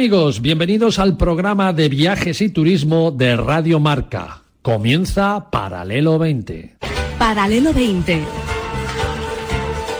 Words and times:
Amigos, 0.00 0.40
bienvenidos 0.40 0.98
al 0.98 1.18
programa 1.18 1.74
de 1.74 1.90
viajes 1.90 2.40
y 2.40 2.48
turismo 2.48 3.10
de 3.10 3.36
Radio 3.36 3.80
Marca. 3.80 4.44
Comienza 4.62 5.50
Paralelo 5.50 6.18
20. 6.18 6.76
Paralelo 7.18 7.74
20. 7.74 8.22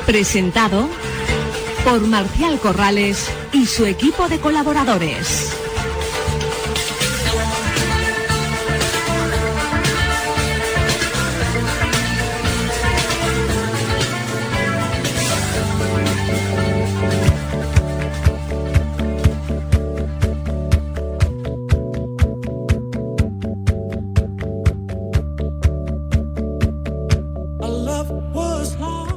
Presentado 0.07 0.89
por 1.85 2.00
Marcial 2.00 2.58
Corrales 2.61 3.31
y 3.53 3.67
su 3.67 3.85
equipo 3.85 4.27
de 4.27 4.39
colaboradores. 4.39 5.55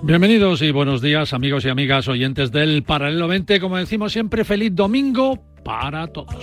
Bienvenidos 0.05 0.61
y 0.61 0.71
buenos 0.71 1.01
días 1.01 1.31
amigos 1.31 1.63
y 1.63 1.69
amigas 1.69 2.09
oyentes 2.09 2.51
del 2.51 2.83
Paralelo 2.83 3.29
20. 3.29 3.61
Como 3.61 3.77
decimos 3.77 4.11
siempre, 4.11 4.43
feliz 4.43 4.75
domingo 4.75 5.41
para 5.63 6.07
todos. 6.07 6.35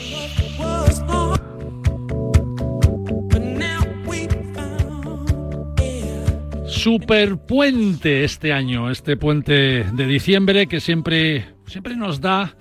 Superpuente 6.65 8.25
este 8.25 8.55
año, 8.55 8.91
este 8.91 9.19
puente 9.19 9.85
de 9.85 10.07
diciembre 10.07 10.67
que 10.67 10.81
siempre, 10.81 11.45
siempre 11.67 11.97
nos 11.97 12.23
da 12.23 12.57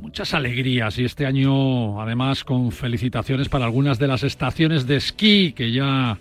muchas 0.00 0.34
alegrías 0.34 0.98
y 0.98 1.04
este 1.04 1.24
año 1.24 2.02
además 2.02 2.42
con 2.42 2.72
felicitaciones 2.72 3.48
para 3.48 3.66
algunas 3.66 4.00
de 4.00 4.08
las 4.08 4.24
estaciones 4.24 4.88
de 4.88 4.96
esquí 4.96 5.52
que 5.52 5.70
ya, 5.70 6.18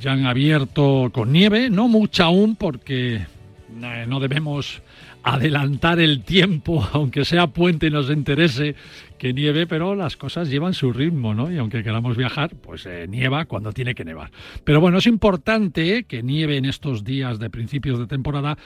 ya 0.00 0.10
han 0.10 0.26
abierto 0.26 1.10
con 1.12 1.30
nieve, 1.30 1.70
no 1.70 1.86
mucha 1.86 2.24
aún 2.24 2.56
porque 2.56 3.24
no 3.72 4.20
debemos 4.20 4.82
adelantar 5.22 6.00
el 6.00 6.22
tiempo, 6.22 6.86
aunque 6.92 7.24
sea 7.24 7.48
puente 7.48 7.86
y 7.86 7.90
nos 7.90 8.10
interese 8.10 8.74
que 9.18 9.32
nieve, 9.32 9.68
pero 9.68 9.94
las 9.94 10.16
cosas 10.16 10.50
llevan 10.50 10.74
su 10.74 10.92
ritmo, 10.92 11.32
¿no? 11.32 11.48
Y 11.52 11.56
aunque 11.56 11.84
queramos 11.84 12.16
viajar, 12.16 12.56
pues 12.56 12.86
eh, 12.86 13.06
nieva 13.08 13.44
cuando 13.44 13.72
tiene 13.72 13.94
que 13.94 14.04
nevar. 14.04 14.32
Pero 14.64 14.80
bueno, 14.80 14.98
es 14.98 15.06
importante 15.06 16.02
que 16.04 16.24
nieve 16.24 16.56
en 16.56 16.64
estos 16.64 17.04
días 17.04 17.38
de 17.38 17.48
principios 17.48 18.00
de 18.00 18.08
temporada 18.08 18.58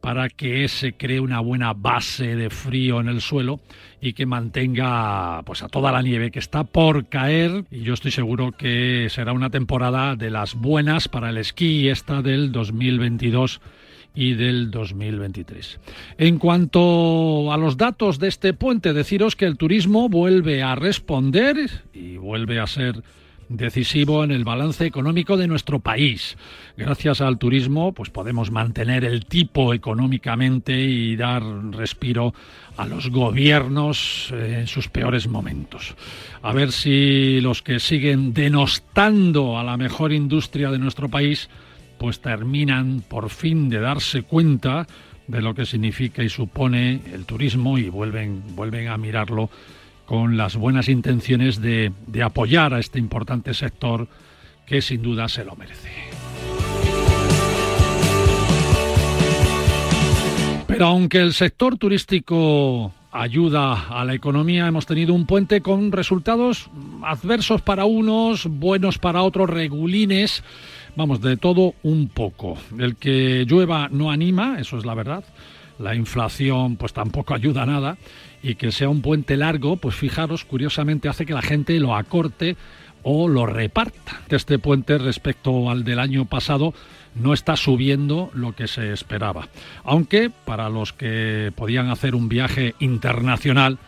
para 0.00 0.28
que 0.28 0.68
se 0.68 0.92
cree 0.92 1.18
una 1.18 1.40
buena 1.40 1.72
base 1.72 2.36
de 2.36 2.48
frío 2.48 3.00
en 3.00 3.08
el 3.08 3.20
suelo 3.20 3.58
y 4.00 4.12
que 4.12 4.24
mantenga 4.24 5.42
pues 5.46 5.64
a 5.64 5.68
toda 5.68 5.90
la 5.90 6.02
nieve 6.02 6.30
que 6.30 6.38
está 6.38 6.62
por 6.62 7.08
caer 7.08 7.64
y 7.72 7.80
yo 7.80 7.94
estoy 7.94 8.12
seguro 8.12 8.52
que 8.52 9.08
será 9.10 9.32
una 9.32 9.50
temporada 9.50 10.14
de 10.14 10.30
las 10.30 10.54
buenas 10.54 11.08
para 11.08 11.30
el 11.30 11.38
esquí 11.38 11.88
esta 11.88 12.22
del 12.22 12.52
2022 12.52 13.60
y 14.14 14.34
del 14.34 14.70
2023. 14.70 15.80
En 16.18 16.38
cuanto 16.38 17.52
a 17.52 17.56
los 17.56 17.76
datos 17.76 18.18
de 18.18 18.28
este 18.28 18.54
puente, 18.54 18.92
deciros 18.92 19.34
que 19.34 19.46
el 19.46 19.56
turismo 19.56 20.08
vuelve 20.08 20.62
a 20.62 20.76
responder 20.76 21.56
y 21.92 22.16
vuelve 22.16 22.60
a 22.60 22.66
ser 22.66 23.02
decisivo 23.48 24.24
en 24.24 24.30
el 24.30 24.44
balance 24.44 24.86
económico 24.86 25.36
de 25.36 25.46
nuestro 25.46 25.80
país. 25.80 26.36
Gracias 26.76 27.20
al 27.20 27.38
turismo, 27.38 27.92
pues 27.92 28.10
podemos 28.10 28.50
mantener 28.50 29.04
el 29.04 29.26
tipo 29.26 29.74
económicamente 29.74 30.78
y 30.78 31.16
dar 31.16 31.42
respiro 31.72 32.34
a 32.76 32.86
los 32.86 33.10
gobiernos 33.10 34.32
en 34.32 34.66
sus 34.66 34.88
peores 34.88 35.28
momentos. 35.28 35.94
A 36.42 36.52
ver 36.52 36.72
si 36.72 37.40
los 37.40 37.62
que 37.62 37.78
siguen 37.80 38.32
denostando 38.32 39.58
a 39.58 39.64
la 39.64 39.76
mejor 39.76 40.12
industria 40.12 40.70
de 40.70 40.78
nuestro 40.78 41.08
país 41.08 41.48
pues 42.04 42.20
terminan 42.20 43.02
por 43.08 43.30
fin 43.30 43.70
de 43.70 43.80
darse 43.80 44.24
cuenta 44.24 44.86
de 45.26 45.40
lo 45.40 45.54
que 45.54 45.64
significa 45.64 46.22
y 46.22 46.28
supone 46.28 47.00
el 47.14 47.24
turismo 47.24 47.78
y 47.78 47.88
vuelven, 47.88 48.42
vuelven 48.54 48.88
a 48.88 48.98
mirarlo 48.98 49.48
con 50.04 50.36
las 50.36 50.54
buenas 50.54 50.90
intenciones 50.90 51.62
de, 51.62 51.92
de 52.06 52.22
apoyar 52.22 52.74
a 52.74 52.78
este 52.78 52.98
importante 52.98 53.54
sector 53.54 54.06
que 54.66 54.82
sin 54.82 55.00
duda 55.00 55.30
se 55.30 55.46
lo 55.46 55.56
merece. 55.56 55.88
Pero 60.66 60.84
aunque 60.84 61.22
el 61.22 61.32
sector 61.32 61.78
turístico 61.78 62.92
ayuda 63.12 63.86
a 63.88 64.04
la 64.04 64.12
economía, 64.12 64.66
hemos 64.66 64.84
tenido 64.84 65.14
un 65.14 65.24
puente 65.24 65.62
con 65.62 65.90
resultados 65.90 66.68
adversos 67.02 67.62
para 67.62 67.86
unos, 67.86 68.46
buenos 68.46 68.98
para 68.98 69.22
otros, 69.22 69.48
regulines 69.48 70.44
Vamos, 70.96 71.20
de 71.20 71.36
todo 71.36 71.74
un 71.82 72.08
poco. 72.08 72.56
El 72.78 72.94
que 72.96 73.44
llueva 73.48 73.88
no 73.90 74.12
anima, 74.12 74.58
eso 74.60 74.78
es 74.78 74.84
la 74.84 74.94
verdad. 74.94 75.24
La 75.78 75.94
inflación 75.96 76.76
pues 76.76 76.92
tampoco 76.92 77.34
ayuda 77.34 77.62
a 77.62 77.66
nada 77.66 77.98
y 78.42 78.54
que 78.54 78.70
sea 78.70 78.88
un 78.88 79.02
puente 79.02 79.36
largo, 79.36 79.76
pues 79.76 79.96
fijaros, 79.96 80.44
curiosamente 80.44 81.08
hace 81.08 81.26
que 81.26 81.34
la 81.34 81.42
gente 81.42 81.78
lo 81.80 81.96
acorte 81.96 82.56
o 83.02 83.26
lo 83.28 83.44
reparta. 83.46 84.22
Este 84.28 84.58
puente 84.58 84.98
respecto 84.98 85.68
al 85.68 85.82
del 85.82 85.98
año 85.98 86.26
pasado 86.26 86.74
no 87.14 87.32
está 87.32 87.56
subiendo 87.56 88.30
lo 88.34 88.54
que 88.54 88.68
se 88.68 88.92
esperaba. 88.92 89.48
Aunque 89.82 90.30
para 90.30 90.68
los 90.68 90.92
que 90.92 91.52
podían 91.56 91.90
hacer 91.90 92.14
un 92.14 92.28
viaje 92.28 92.74
internacional, 92.78 93.78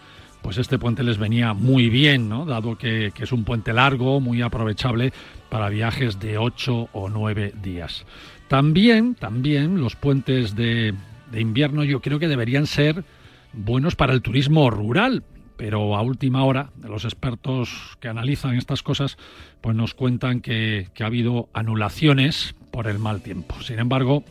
pues 0.43 0.59
este 0.59 0.79
puente 0.79 1.03
les 1.03 1.19
venía 1.19 1.55
muy 1.55 1.89
bien, 1.89 2.29
¿no? 2.29 2.47
Dado 2.47 2.77
que, 2.77 3.13
que 3.15 3.25
es 3.25 3.33
un 3.33 3.45
puente 3.45 3.73
largo, 3.73 4.21
muy 4.21 4.43
aprovechable 4.43 5.13
para 5.49 5.69
viajes 5.69 6.19
de 6.21 6.39
8 6.39 6.89
o 6.93 7.09
9 7.09 7.55
días. 7.63 8.05
También, 8.49 9.15
también 9.15 9.81
los 9.81 9.97
puentes 9.97 10.55
de, 10.55 10.95
invierno 11.35 11.85
yo 11.85 12.01
creo 12.01 12.19
que 12.19 12.29
deberían 12.29 12.67
ser 12.67 13.05
buenos 13.53 13.97
para 13.97 14.13
el 14.13 14.23
turismo 14.23 14.71
rural, 14.71 15.25
pero 15.57 15.97
a 15.97 16.03
última 16.03 16.45
hora 16.45 16.71
los 16.83 17.05
expertos 17.05 17.97
que 18.01 18.09
analizan 18.09 18.57
estas 18.57 18.83
cosas 18.83 19.17
pues 19.61 19.75
nos 19.75 19.95
cuentan 19.95 20.41
que, 20.41 20.89
que, 20.95 21.03
ha 21.03 21.07
habido 21.07 21.49
anulaciones 21.53 22.55
por 22.71 22.87
el 22.87 22.99
mal 22.99 23.23
tiempo. 23.23 23.61
Sin 23.63 23.79
embargo, 23.79 24.23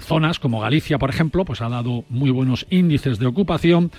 zonas 0.00 0.38
como 0.38 0.60
Galicia, 0.60 0.98
por 0.98 1.10
ejemplo, 1.10 1.44
pues 1.44 1.60
ha 1.62 1.68
dado 1.68 2.04
muy 2.08 2.30
buenos 2.30 2.66
índices 2.70 3.18
de 3.18 3.26
ocupación, 3.26 3.90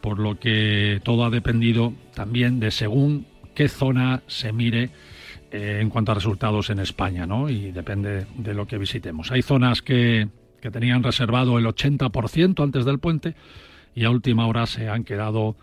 por 0.00 0.18
lo 0.18 0.38
que 0.38 1.00
todo 1.04 1.24
ha 1.24 1.30
dependido 1.30 1.92
también 2.14 2.60
de 2.60 2.70
según 2.70 3.26
qué 3.54 3.68
zona 3.68 4.22
se 4.26 4.52
mire 4.52 4.90
eh, 5.50 5.78
en 5.80 5.90
cuanto 5.90 6.12
a 6.12 6.14
resultados 6.14 6.70
en 6.70 6.78
España, 6.78 7.26
¿no? 7.26 7.48
Y 7.48 7.72
depende 7.72 8.26
de 8.36 8.54
lo 8.54 8.66
que 8.66 8.78
visitemos. 8.78 9.30
Hay 9.32 9.42
zonas 9.42 9.82
que, 9.82 10.28
que 10.60 10.70
tenían 10.70 11.02
reservado 11.02 11.58
el 11.58 11.66
80% 11.66 12.62
antes 12.62 12.84
del 12.84 12.98
puente 12.98 13.34
y 13.94 14.04
a 14.04 14.10
última 14.10 14.46
hora 14.46 14.66
se 14.66 14.88
han 14.88 15.04
quedado 15.04 15.56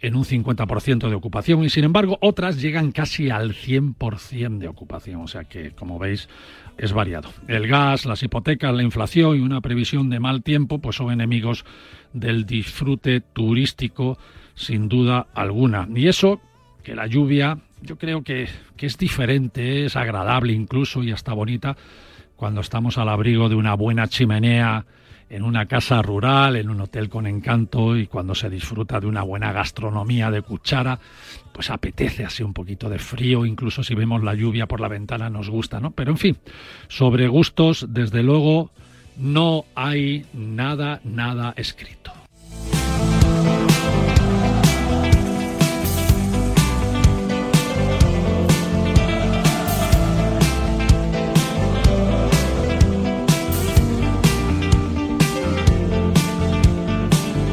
en 0.00 0.16
un 0.16 0.24
50% 0.24 1.08
de 1.08 1.14
ocupación 1.14 1.64
y 1.64 1.70
sin 1.70 1.84
embargo 1.84 2.18
otras 2.20 2.60
llegan 2.60 2.90
casi 2.90 3.30
al 3.30 3.52
100% 3.52 4.58
de 4.58 4.68
ocupación, 4.68 5.20
o 5.22 5.28
sea 5.28 5.44
que 5.44 5.72
como 5.72 5.98
veis 5.98 6.28
es 6.78 6.92
variado. 6.92 7.30
El 7.48 7.66
gas, 7.66 8.06
las 8.06 8.22
hipotecas, 8.22 8.74
la 8.74 8.82
inflación 8.82 9.36
y 9.36 9.40
una 9.40 9.60
previsión 9.60 10.08
de 10.08 10.20
mal 10.20 10.42
tiempo 10.42 10.78
pues 10.78 10.96
son 10.96 11.12
enemigos 11.12 11.64
del 12.12 12.46
disfrute 12.46 13.20
turístico 13.20 14.18
sin 14.54 14.88
duda 14.88 15.26
alguna. 15.34 15.86
Y 15.94 16.08
eso 16.08 16.40
que 16.82 16.94
la 16.94 17.06
lluvia 17.06 17.58
yo 17.82 17.96
creo 17.96 18.22
que, 18.22 18.48
es 18.78 18.98
diferente, 18.98 19.86
es 19.86 19.96
agradable 19.96 20.52
incluso 20.52 21.02
y 21.02 21.12
hasta 21.12 21.32
bonita 21.32 21.76
cuando 22.36 22.60
estamos 22.60 22.98
al 22.98 23.08
abrigo 23.08 23.48
de 23.48 23.54
una 23.54 23.74
buena 23.74 24.08
chimenea 24.08 24.86
en 25.28 25.42
una 25.42 25.66
casa 25.66 26.02
rural, 26.02 26.56
en 26.56 26.70
un 26.70 26.80
hotel 26.80 27.08
con 27.08 27.26
encanto 27.26 27.96
y 27.96 28.06
cuando 28.06 28.34
se 28.34 28.50
disfruta 28.50 28.98
de 28.98 29.06
una 29.06 29.22
buena 29.22 29.52
gastronomía 29.52 30.30
de 30.30 30.42
cuchara, 30.42 30.98
pues 31.52 31.70
apetece 31.70 32.24
así 32.24 32.42
un 32.42 32.52
poquito 32.52 32.88
de 32.88 32.98
frío, 32.98 33.46
incluso 33.46 33.84
si 33.84 33.94
vemos 33.94 34.24
la 34.24 34.34
lluvia 34.34 34.66
por 34.66 34.80
la 34.80 34.88
ventana 34.88 35.30
nos 35.30 35.48
gusta, 35.48 35.78
¿no? 35.78 35.92
Pero 35.92 36.10
en 36.10 36.18
fin, 36.18 36.38
sobre 36.88 37.28
gustos, 37.28 37.86
desde 37.90 38.22
luego, 38.22 38.72
no 39.18 39.66
hay 39.74 40.26
nada, 40.32 41.00
nada 41.04 41.54
escrito. 41.56 42.19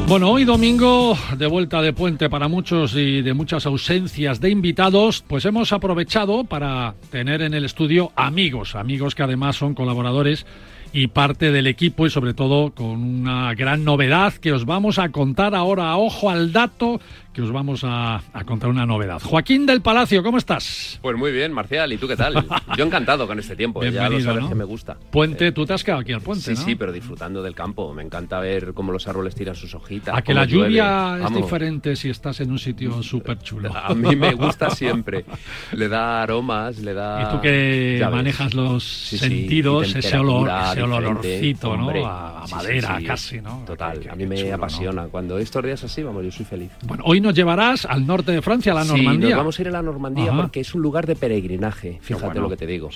Bueno, 0.08 0.30
hoy 0.30 0.46
domingo, 0.46 1.18
de 1.36 1.46
vuelta 1.46 1.82
de 1.82 1.92
puente 1.92 2.30
para 2.30 2.48
muchos 2.48 2.94
y 2.94 3.20
de 3.20 3.34
muchas 3.34 3.66
ausencias 3.66 4.40
de 4.40 4.48
invitados, 4.48 5.22
pues 5.28 5.44
hemos 5.44 5.70
aprovechado 5.70 6.44
para 6.44 6.94
tener 7.10 7.42
en 7.42 7.52
el 7.52 7.66
estudio 7.66 8.10
amigos, 8.16 8.74
amigos 8.74 9.14
que 9.14 9.22
además 9.22 9.56
son 9.56 9.74
colaboradores 9.74 10.46
y 10.94 11.08
parte 11.08 11.52
del 11.52 11.66
equipo 11.66 12.06
y 12.06 12.10
sobre 12.10 12.32
todo 12.32 12.70
con 12.70 12.86
una 12.86 13.54
gran 13.54 13.84
novedad 13.84 14.32
que 14.32 14.52
os 14.52 14.64
vamos 14.64 14.98
a 14.98 15.10
contar 15.10 15.54
ahora. 15.54 15.94
Ojo 15.98 16.30
al 16.30 16.52
dato 16.52 17.02
que 17.32 17.42
os 17.42 17.52
vamos 17.52 17.82
a, 17.84 18.20
contar 18.46 18.70
una 18.70 18.86
novedad. 18.86 19.20
Joaquín 19.22 19.66
del 19.66 19.80
Palacio, 19.80 20.22
¿cómo 20.22 20.38
estás? 20.38 20.98
Pues 21.02 21.16
muy 21.16 21.30
bien, 21.30 21.52
Marcial, 21.52 21.92
¿y 21.92 21.98
tú 21.98 22.08
qué 22.08 22.16
tal? 22.16 22.46
Yo 22.76 22.84
encantado 22.84 23.26
con 23.26 23.38
este 23.38 23.54
tiempo, 23.54 23.82
¿eh? 23.84 23.92
ya 23.92 24.08
lo 24.08 24.20
sabes 24.20 24.46
que 24.46 24.54
me 24.54 24.64
gusta. 24.64 24.96
Puente, 25.10 25.48
eh, 25.48 25.52
tú 25.52 25.66
te 25.66 25.74
has 25.74 25.84
quedado 25.84 26.00
aquí 26.00 26.12
al 26.12 26.20
puente, 26.20 26.56
Sí, 26.56 26.56
sí, 26.56 26.74
pero 26.74 26.92
disfrutando 26.92 27.42
del 27.42 27.54
campo. 27.54 27.92
Me 27.94 28.02
encanta 28.02 28.40
ver 28.40 28.72
cómo 28.74 28.92
los 28.92 29.06
árboles 29.08 29.34
tiran 29.34 29.54
sus 29.54 29.74
hojitas. 29.74 30.16
A 30.16 30.22
que 30.22 30.34
la 30.34 30.44
lluvia 30.44 31.18
es 31.24 31.34
diferente 31.34 31.96
si 31.96 32.10
estás 32.10 32.40
en 32.40 32.50
un 32.50 32.58
sitio 32.58 33.02
súper 33.02 33.38
chulo. 33.38 33.74
A 33.74 33.94
mí 33.94 34.16
me 34.16 34.34
gusta 34.34 34.70
siempre. 34.74 35.24
Le 35.72 35.88
da 35.88 36.22
aromas, 36.22 36.78
le 36.78 36.94
da... 36.94 37.22
Y 37.22 37.34
tú 37.34 37.40
que 37.40 38.06
manejas 38.10 38.54
los 38.54 38.82
sentidos, 38.84 39.94
ese 39.94 40.18
olor, 40.18 40.50
ese 40.72 40.82
olorcito, 40.82 41.76
¿no? 41.76 41.90
A, 42.06 42.44
madera 42.50 42.98
casi, 43.06 43.40
¿no? 43.40 43.62
Total, 43.66 44.00
a 44.10 44.14
mí 44.14 44.26
me 44.26 44.52
apasiona. 44.52 45.04
Cuando 45.08 45.38
estos 45.38 45.62
días 45.62 45.84
así, 45.84 46.02
vamos, 46.02 46.24
yo 46.24 46.32
soy 46.32 46.44
feliz. 46.44 46.70
Bueno, 46.84 47.04
hoy 47.06 47.17
nos 47.20 47.34
llevarás 47.34 47.84
al 47.84 48.06
norte 48.06 48.32
de 48.32 48.42
Francia, 48.42 48.72
a 48.72 48.76
la 48.76 48.84
Normandía. 48.84 49.28
Sí, 49.28 49.34
vamos 49.34 49.58
a 49.58 49.62
ir 49.62 49.68
a 49.68 49.72
la 49.72 49.82
Normandía 49.82 50.32
porque 50.32 50.60
es 50.60 50.74
un 50.74 50.82
lugar 50.82 51.06
de 51.06 51.16
peregrinaje, 51.16 51.98
fíjate 52.02 52.38
lo 52.38 52.48
que 52.48 52.56
te 52.56 52.66
digo. 52.66 52.90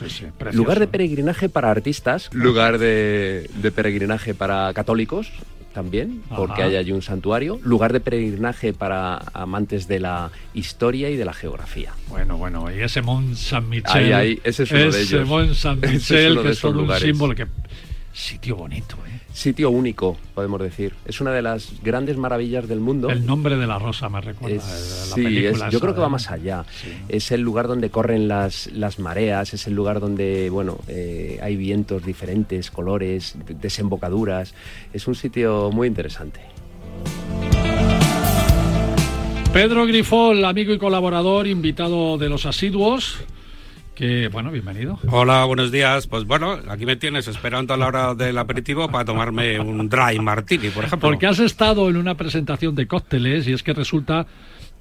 lugar 0.52 0.78
de 0.78 0.86
peregrinaje 0.86 1.48
para 1.48 1.70
artistas, 1.70 2.30
lugar 2.32 2.78
de, 2.78 3.48
peregrinaje 3.74 4.34
para 4.34 4.72
católicos, 4.72 5.32
también, 5.72 6.22
porque 6.36 6.62
hay 6.62 6.76
allí 6.76 6.92
un 6.92 7.00
santuario, 7.00 7.58
lugar 7.62 7.92
de 7.92 8.00
peregrinaje 8.00 8.74
para 8.74 9.16
amantes 9.32 9.88
de 9.88 10.00
la 10.00 10.30
historia 10.52 11.08
y 11.08 11.16
de 11.16 11.24
la 11.24 11.32
geografía. 11.32 11.92
Bueno, 12.08 12.36
bueno, 12.36 12.70
y 12.70 12.80
ese 12.80 13.00
Mont 13.00 13.34
Saint-Michel. 13.34 14.12
Ahí, 14.12 14.40
ese 14.44 14.64
es 14.64 14.70
uno 14.70 14.80
de 14.80 14.86
ellos. 14.88 15.00
Ese 15.12 15.24
Mont 15.24 15.54
Saint-Michel, 15.54 16.42
que 16.42 16.50
es 16.50 16.60
todo 16.60 16.82
un 16.82 16.92
símbolo 16.98 17.34
que 17.34 17.46
Sitio 18.12 18.56
bonito, 18.56 18.96
¿eh? 19.08 19.11
Sitio 19.32 19.70
único, 19.70 20.16
podemos 20.34 20.60
decir. 20.60 20.94
Es 21.06 21.20
una 21.20 21.32
de 21.32 21.42
las 21.42 21.72
grandes 21.82 22.16
maravillas 22.16 22.68
del 22.68 22.80
mundo. 22.80 23.08
El 23.08 23.24
nombre 23.24 23.56
de 23.56 23.66
la 23.66 23.78
rosa 23.78 24.08
me 24.08 24.20
recuerda. 24.20 24.56
la 24.56 24.62
sí, 24.62 25.42
yo 25.70 25.80
creo 25.80 25.94
que 25.94 26.00
va 26.00 26.08
más 26.08 26.30
allá. 26.30 26.64
Es 27.08 27.32
el 27.32 27.40
lugar 27.40 27.66
donde 27.66 27.90
corren 27.90 28.28
las, 28.28 28.66
las 28.68 28.98
mareas, 28.98 29.54
es 29.54 29.66
el 29.66 29.74
lugar 29.74 30.00
donde, 30.00 30.50
bueno, 30.50 30.78
eh, 30.88 31.38
hay 31.42 31.56
vientos 31.56 32.04
diferentes, 32.04 32.70
colores, 32.70 33.36
desembocaduras. 33.60 34.54
Es 34.92 35.06
un 35.06 35.14
sitio 35.14 35.70
muy 35.72 35.88
interesante. 35.88 36.40
Pedro 39.52 39.86
Grifol, 39.86 40.44
amigo 40.44 40.72
y 40.72 40.78
colaborador, 40.78 41.46
invitado 41.46 42.16
de 42.16 42.28
los 42.28 42.46
asiduos. 42.46 43.18
Que 43.94 44.28
bueno, 44.28 44.50
bienvenido. 44.50 44.98
Hola, 45.10 45.44
buenos 45.44 45.70
días. 45.70 46.06
Pues 46.06 46.24
bueno, 46.24 46.58
aquí 46.68 46.86
me 46.86 46.96
tienes 46.96 47.28
esperando 47.28 47.74
a 47.74 47.76
la 47.76 47.86
hora 47.86 48.14
del 48.14 48.38
aperitivo 48.38 48.88
para 48.88 49.04
tomarme 49.04 49.60
un 49.60 49.88
dry 49.88 50.18
martini, 50.18 50.70
por 50.70 50.84
ejemplo. 50.84 51.10
Porque 51.10 51.26
has 51.26 51.38
estado 51.40 51.90
en 51.90 51.98
una 51.98 52.14
presentación 52.14 52.74
de 52.74 52.86
cócteles 52.86 53.46
y 53.46 53.52
es 53.52 53.62
que 53.62 53.74
resulta 53.74 54.26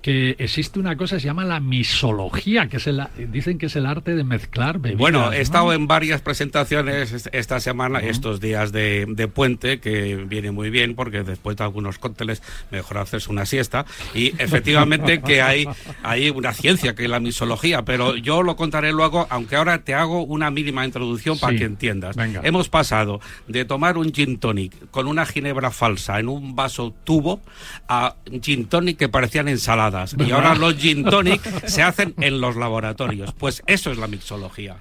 que 0.01 0.35
existe 0.39 0.79
una 0.79 0.97
cosa 0.97 1.15
que 1.15 1.21
se 1.21 1.27
llama 1.27 1.45
la 1.45 1.59
misología, 1.59 2.67
que 2.67 2.77
es 2.77 2.87
el, 2.87 3.03
dicen 3.31 3.57
que 3.57 3.67
es 3.67 3.75
el 3.75 3.85
arte 3.85 4.15
de 4.15 4.23
mezclar 4.23 4.79
bebidas. 4.79 4.99
Bueno, 4.99 5.31
he 5.31 5.41
estado 5.41 5.73
en 5.73 5.87
varias 5.87 6.21
presentaciones 6.21 7.29
esta 7.31 7.59
semana, 7.59 7.99
estos 7.99 8.39
días 8.39 8.71
de, 8.71 9.29
puente, 9.33 9.79
que 9.79 10.15
viene 10.15 10.51
muy 10.51 10.69
bien 10.69 10.95
porque 10.95 11.23
después 11.23 11.57
de 11.57 11.63
algunos 11.63 11.99
cócteles 11.99 12.41
mejor 12.71 12.97
hacerse 12.97 13.31
una 13.31 13.45
siesta. 13.45 13.85
Y 14.15 14.33
efectivamente 14.41 15.21
que 15.21 15.41
hay, 15.41 15.67
hay 16.03 16.29
una 16.31 16.53
ciencia 16.53 16.95
que 16.95 17.03
es 17.03 17.09
la 17.09 17.19
misología, 17.19 17.83
pero 17.85 18.15
yo 18.15 18.41
lo 18.41 18.55
contaré 18.55 18.91
luego, 18.91 19.27
aunque 19.29 19.55
ahora 19.55 19.83
te 19.83 19.93
hago 19.93 20.23
una 20.23 20.49
mínima 20.49 20.83
introducción 20.83 21.37
para 21.37 21.55
que 21.55 21.65
entiendas. 21.65 22.15
Hemos 22.43 22.69
pasado 22.69 23.21
de 23.47 23.65
tomar 23.65 23.97
un 23.97 24.11
gin 24.11 24.39
tonic 24.39 24.89
con 24.89 25.07
una 25.07 25.25
ginebra 25.25 25.69
falsa 25.69 26.19
en 26.19 26.27
un 26.27 26.55
vaso 26.55 26.93
tubo 27.03 27.41
a 27.87 28.15
gin 28.41 28.65
tonic 28.65 28.97
que 28.97 29.09
parecían 29.09 29.47
ensaladas 29.47 29.90
y 30.17 30.31
ahora 30.31 30.55
los 30.55 30.75
gin 30.75 31.03
tonic 31.03 31.41
se 31.67 31.83
hacen 31.83 32.13
en 32.19 32.41
los 32.41 32.55
laboratorios. 32.55 33.33
Pues 33.33 33.61
eso 33.67 33.91
es 33.91 33.97
la 33.97 34.07
mixología. 34.07 34.77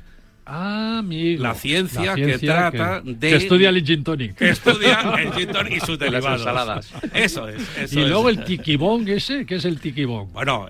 Ah, 0.52 0.99
amigo. 0.99 1.44
La 1.44 1.55
ciencia, 1.55 2.17
que 2.17 2.37
trata 2.38 3.02
de. 3.05 3.31
Que 3.31 3.37
estudia 3.37 3.69
el 3.69 3.85
gin 3.85 4.02
tonic. 4.02 4.35
Que 4.35 4.50
estudia 4.50 5.00
el 5.17 5.32
gin 5.37 5.52
tonic 5.52 5.76
y 5.76 5.81
sus 5.81 5.97
derivados. 5.97 6.41
ensaladas. 6.41 6.93
Eso 7.14 7.49
es. 7.49 7.62
Eso 7.79 8.00
y 8.00 8.06
luego 8.06 8.29
el 8.29 8.43
tikibong 8.43 9.08
ese, 9.08 9.47
¿qué 9.47 9.55
es 9.56 9.64
el 9.64 9.79
tikibong? 9.79 10.32
Bueno, 10.32 10.69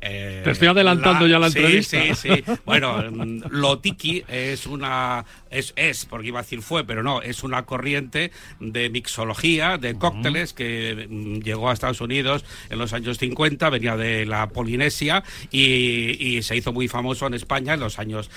eh, 0.00 0.40
te 0.42 0.50
estoy 0.50 0.68
adelantando 0.68 1.26
ya 1.26 1.38
la 1.38 1.48
entrevista. 1.48 2.00
Sí, 2.00 2.14
sí, 2.14 2.34
sí. 2.34 2.52
Bueno, 2.64 3.02
lo 3.50 3.78
tiki 3.78 4.24
es 4.26 4.66
una. 4.66 5.26
Es, 5.50 5.74
es, 5.76 6.06
porque 6.06 6.28
iba 6.28 6.40
a 6.40 6.42
decir 6.42 6.62
fue, 6.62 6.84
pero 6.84 7.02
no, 7.02 7.20
es 7.20 7.44
una 7.44 7.64
corriente 7.64 8.32
de 8.58 8.88
mixología, 8.90 9.76
de 9.76 9.94
cócteles 9.94 10.52
que 10.52 11.06
mm, 11.08 11.42
llegó 11.42 11.68
a 11.68 11.74
Estados 11.74 12.00
Unidos 12.00 12.44
en 12.70 12.78
los 12.78 12.92
años 12.92 13.18
50, 13.18 13.68
venía 13.70 13.96
de 13.96 14.26
la 14.26 14.48
Polinesia 14.48 15.22
y, 15.52 16.16
y 16.18 16.42
se 16.42 16.56
hizo 16.56 16.72
muy 16.72 16.88
famoso 16.88 17.26
en 17.26 17.34
España 17.34 17.74
en 17.74 17.80
los 17.80 17.98
años 18.00 18.30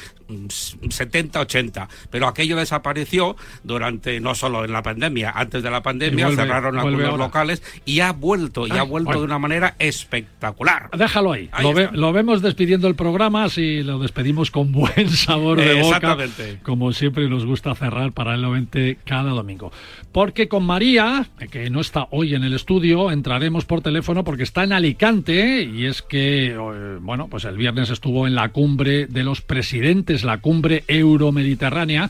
70, 0.90 1.40
80. 1.40 1.90
Pero 2.10 2.28
aquello 2.28 2.58
desapareció 2.58 3.36
durante, 3.64 4.20
no 4.20 4.36
solo 4.36 4.66
en 4.66 4.72
la 4.72 4.84
pandemia, 4.84 5.32
antes 5.36 5.64
de 5.64 5.72
la 5.72 5.82
pandemia 5.82 6.30
cerraron 6.32 6.78
algunos 6.78 7.18
locales 7.18 7.64
y 7.86 8.00
ha 8.00 8.12
vuelto, 8.12 8.68
y 8.68 8.72
ha 8.72 8.84
vuelto 8.84 9.20
de 9.20 9.26
una 9.26 9.40
manera 9.40 9.76
espectacular. 9.80 10.90
Déjalo 10.98 11.34
ahí. 11.34 11.50
lo, 11.94 12.14
vemos 12.14 12.42
despidiendo 12.42 12.88
el 12.88 12.96
programa, 12.96 13.44
así 13.44 13.84
lo 13.84 14.00
despedimos 14.00 14.52
con 14.52 14.72
buen 14.72 15.10
sabor 15.10 15.60
de 15.60 15.82
boca. 15.82 16.18
Como 16.64 16.92
siempre 16.94 17.30
nos 17.30 17.46
gusta 17.46 17.76
cerrar 17.76 18.12
paralelamente 18.12 18.98
cada 19.06 19.32
domingo. 19.32 19.72
Porque 20.12 20.48
con 20.48 20.66
María, 20.66 21.28
que 21.52 21.70
no 21.70 21.82
está 21.82 22.08
hoy 22.12 22.34
en 22.34 22.44
el 22.44 22.54
estudio, 22.54 23.12
entraremos 23.12 23.66
por 23.66 23.82
teléfono 23.82 24.24
porque 24.24 24.44
está 24.44 24.64
en 24.64 24.74
Alicante 24.74 25.64
y 25.64 25.86
es 25.86 26.02
que, 26.02 26.48
eh, 26.48 26.98
bueno, 27.02 27.28
pues 27.28 27.46
el 27.46 27.58
viernes 27.58 27.90
estuvo 27.90 28.28
en 28.28 28.36
la 28.36 28.50
cumbre 28.50 29.08
de 29.08 29.24
los 29.24 29.42
presidentes, 29.42 30.24
la 30.24 30.40
cumbre 30.40 30.47
euromediterránea, 30.88 32.10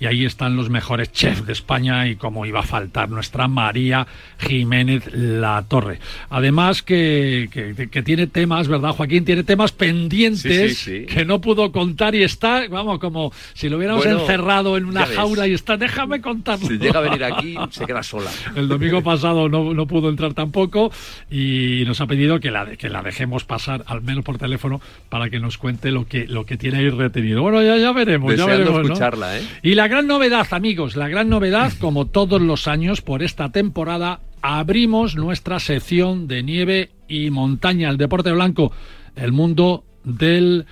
y 0.00 0.06
ahí 0.06 0.24
están 0.24 0.56
los 0.56 0.70
mejores 0.70 1.12
chefs 1.12 1.46
de 1.46 1.52
España 1.52 2.06
y 2.08 2.16
como 2.16 2.46
iba 2.46 2.60
a 2.60 2.64
faltar 2.64 3.08
nuestra 3.08 3.48
María 3.48 4.06
Jiménez 4.38 5.08
La 5.14 5.64
Torre. 5.66 5.98
Además 6.30 6.82
que, 6.82 7.48
que, 7.90 8.02
tiene 8.02 8.26
temas, 8.26 8.68
¿verdad, 8.68 8.90
Joaquín? 8.90 9.24
Tiene 9.24 9.44
temas 9.44 9.72
pendientes 9.72 10.84
que 10.84 11.24
no 11.24 11.40
pudo 11.40 11.72
contar 11.72 12.14
y 12.14 12.22
está, 12.22 12.66
vamos, 12.68 12.98
como 12.98 13.32
si 13.54 13.68
lo 13.68 13.78
hubiéramos 13.78 14.04
encerrado 14.06 14.76
en 14.76 14.86
una 14.86 15.06
jaula 15.06 15.46
y 15.46 15.54
está, 15.54 15.76
déjame 15.76 16.20
contarlo. 16.20 16.66
Si 16.68 16.78
llega 16.78 16.98
a 16.98 17.02
venir 17.02 17.24
aquí, 17.24 17.56
se 17.70 17.86
queda 17.86 18.02
sola. 18.02 18.30
El 18.56 18.68
domingo 18.68 19.02
pasado 19.02 19.48
no, 19.48 19.74
no 19.74 19.86
pudo 19.86 20.08
entrar 20.08 20.34
tampoco 20.34 20.90
y 21.30 21.84
nos 21.86 22.00
ha 22.00 22.06
pedido 22.06 22.40
que 22.40 22.50
la, 22.50 22.76
que 22.76 22.88
la 22.88 23.02
dejemos 23.02 23.44
pasar, 23.44 23.84
al 23.86 24.02
menos 24.02 24.24
por 24.24 24.38
teléfono, 24.38 24.80
para 25.08 25.30
que 25.30 25.40
nos 25.40 25.58
cuente 25.58 25.90
lo 25.90 26.06
que, 26.06 26.26
lo 26.26 26.46
que 26.46 26.56
tiene 26.56 26.78
ahí 26.78 26.90
retenido. 26.90 27.42
Bueno, 27.42 27.62
ya, 27.62 27.73
ya 27.76 27.92
veremos, 27.92 28.36
ya 28.36 28.46
veremos. 28.46 28.82
escucharla, 28.82 29.38
¿eh? 29.38 29.42
Y 29.62 29.74
la 29.74 29.88
gran 29.88 30.06
novedad, 30.06 30.46
amigos, 30.50 30.96
la 30.96 31.08
gran 31.08 31.28
novedad, 31.28 31.72
como 31.80 32.06
todos 32.06 32.40
los 32.40 32.68
años, 32.68 33.00
por 33.00 33.22
esta 33.22 33.50
temporada, 33.50 34.20
abrimos 34.42 35.16
nuestra 35.16 35.58
sección 35.60 36.26
de 36.28 36.42
nieve 36.42 36.90
y 37.08 37.30
montaña, 37.30 37.90
el 37.90 37.96
deporte 37.96 38.32
blanco, 38.32 38.72
el 39.16 39.32
mundo 39.32 39.84
del 40.04 40.66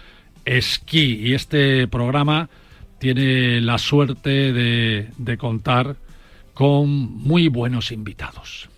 esquí. 0.45 1.21
Y 1.23 1.35
este 1.35 1.87
programa 1.89 2.49
tiene 2.99 3.61
la 3.61 3.79
suerte 3.79 4.53
de, 4.53 5.09
de 5.17 5.37
contar 5.37 5.97
con 6.55 6.89
muy 6.89 7.49
buenos 7.49 7.93
invitados. 7.93 8.69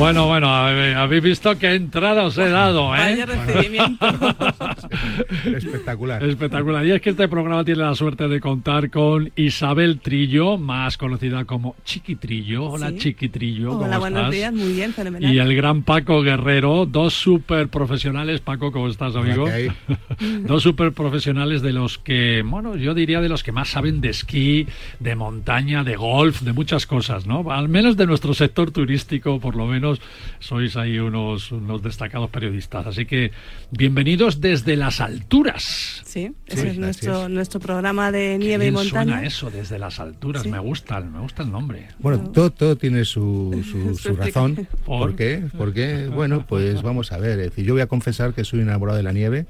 Bueno, 0.00 0.26
bueno, 0.26 0.48
habéis 0.48 1.22
visto 1.22 1.58
qué 1.58 1.74
entrada 1.74 2.24
os 2.24 2.38
he 2.38 2.48
dado, 2.48 2.96
¿eh? 2.96 2.98
Vaya 2.98 3.26
recibimiento. 3.26 4.06
Espectacular. 5.44 6.24
Espectacular. 6.24 6.86
Y 6.86 6.92
es 6.92 7.02
que 7.02 7.10
este 7.10 7.28
programa 7.28 7.66
tiene 7.66 7.82
la 7.82 7.94
suerte 7.94 8.26
de 8.26 8.40
contar 8.40 8.88
con 8.88 9.30
Isabel 9.36 10.00
Trillo, 10.00 10.56
más 10.56 10.96
conocida 10.96 11.44
como 11.44 11.76
Chiqui 11.84 12.16
Trillo. 12.16 12.64
Hola, 12.70 12.96
Chiqui 12.96 13.28
Trillo. 13.28 13.76
Hola, 13.76 13.98
buenos 13.98 14.30
días, 14.30 14.54
muy 14.54 14.72
bien, 14.72 14.94
fenomenal. 14.94 15.34
Y 15.34 15.38
el 15.38 15.54
gran 15.54 15.82
Paco 15.82 16.22
Guerrero, 16.22 16.86
dos 16.86 17.12
super 17.12 17.68
profesionales. 17.68 18.40
Paco, 18.40 18.72
¿cómo 18.72 18.88
estás, 18.88 19.14
amigo? 19.16 19.48
dos 20.46 20.62
super 20.62 20.92
profesionales 20.92 21.60
de 21.60 21.74
los 21.74 21.98
que, 21.98 22.42
bueno, 22.42 22.74
yo 22.74 22.94
diría 22.94 23.20
de 23.20 23.28
los 23.28 23.42
que 23.42 23.52
más 23.52 23.68
saben 23.68 24.00
de 24.00 24.08
esquí, 24.08 24.66
de 24.98 25.14
montaña, 25.14 25.84
de 25.84 25.96
golf, 25.96 26.40
de 26.40 26.54
muchas 26.54 26.86
cosas, 26.86 27.26
¿no? 27.26 27.50
Al 27.50 27.68
menos 27.68 27.98
de 27.98 28.06
nuestro 28.06 28.32
sector 28.32 28.70
turístico, 28.70 29.40
por 29.40 29.56
lo 29.56 29.66
menos 29.66 29.89
menos 29.90 30.00
sois 30.38 30.76
ahí 30.76 30.98
unos, 30.98 31.52
unos 31.52 31.82
destacados 31.82 32.30
periodistas. 32.30 32.86
Así 32.86 33.06
que 33.06 33.32
bienvenidos 33.70 34.40
desde 34.40 34.76
las 34.76 35.00
alturas. 35.00 36.02
Sí, 36.04 36.32
ese 36.46 36.70
es 36.70 36.78
nuestro, 36.78 37.28
nuestro 37.28 37.60
programa 37.60 38.10
de 38.10 38.38
nieve 38.38 38.66
y 38.66 38.70
montaña. 38.70 39.12
suena 39.12 39.26
eso, 39.26 39.50
desde 39.50 39.78
las 39.78 40.00
alturas? 40.00 40.46
Me 40.46 40.58
gusta, 40.58 41.00
me 41.00 41.20
gusta 41.20 41.42
el 41.42 41.52
nombre. 41.52 41.88
Bueno, 41.98 42.30
todo, 42.30 42.50
todo 42.50 42.76
tiene 42.76 43.04
su, 43.04 43.62
su, 44.00 44.16
razón. 44.16 44.66
¿Por? 44.84 45.14
qué? 45.14 45.44
Porque, 45.56 46.08
bueno, 46.08 46.44
pues 46.46 46.82
vamos 46.82 47.12
a 47.12 47.18
ver. 47.18 47.38
Es 47.38 47.50
decir, 47.50 47.64
yo 47.64 47.74
voy 47.74 47.82
a 47.82 47.86
confesar 47.86 48.34
que 48.34 48.44
soy 48.44 48.60
enamorado 48.60 48.96
de 48.96 49.02
la 49.02 49.12
nieve, 49.12 49.46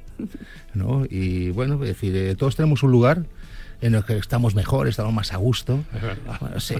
¿no? 0.75 1.05
Y 1.09 1.51
bueno, 1.51 1.75
es 1.75 1.89
decir, 1.89 2.15
eh, 2.17 2.35
todos 2.35 2.57
tenemos 2.57 2.83
un 2.83 2.91
lugar 2.91 3.25
en 3.81 3.95
el 3.95 4.05
que 4.05 4.17
estamos 4.17 4.55
mejor, 4.55 4.89
estamos 4.89 5.13
más 5.13 5.33
a 5.33 5.37
gusto. 5.37 5.85
Bueno, 6.41 6.61
sí, 6.61 6.75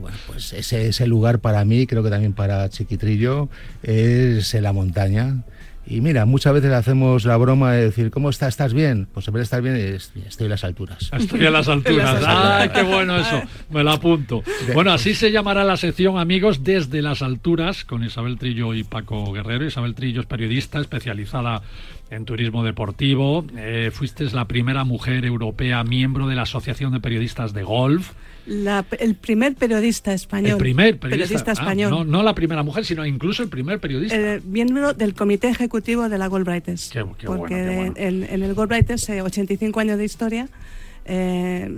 bueno, 0.00 0.16
pues 0.26 0.52
ese, 0.52 0.88
ese 0.88 1.06
lugar 1.06 1.40
para 1.40 1.64
mí, 1.64 1.86
creo 1.86 2.02
que 2.02 2.10
también 2.10 2.32
para 2.32 2.68
Chiquitrillo, 2.68 3.48
es 3.82 4.54
la 4.54 4.72
montaña. 4.72 5.42
Y 5.86 6.00
mira, 6.00 6.24
muchas 6.24 6.52
veces 6.52 6.72
hacemos 6.72 7.24
la 7.24 7.36
broma 7.36 7.72
de 7.72 7.86
decir, 7.86 8.10
¿cómo 8.10 8.30
estás? 8.30 8.50
¿Estás 8.50 8.74
bien? 8.74 9.08
Pues 9.12 9.26
en 9.26 9.34
vez 9.34 9.40
de 9.40 9.44
estar 9.44 9.62
bien, 9.62 9.74
estoy 9.74 10.44
en 10.44 10.50
las 10.50 10.62
alturas. 10.62 11.10
Estoy 11.12 11.44
en 11.44 11.52
las 11.52 11.68
alturas. 11.68 12.22
¡Ay, 12.24 12.68
qué 12.68 12.82
bueno 12.82 13.18
eso! 13.18 13.42
Me 13.70 13.82
lo 13.82 13.90
apunto. 13.90 14.44
Bueno, 14.72 14.92
así 14.92 15.14
se 15.14 15.32
llamará 15.32 15.64
la 15.64 15.76
sección, 15.76 16.18
amigos, 16.18 16.62
desde 16.62 17.02
las 17.02 17.22
alturas, 17.22 17.84
con 17.84 18.04
Isabel 18.04 18.38
Trillo 18.38 18.74
y 18.74 18.84
Paco 18.84 19.32
Guerrero. 19.32 19.64
Isabel 19.64 19.94
Trillo 19.94 20.20
es 20.20 20.26
periodista 20.26 20.80
especializada 20.80 21.62
en 22.10 22.24
turismo 22.24 22.64
deportivo. 22.64 23.44
Eh, 23.56 23.90
fuiste 23.92 24.24
la 24.24 24.46
primera 24.46 24.84
mujer 24.84 25.24
europea 25.24 25.84
miembro 25.84 26.26
de 26.26 26.34
la 26.34 26.42
Asociación 26.42 26.92
de 26.92 27.00
Periodistas 27.00 27.52
de 27.54 27.62
Golf. 27.62 28.12
el 28.46 29.14
primer 29.14 29.54
periodista 29.54 30.12
español. 30.12 30.52
El 30.52 30.58
primer 30.58 30.98
periodista, 30.98 31.50
ah, 31.50 31.52
español. 31.52 32.10
no, 32.10 32.22
la 32.22 32.34
primera 32.34 32.62
mujer, 32.62 32.84
sino 32.84 33.06
incluso 33.06 33.42
el 33.42 33.48
primer 33.48 33.78
periodista. 33.78 34.16
Eh, 34.16 34.40
miembro 34.44 34.92
del 34.92 35.14
comité 35.14 35.48
ejecutivo 35.48 36.08
de 36.08 36.18
la 36.18 36.26
Goldbrighters. 36.26 36.90
Qué, 36.92 37.04
qué 37.16 37.26
porque 37.26 37.92
En, 37.96 38.24
en, 38.24 38.42
el 38.42 38.54
Goldbrighters, 38.54 39.08
85 39.08 39.78
eh, 39.78 39.82
años 39.82 39.98
de 39.98 40.04
historia, 40.04 40.48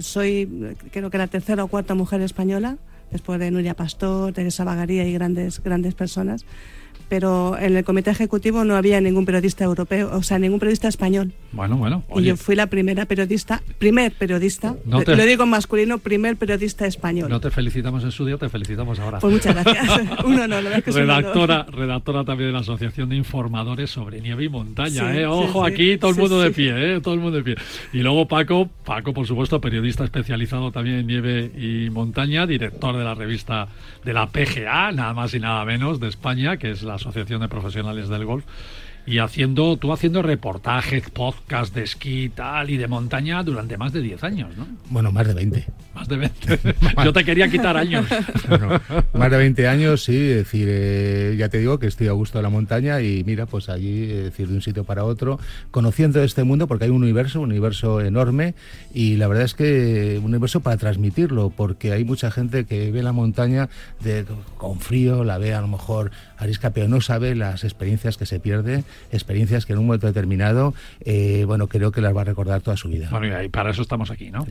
soy 0.00 0.76
creo 0.90 1.10
que 1.10 1.18
la 1.18 1.26
tercera 1.26 1.62
o 1.64 1.68
cuarta 1.68 1.94
mujer 1.94 2.22
española, 2.22 2.78
después 3.10 3.38
de 3.38 3.50
Nuria 3.50 3.74
Pastor, 3.74 4.32
Teresa 4.32 4.64
Bagaría 4.64 5.06
y 5.06 5.12
grandes, 5.12 5.62
grandes 5.62 5.94
personas 5.94 6.46
pero 7.08 7.58
en 7.58 7.76
el 7.76 7.84
comité 7.84 8.10
ejecutivo 8.10 8.64
no 8.64 8.74
había 8.74 9.00
ningún 9.00 9.26
periodista 9.26 9.64
europeo, 9.64 10.10
o 10.12 10.22
sea, 10.22 10.38
ningún 10.38 10.58
periodista 10.58 10.88
español. 10.88 11.32
Bueno, 11.52 11.76
bueno. 11.76 12.04
Y 12.16 12.22
yo 12.22 12.36
fui 12.36 12.56
la 12.56 12.68
primera 12.68 13.04
periodista, 13.06 13.62
primer 13.78 14.12
periodista, 14.12 14.76
lo 14.86 15.26
digo 15.26 15.44
en 15.44 15.50
masculino, 15.50 15.98
primer 15.98 16.36
periodista 16.36 16.86
español. 16.86 17.28
No 17.28 17.40
te 17.40 17.50
felicitamos 17.50 18.02
en 18.04 18.12
su 18.12 18.24
día, 18.24 18.38
te 18.38 18.48
felicitamos 18.48 18.98
ahora. 18.98 19.18
Pues 19.18 19.32
muchas 19.32 19.54
gracias. 19.54 20.00
uno 20.24 20.48
no, 20.48 20.60
la 20.60 20.80
que 20.80 20.90
redactora, 20.90 21.64
redactora 21.64 22.24
también 22.24 22.48
de 22.48 22.52
la 22.54 22.60
Asociación 22.60 23.08
de 23.08 23.16
Informadores 23.16 23.90
sobre 23.90 24.20
Nieve 24.20 24.44
y 24.44 24.48
Montaña, 24.48 25.14
¿eh? 25.14 25.26
Ojo, 25.26 25.64
aquí 25.64 25.98
todo 25.98 26.12
el 26.12 26.16
mundo 26.16 26.40
de 26.40 26.50
pie, 26.50 26.94
¿eh? 26.94 27.00
Todo 27.00 27.14
el 27.14 27.20
mundo 27.20 27.36
de 27.36 27.42
pie. 27.42 27.56
Y 27.92 27.98
luego 27.98 28.26
Paco, 28.26 28.68
Paco, 28.84 29.12
por 29.12 29.26
supuesto, 29.26 29.60
periodista 29.60 30.04
especializado 30.04 30.72
también 30.72 30.96
en 30.96 31.06
nieve 31.06 31.50
y 31.56 31.90
montaña, 31.90 32.46
director 32.46 32.96
de 32.96 33.04
la 33.04 33.14
revista 33.14 33.68
de 34.04 34.12
la 34.12 34.28
PGA, 34.28 34.92
nada 34.92 35.12
más 35.14 35.34
y 35.34 35.40
nada 35.40 35.64
menos, 35.64 36.00
de 36.00 36.08
España, 36.08 36.56
que 36.56 36.70
es 36.70 36.81
la 36.82 36.94
Asociación 36.94 37.40
de 37.40 37.48
Profesionales 37.48 38.08
del 38.08 38.24
Golf, 38.24 38.44
y 39.04 39.18
haciendo, 39.18 39.76
tú 39.76 39.92
haciendo 39.92 40.22
reportajes, 40.22 41.10
podcast 41.10 41.74
de 41.74 41.82
esquí 41.82 42.28
tal 42.28 42.70
y 42.70 42.76
de 42.76 42.86
montaña 42.86 43.42
durante 43.42 43.76
más 43.76 43.92
de 43.92 44.00
10 44.00 44.22
años, 44.22 44.56
¿no? 44.56 44.66
Bueno, 44.90 45.10
más 45.10 45.26
de 45.26 45.34
20. 45.34 45.66
Más 45.94 46.08
de 46.08 46.16
20. 46.16 46.58
Yo 47.04 47.12
te 47.12 47.24
quería 47.24 47.48
quitar 47.48 47.76
años. 47.76 48.06
más 49.12 49.30
de 49.30 49.36
20 49.36 49.66
años, 49.66 50.04
sí, 50.04 50.16
es 50.16 50.36
decir, 50.36 50.68
eh, 50.70 51.34
ya 51.36 51.48
te 51.48 51.58
digo 51.58 51.78
que 51.80 51.88
estoy 51.88 52.06
a 52.08 52.12
gusto 52.12 52.38
de 52.38 52.42
la 52.42 52.48
montaña 52.48 53.00
y 53.00 53.24
mira, 53.24 53.46
pues 53.46 53.68
allí, 53.68 54.04
es 54.04 54.24
decir, 54.24 54.48
de 54.48 54.54
un 54.54 54.62
sitio 54.62 54.84
para 54.84 55.04
otro, 55.04 55.40
conociendo 55.72 56.22
este 56.22 56.44
mundo, 56.44 56.68
porque 56.68 56.84
hay 56.84 56.90
un 56.90 57.02
universo, 57.02 57.40
un 57.40 57.50
universo 57.50 58.00
enorme 58.00 58.54
y 58.94 59.16
la 59.16 59.26
verdad 59.26 59.44
es 59.44 59.54
que 59.54 60.18
un 60.18 60.26
universo 60.26 60.60
para 60.60 60.76
transmitirlo, 60.76 61.50
porque 61.50 61.92
hay 61.92 62.04
mucha 62.04 62.30
gente 62.30 62.66
que 62.66 62.92
ve 62.92 63.02
la 63.02 63.12
montaña 63.12 63.68
de, 64.00 64.24
con 64.56 64.78
frío, 64.78 65.24
la 65.24 65.38
ve 65.38 65.54
a 65.54 65.60
lo 65.60 65.68
mejor 65.68 66.12
arisca, 66.44 66.70
pero 66.70 66.88
no 66.88 67.00
sabe 67.00 67.34
las 67.34 67.64
experiencias 67.64 68.16
que 68.16 68.26
se 68.26 68.40
pierde 68.40 68.84
experiencias 69.10 69.66
que 69.66 69.72
en 69.72 69.78
un 69.78 69.86
momento 69.86 70.06
determinado, 70.06 70.74
eh, 71.00 71.44
bueno, 71.46 71.68
creo 71.68 71.92
que 71.92 72.00
las 72.00 72.14
va 72.16 72.22
a 72.22 72.24
recordar 72.24 72.60
toda 72.60 72.76
su 72.76 72.88
vida. 72.88 73.08
Bueno, 73.10 73.42
y 73.42 73.48
para 73.48 73.70
eso 73.70 73.82
estamos 73.82 74.10
aquí, 74.10 74.30
¿no? 74.30 74.46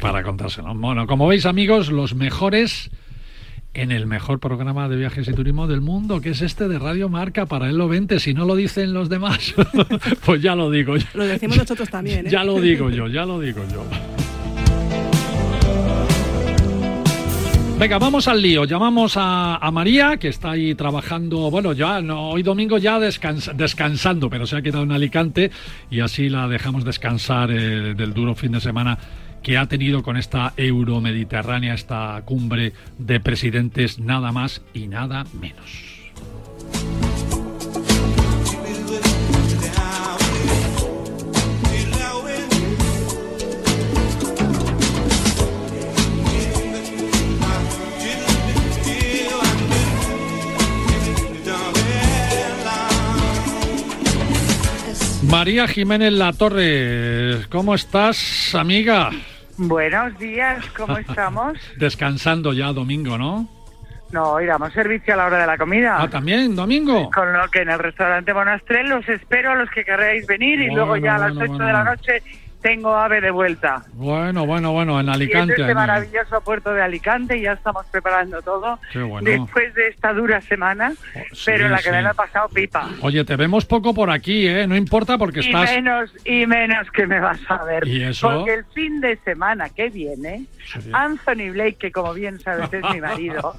Para, 0.00 0.22
contárselo. 0.22 0.74
Bueno, 0.74 1.06
como 1.06 1.26
veis, 1.26 1.46
amigos, 1.46 1.90
los 1.90 2.14
mejores 2.14 2.90
en 3.74 3.90
el 3.90 4.06
mejor 4.06 4.38
programa 4.38 4.88
de 4.88 4.96
viajes 4.96 5.26
y 5.28 5.32
turismo 5.32 5.66
del 5.66 5.80
mundo, 5.80 6.20
que 6.20 6.30
es 6.30 6.42
este 6.42 6.68
de 6.68 6.78
Radio 6.78 7.08
Marca 7.08 7.46
para 7.46 7.68
el 7.68 7.76
20. 7.76 8.20
Si 8.20 8.32
no 8.32 8.44
lo 8.44 8.54
dicen 8.54 8.94
los 8.94 9.08
demás, 9.08 9.54
pues 10.24 10.40
ya 10.40 10.54
lo 10.54 10.70
digo 10.70 10.96
yo. 10.96 11.06
Lo 11.14 11.26
decimos 11.26 11.56
nosotros 11.58 11.88
también, 11.88 12.26
¿eh? 12.26 12.30
Ya 12.30 12.44
lo 12.44 12.60
digo 12.60 12.90
yo, 12.90 13.08
ya 13.08 13.24
lo 13.24 13.40
digo 13.40 13.62
yo. 13.72 13.84
Venga, 17.78 17.98
vamos 17.98 18.28
al 18.28 18.40
lío. 18.40 18.64
Llamamos 18.64 19.14
a, 19.16 19.68
María, 19.72 20.16
que 20.16 20.28
está 20.28 20.52
ahí 20.52 20.74
trabajando, 20.74 21.50
bueno, 21.50 21.72
ya 21.72 22.00
no, 22.00 22.30
hoy 22.30 22.42
domingo 22.42 22.78
ya 22.78 23.00
descansando, 23.00 24.30
pero 24.30 24.46
se 24.46 24.56
ha 24.56 24.62
quedado 24.62 24.84
en 24.84 24.92
Alicante 24.92 25.50
y 25.90 26.00
así 26.00 26.28
la 26.28 26.46
dejamos 26.46 26.84
descansar 26.84 27.50
eh, 27.50 27.94
del 27.94 28.14
duro 28.14 28.36
fin 28.36 28.52
de 28.52 28.60
semana 28.60 28.98
que 29.42 29.58
ha 29.58 29.66
tenido 29.66 30.02
con 30.02 30.16
esta 30.16 30.54
euromediterránea, 30.56 31.74
esta 31.74 32.22
cumbre 32.24 32.72
de 32.98 33.20
presidentes, 33.20 33.98
nada 33.98 34.32
más 34.32 34.62
y 34.72 34.86
nada 34.86 35.24
menos. 35.38 35.94
María 55.34 55.66
Jiménez 55.66 56.12
La 56.12 56.32
Torre, 56.32 57.40
¿cómo 57.50 57.74
estás, 57.74 58.54
amiga? 58.54 59.10
Buenos 59.56 60.16
días, 60.16 60.64
¿cómo 60.76 60.96
estamos? 60.96 61.58
Descansando 61.76 62.52
ya 62.52 62.72
domingo, 62.72 63.18
¿no? 63.18 63.48
No, 64.12 64.40
iremos 64.40 64.72
servicio 64.72 65.12
a 65.12 65.16
la 65.16 65.26
hora 65.26 65.38
de 65.38 65.46
la 65.48 65.58
comida. 65.58 65.96
Ah, 65.98 66.08
también, 66.08 66.54
domingo. 66.54 67.10
Con 67.10 67.32
lo 67.32 67.50
que 67.50 67.62
en 67.62 67.70
el 67.70 67.80
restaurante 67.80 68.32
Monastrell 68.32 68.88
los 68.88 69.08
espero 69.08 69.50
a 69.50 69.54
los 69.56 69.68
que 69.70 69.84
querréis 69.84 70.24
venir 70.24 70.60
y 70.60 70.70
luego 70.70 70.96
ya 70.98 71.16
a 71.16 71.28
las 71.28 71.36
8 71.36 71.52
de 71.52 71.72
la 71.72 71.82
noche 71.82 72.22
tengo 72.64 72.96
ave 72.96 73.20
de 73.20 73.30
vuelta. 73.30 73.82
Bueno, 73.92 74.46
bueno, 74.46 74.72
bueno, 74.72 74.98
en 74.98 75.10
Alicante. 75.10 75.54
Y 75.58 75.60
este 75.60 75.74
maravilloso 75.74 76.40
puerto 76.40 76.72
de 76.72 76.80
Alicante, 76.80 77.38
ya 77.38 77.52
estamos 77.52 77.84
preparando 77.90 78.40
todo. 78.40 78.78
Después 79.20 79.74
de 79.74 79.88
esta 79.88 80.14
dura 80.14 80.40
semana, 80.40 80.94
oh, 81.14 81.20
pero 81.44 81.68
la 81.68 81.82
que 81.82 81.90
me 81.90 81.98
ha 81.98 82.14
pasado 82.14 82.48
pipa. 82.48 82.88
Oye, 83.02 83.22
te 83.26 83.36
vemos 83.36 83.66
poco 83.66 83.92
por 83.92 84.10
aquí, 84.10 84.48
¿eh? 84.48 84.66
No 84.66 84.76
importa 84.76 85.18
porque 85.18 85.40
y 85.40 85.46
estás... 85.46 85.72
Menos, 85.72 86.10
y 86.24 86.46
menos 86.46 86.90
que 86.90 87.06
me 87.06 87.20
vas 87.20 87.40
a 87.48 87.62
ver. 87.64 87.86
¿Y 87.86 88.02
eso? 88.02 88.30
Porque 88.30 88.54
el 88.54 88.64
fin 88.72 88.98
de 89.02 89.18
semana 89.18 89.68
que 89.68 89.90
viene, 89.90 90.46
Anthony 90.92 91.50
Blake, 91.52 91.76
que 91.76 91.92
como 91.92 92.14
bien 92.14 92.40
sabes 92.40 92.72
es 92.72 92.82
mi 92.92 93.00
marido, 93.00 93.54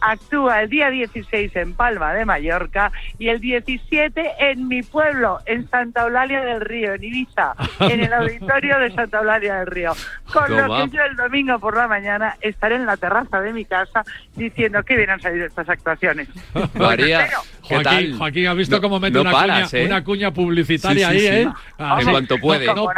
actúa 0.00 0.62
el 0.62 0.70
día 0.70 0.90
16 0.90 1.54
en 1.56 1.74
Palma 1.74 2.14
de 2.14 2.24
Mallorca 2.24 2.92
y 3.18 3.28
el 3.28 3.40
17 3.40 4.32
en 4.38 4.68
mi 4.68 4.82
pueblo, 4.82 5.40
en 5.46 5.68
Santa 5.68 6.02
Eulalia 6.02 6.42
del 6.42 6.60
Río, 6.60 6.94
en 6.94 7.04
Ibiza, 7.04 7.54
en 7.80 8.00
el 8.00 8.12
auditorio 8.12 8.78
de 8.78 8.92
Santa 8.92 9.18
Eulalia 9.18 9.56
del 9.56 9.66
Río. 9.66 9.92
Con 10.32 10.56
lo 10.56 10.76
que 10.76 10.96
yo 10.96 11.02
el 11.02 11.16
domingo 11.16 11.58
por 11.58 11.76
la 11.76 11.88
mañana 11.88 12.36
estaré 12.40 12.76
en 12.76 12.86
la 12.86 12.96
terraza 12.96 13.40
de 13.40 13.52
mi 13.52 13.64
casa 13.64 14.04
diciendo 14.36 14.82
que 14.82 14.96
bien 14.96 15.10
han 15.10 15.20
salido 15.20 15.46
estas 15.46 15.68
actuaciones. 15.68 16.28
María, 16.74 17.28
Joaquín, 17.68 18.16
Joaquín, 18.16 18.46
¿has 18.46 18.56
visto 18.56 18.80
cómo 18.80 18.98
mete 18.98 19.20
una, 19.20 19.32
cuña, 19.32 19.66
¿eh? 19.72 19.86
una, 19.86 20.02
cuña, 20.02 20.32
publicitaria 20.32 21.08
ahí, 21.08 21.26
eh? 21.26 21.48
en 21.78 22.10
cuanto 22.10 22.38
puede. 22.38 22.66
No, 22.66 22.88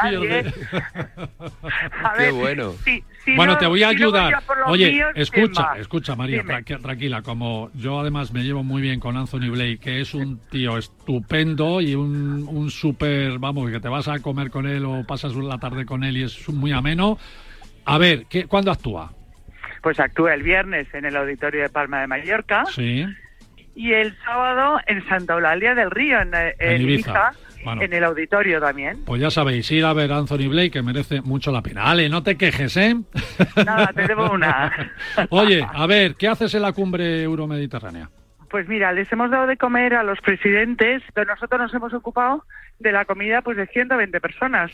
Qué 2.16 2.30
bueno. 2.30 2.74
bueno, 3.36 3.58
te 3.58 3.66
voy 3.66 3.82
a 3.82 3.88
ayudar. 3.88 4.42
Oye, 4.66 5.02
escucha, 5.14 5.76
escucha, 5.78 6.16
María, 6.16 6.42
tranquila. 6.64 7.22
Como 7.22 7.70
yo 7.74 8.00
además 8.00 8.32
me 8.32 8.42
llevo 8.42 8.62
muy 8.62 8.82
bien 8.82 9.00
con 9.00 9.16
Anthony 9.16 9.50
Blake, 9.50 9.78
que 9.78 10.00
es 10.00 10.14
un 10.14 10.38
tío 10.50 10.78
estupendo 10.78 11.80
y 11.80 11.94
un, 11.94 12.46
un 12.48 12.70
súper, 12.70 13.38
vamos, 13.38 13.70
que 13.70 13.80
te 13.80 13.88
vas 13.88 14.08
a 14.08 14.18
comer 14.20 14.50
con 14.50 14.66
él 14.66 14.84
o 14.84 15.04
pasas 15.04 15.34
la 15.34 15.58
tarde 15.58 15.84
con 15.84 16.04
él 16.04 16.16
y 16.16 16.22
es 16.24 16.48
muy 16.48 16.72
ameno. 16.72 17.18
A 17.84 17.98
ver, 17.98 18.26
¿qué, 18.26 18.46
¿cuándo 18.46 18.70
actúa? 18.70 19.12
Pues 19.82 19.98
actúa 19.98 20.34
el 20.34 20.42
viernes 20.42 20.92
en 20.94 21.06
el 21.06 21.16
Auditorio 21.16 21.62
de 21.62 21.68
Palma 21.70 22.02
de 22.02 22.06
Mallorca. 22.06 22.66
Sí. 22.66 23.06
Y 23.74 23.92
el 23.92 24.16
sábado 24.24 24.78
en 24.86 25.06
Santa 25.08 25.34
Eulalia 25.34 25.74
del 25.74 25.90
Río, 25.90 26.20
en, 26.20 26.32
en, 26.34 26.82
Ibiza. 26.82 27.32
en 27.64 27.92
el 27.92 28.04
auditorio 28.04 28.60
también. 28.60 29.04
Pues 29.04 29.20
ya 29.20 29.30
sabéis, 29.30 29.70
ir 29.70 29.84
a 29.84 29.92
ver 29.92 30.12
a 30.12 30.18
Anthony 30.18 30.48
Blake, 30.48 30.72
que 30.72 30.82
merece 30.82 31.20
mucho 31.22 31.52
la 31.52 31.62
pena. 31.62 31.84
Ale, 31.84 32.08
no 32.08 32.22
te 32.22 32.36
quejes, 32.36 32.76
¿eh? 32.76 32.96
Nada, 33.64 33.92
te 33.94 34.06
debo 34.06 34.30
una. 34.30 34.72
Oye, 35.30 35.66
a 35.72 35.86
ver, 35.86 36.16
¿qué 36.16 36.28
haces 36.28 36.54
en 36.54 36.62
la 36.62 36.72
cumbre 36.72 37.22
euromediterránea? 37.22 38.08
Pues 38.50 38.66
mira, 38.68 38.92
les 38.92 39.10
hemos 39.12 39.30
dado 39.30 39.46
de 39.46 39.56
comer 39.56 39.94
a 39.94 40.02
los 40.02 40.20
presidentes, 40.20 41.02
pero 41.14 41.32
nosotros 41.32 41.60
nos 41.60 41.72
hemos 41.72 41.94
ocupado 41.94 42.44
de 42.80 42.90
la 42.90 43.04
comida 43.04 43.42
pues 43.42 43.56
de 43.56 43.66
120 43.68 44.20
personas. 44.20 44.72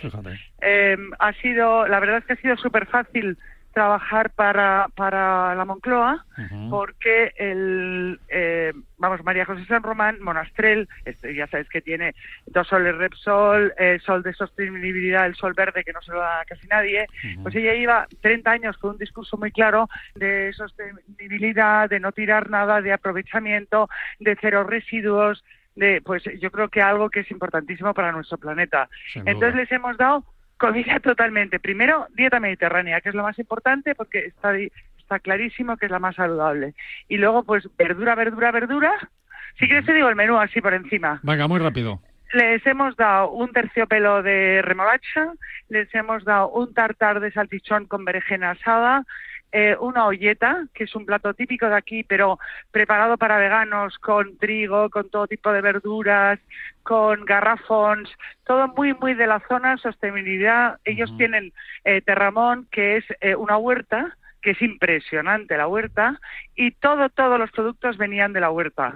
Eh, 0.62 0.97
ha 1.19 1.33
sido, 1.35 1.87
la 1.87 2.00
verdad 2.00 2.19
es 2.19 2.25
que 2.25 2.33
ha 2.33 2.37
sido 2.37 2.57
súper 2.57 2.87
fácil 2.87 3.37
trabajar 3.76 4.30
para, 4.30 4.88
para 4.95 5.54
la 5.54 5.66
Moncloa 5.66 6.25
porque 6.71 7.35
el 7.37 8.18
eh, 8.26 8.73
vamos 8.97 9.23
María 9.23 9.45
José 9.45 9.66
San 9.66 9.83
Román 9.83 10.16
Monastrel 10.23 10.88
este, 11.04 11.35
ya 11.35 11.47
sabes 11.47 11.68
que 11.68 11.83
tiene 11.83 12.14
dos 12.47 12.66
soles 12.68 12.97
Repsol 12.97 13.75
el 13.76 14.00
sol 14.00 14.23
de 14.23 14.33
sostenibilidad 14.33 15.26
el 15.26 15.35
sol 15.35 15.52
verde 15.52 15.85
que 15.85 15.92
no 15.92 16.00
se 16.00 16.12
lo 16.12 16.21
da 16.21 16.42
casi 16.49 16.66
nadie 16.68 17.06
pues 17.42 17.54
ella 17.54 17.75
iba 17.75 18.06
30 18.23 18.50
años 18.50 18.78
con 18.78 18.92
un 18.92 18.97
discurso 18.97 19.37
muy 19.37 19.52
claro 19.52 19.90
de 20.14 20.54
sostenibilidad 20.54 21.90
de 21.90 22.00
no 22.00 22.12
tirar 22.12 22.49
nada 22.49 22.80
de 22.80 22.95
aprovechamiento 22.95 23.90
de 24.21 24.38
cero 24.40 24.64
residuos 24.64 25.45
de 25.75 26.00
pues 26.00 26.23
yo 26.40 26.50
creo 26.50 26.71
que 26.71 26.80
algo 26.80 27.11
que 27.11 27.21
es 27.21 27.30
importantísimo 27.30 27.92
para 27.92 28.11
nuestro 28.11 28.38
planeta. 28.38 28.88
Entonces 29.14 29.54
les 29.54 29.71
hemos 29.71 29.99
dado 29.99 30.25
comida 30.59 31.01
totalmente. 31.03 31.61
Primero, 31.61 32.07
dieta 32.15 32.41
mediterránea, 32.41 33.01
que 33.01 33.11
es 33.11 33.15
lo 33.15 33.23
más 33.23 33.39
importante 33.39 33.95
porque 33.95 34.27
está, 34.27 34.55
está 34.57 35.19
clarísimo 35.21 35.77
que 35.77 35.87
es 35.87 35.93
la 35.93 35.99
más 35.99 36.17
saludable. 36.17 36.75
Y 37.09 37.19
luego, 37.19 37.43
pues, 37.45 37.69
verdura, 37.77 38.15
verdura, 38.15 38.51
verdura. 38.53 39.11
Si 39.59 39.67
quieres 39.67 39.87
te 39.87 39.95
digo 39.95 40.09
el 40.09 40.17
menú 40.17 40.39
así 40.39 40.61
por 40.61 40.75
encima. 40.75 41.21
Venga, 41.23 41.49
muy 41.49 41.61
rápido. 41.61 42.01
Les 42.33 42.67
hemos 42.67 42.97
dado 42.97 43.31
un 43.31 43.53
terciopelo 43.53 44.23
de 44.23 44.61
remolacha, 44.61 45.33
les 45.69 45.95
hemos 45.95 46.25
dado 46.25 46.51
un 46.51 46.75
tartar 46.75 47.21
de 47.21 47.31
salchichón 47.31 47.87
con 47.87 48.05
berenjena 48.05 48.51
asada, 48.51 49.05
eh, 49.53 49.76
una 49.81 50.07
olleta, 50.07 50.67
que 50.75 50.85
es 50.85 50.95
un 50.95 51.07
plato 51.07 51.33
típico 51.35 51.69
de 51.69 51.76
aquí, 51.76 52.03
pero 52.03 52.38
preparado 52.71 53.17
para 53.17 53.38
veganos, 53.38 53.99
con 53.99 54.37
trigo, 54.38 54.91
con 54.91 55.09
todo 55.09 55.26
tipo 55.26 55.53
de 55.53 55.61
verduras, 55.61 56.38
con 56.83 57.25
garrafons, 57.25 58.11
todo 58.45 58.69
muy, 58.69 58.95
muy 58.95 59.15
de 59.15 59.26
la 59.26 59.41
zona, 59.49 59.76
sostenibilidad. 59.76 60.79
Ellos 60.85 61.12
tienen 61.17 61.53
eh, 61.85 62.00
Terramón, 62.03 62.67
que 62.71 62.99
es 62.99 63.05
eh, 63.21 63.35
una 63.35 63.57
huerta, 63.57 64.17
que 64.43 64.52
es 64.52 64.62
impresionante 64.62 65.57
la 65.57 65.66
huerta, 65.66 66.21
y 66.55 66.71
todo, 66.73 67.09
todos 67.11 67.38
los 67.38 67.50
productos 67.50 67.97
venían 67.97 68.33
de 68.33 68.40
la 68.40 68.50
huerta. 68.50 68.95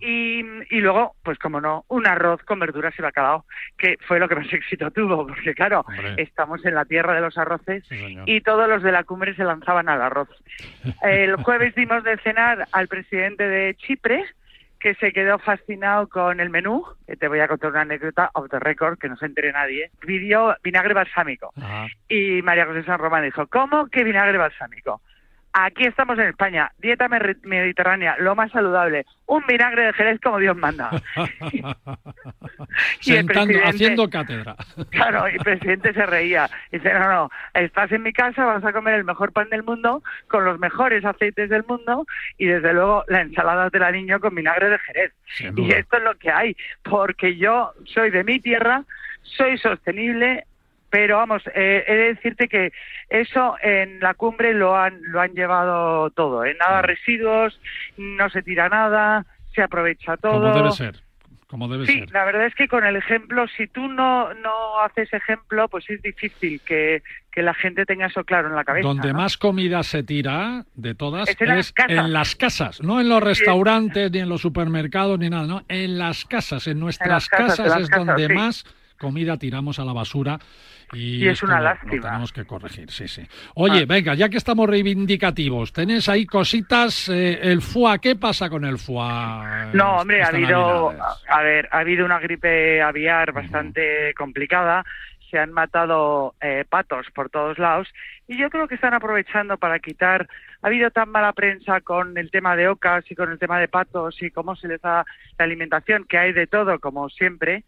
y, 0.00 0.40
y, 0.70 0.80
luego, 0.80 1.14
pues 1.22 1.38
como 1.38 1.60
no, 1.60 1.84
un 1.88 2.06
arroz 2.06 2.42
con 2.44 2.58
verduras 2.58 2.94
y 2.98 3.02
bacalao, 3.02 3.44
que 3.76 3.96
fue 4.06 4.18
lo 4.18 4.28
que 4.28 4.36
más 4.36 4.46
éxito 4.52 4.90
tuvo, 4.90 5.26
porque 5.26 5.54
claro, 5.54 5.84
estamos 6.16 6.64
en 6.64 6.74
la 6.74 6.84
tierra 6.84 7.14
de 7.14 7.20
los 7.20 7.36
arroces 7.36 7.84
y 8.26 8.40
todos 8.40 8.68
los 8.68 8.82
de 8.82 8.92
la 8.92 9.04
cumbre 9.04 9.34
se 9.34 9.44
lanzaban 9.44 9.88
al 9.88 10.02
arroz. 10.02 10.28
El 11.02 11.36
jueves 11.36 11.74
dimos 11.74 12.04
de 12.04 12.16
cenar 12.18 12.66
al 12.72 12.88
presidente 12.88 13.46
de 13.48 13.74
Chipre, 13.74 14.24
que 14.78 14.94
se 14.96 15.12
quedó 15.12 15.38
fascinado 15.38 16.08
con 16.08 16.40
el 16.40 16.50
menú, 16.50 16.84
que 17.06 17.16
te 17.16 17.28
voy 17.28 17.40
a 17.40 17.48
contar 17.48 17.70
una 17.70 17.82
anécdota 17.82 18.30
off 18.34 18.50
the 18.50 18.58
record, 18.58 18.98
que 18.98 19.08
no 19.08 19.16
se 19.16 19.26
entere 19.26 19.52
nadie, 19.52 19.90
pidió 20.00 20.54
vinagre 20.62 20.94
balsámico. 20.94 21.52
Y 22.08 22.42
María 22.42 22.66
José 22.66 22.84
San 22.84 22.98
Román 22.98 23.24
dijo, 23.24 23.46
¿cómo 23.46 23.86
que 23.88 24.04
vinagre 24.04 24.38
balsámico? 24.38 25.00
Aquí 25.58 25.86
estamos 25.86 26.18
en 26.18 26.26
España, 26.26 26.70
dieta 26.76 27.08
mediterránea, 27.08 28.16
lo 28.18 28.36
más 28.36 28.52
saludable, 28.52 29.06
un 29.24 29.42
vinagre 29.46 29.86
de 29.86 29.94
Jerez 29.94 30.20
como 30.20 30.38
Dios 30.38 30.54
manda. 30.54 30.90
y 33.02 33.16
haciendo 33.16 34.10
cátedra. 34.10 34.54
Claro, 34.90 35.26
y 35.30 35.32
el 35.32 35.38
presidente 35.38 35.94
se 35.94 36.04
reía. 36.04 36.50
Dice, 36.70 36.92
no, 36.92 37.10
no, 37.10 37.30
estás 37.54 37.90
en 37.92 38.02
mi 38.02 38.12
casa, 38.12 38.44
vas 38.44 38.62
a 38.66 38.74
comer 38.74 38.96
el 38.96 39.04
mejor 39.04 39.32
pan 39.32 39.48
del 39.48 39.62
mundo, 39.62 40.02
con 40.28 40.44
los 40.44 40.58
mejores 40.58 41.02
aceites 41.06 41.48
del 41.48 41.64
mundo, 41.66 42.04
y 42.36 42.44
desde 42.44 42.74
luego 42.74 43.04
la 43.08 43.22
ensalada 43.22 43.70
de 43.70 43.78
la 43.78 43.90
niño 43.90 44.20
con 44.20 44.34
vinagre 44.34 44.68
de 44.68 44.78
Jerez. 44.78 45.12
Y 45.56 45.72
esto 45.72 45.96
es 45.96 46.02
lo 46.02 46.16
que 46.16 46.30
hay, 46.30 46.54
porque 46.82 47.34
yo 47.38 47.72
soy 47.86 48.10
de 48.10 48.24
mi 48.24 48.40
tierra, 48.40 48.84
soy 49.22 49.56
sostenible, 49.56 50.44
pero 50.90 51.18
vamos, 51.18 51.42
eh, 51.54 51.84
he 51.86 51.94
de 51.94 52.14
decirte 52.14 52.48
que 52.48 52.72
eso 53.08 53.56
en 53.62 54.00
la 54.00 54.14
cumbre 54.14 54.54
lo 54.54 54.76
han, 54.76 55.00
lo 55.02 55.20
han 55.20 55.32
llevado 55.32 56.10
todo, 56.10 56.44
¿eh? 56.44 56.56
nada 56.58 56.82
residuos, 56.82 57.60
no 57.96 58.30
se 58.30 58.42
tira 58.42 58.68
nada, 58.68 59.26
se 59.54 59.62
aprovecha 59.62 60.16
todo. 60.16 60.40
Como 60.40 60.54
debe 60.54 60.70
ser. 60.72 61.06
Como 61.46 61.68
debe 61.68 61.86
sí, 61.86 62.04
la 62.12 62.24
verdad 62.24 62.46
es 62.46 62.56
que 62.56 62.66
con 62.66 62.84
el 62.84 62.96
ejemplo, 62.96 63.46
si 63.56 63.68
tú 63.68 63.86
no, 63.86 64.34
no 64.34 64.80
haces 64.80 65.12
ejemplo, 65.12 65.68
pues 65.68 65.88
es 65.88 66.02
difícil 66.02 66.60
que, 66.64 67.02
la 67.36 67.54
gente 67.54 67.84
tenga 67.84 68.06
eso 68.06 68.24
claro 68.24 68.48
en 68.48 68.56
la 68.56 68.64
cabeza. 68.64 68.88
Donde 68.88 69.12
más 69.12 69.36
comida 69.36 69.82
se 69.82 70.02
tira 70.02 70.64
de 70.74 70.94
todas 70.94 71.28
es, 71.28 71.36
en, 71.86 72.12
las 72.12 72.34
casas, 72.34 72.82
no 72.82 72.98
en 72.98 73.10
los 73.10 73.22
restaurantes, 73.22 74.10
ni 74.10 74.20
en 74.20 74.30
los 74.30 74.40
supermercados, 74.40 75.18
ni 75.18 75.28
nada, 75.28 75.46
no, 75.46 75.62
en 75.68 75.98
las 75.98 76.24
casas, 76.24 76.66
en 76.66 76.80
nuestras 76.80 77.28
casas, 77.28 77.76
es 77.78 77.90
donde 77.90 78.30
más 78.30 78.64
comida 78.96 79.36
tiramos 79.36 79.78
a 79.78 79.84
la 79.84 79.92
basura 79.92 80.38
y, 80.92 81.26
es 81.26 81.42
una 81.42 81.60
lástima. 81.60 82.00
tenemos 82.00 82.32
que 82.32 82.44
corregir, 82.44 82.90
sí, 82.90 83.08
sí. 83.08 83.22
Oye, 83.54 83.82
ah. 83.82 83.86
venga, 83.88 84.14
ya 84.14 84.28
que 84.28 84.36
estamos 84.36 84.68
reivindicativos, 84.68 85.72
¿tenés 85.72 86.08
ahí 86.08 86.26
cositas? 86.26 87.08
Eh, 87.08 87.38
el 87.42 87.60
FUA, 87.60 87.98
¿qué 87.98 88.16
pasa 88.16 88.48
con 88.48 88.64
el 88.64 88.78
FUA? 88.78 89.70
No, 89.72 89.96
hombre, 89.96 90.22
ha 90.22 90.28
habido, 90.28 90.94
a 91.28 91.42
ver, 91.42 91.68
ha 91.72 91.78
habido 91.78 92.04
una 92.04 92.20
gripe 92.20 92.80
aviar 92.80 93.32
bastante 93.32 94.14
complicada 94.14 94.84
se 95.30 95.38
han 95.38 95.52
matado 95.52 96.34
eh, 96.40 96.64
patos 96.68 97.06
por 97.14 97.30
todos 97.30 97.58
lados 97.58 97.88
y 98.28 98.38
yo 98.38 98.50
creo 98.50 98.68
que 98.68 98.76
están 98.76 98.94
aprovechando 98.94 99.56
para 99.56 99.78
quitar. 99.78 100.28
Ha 100.62 100.66
habido 100.68 100.90
tan 100.90 101.10
mala 101.10 101.32
prensa 101.32 101.80
con 101.80 102.16
el 102.18 102.30
tema 102.30 102.56
de 102.56 102.68
ocas 102.68 103.08
y 103.10 103.14
con 103.14 103.30
el 103.30 103.38
tema 103.38 103.58
de 103.60 103.68
patos 103.68 104.20
y 104.22 104.30
cómo 104.30 104.56
se 104.56 104.68
les 104.68 104.80
da 104.80 105.04
la 105.38 105.44
alimentación, 105.44 106.04
que 106.04 106.18
hay 106.18 106.32
de 106.32 106.46
todo, 106.46 106.78
como 106.80 107.08
siempre, 107.08 107.64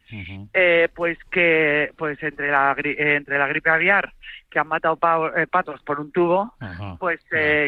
eh, 0.52 0.88
pues 0.94 1.18
que 1.30 1.92
pues 1.96 2.22
entre 2.22 2.50
la, 2.50 2.74
entre 2.78 3.38
la 3.38 3.46
gripe 3.46 3.70
aviar, 3.70 4.12
que 4.50 4.58
han 4.58 4.68
matado 4.68 4.98
eh, 5.36 5.46
patos 5.46 5.82
por 5.82 6.00
un 6.00 6.10
tubo, 6.12 6.54
pues 6.98 7.20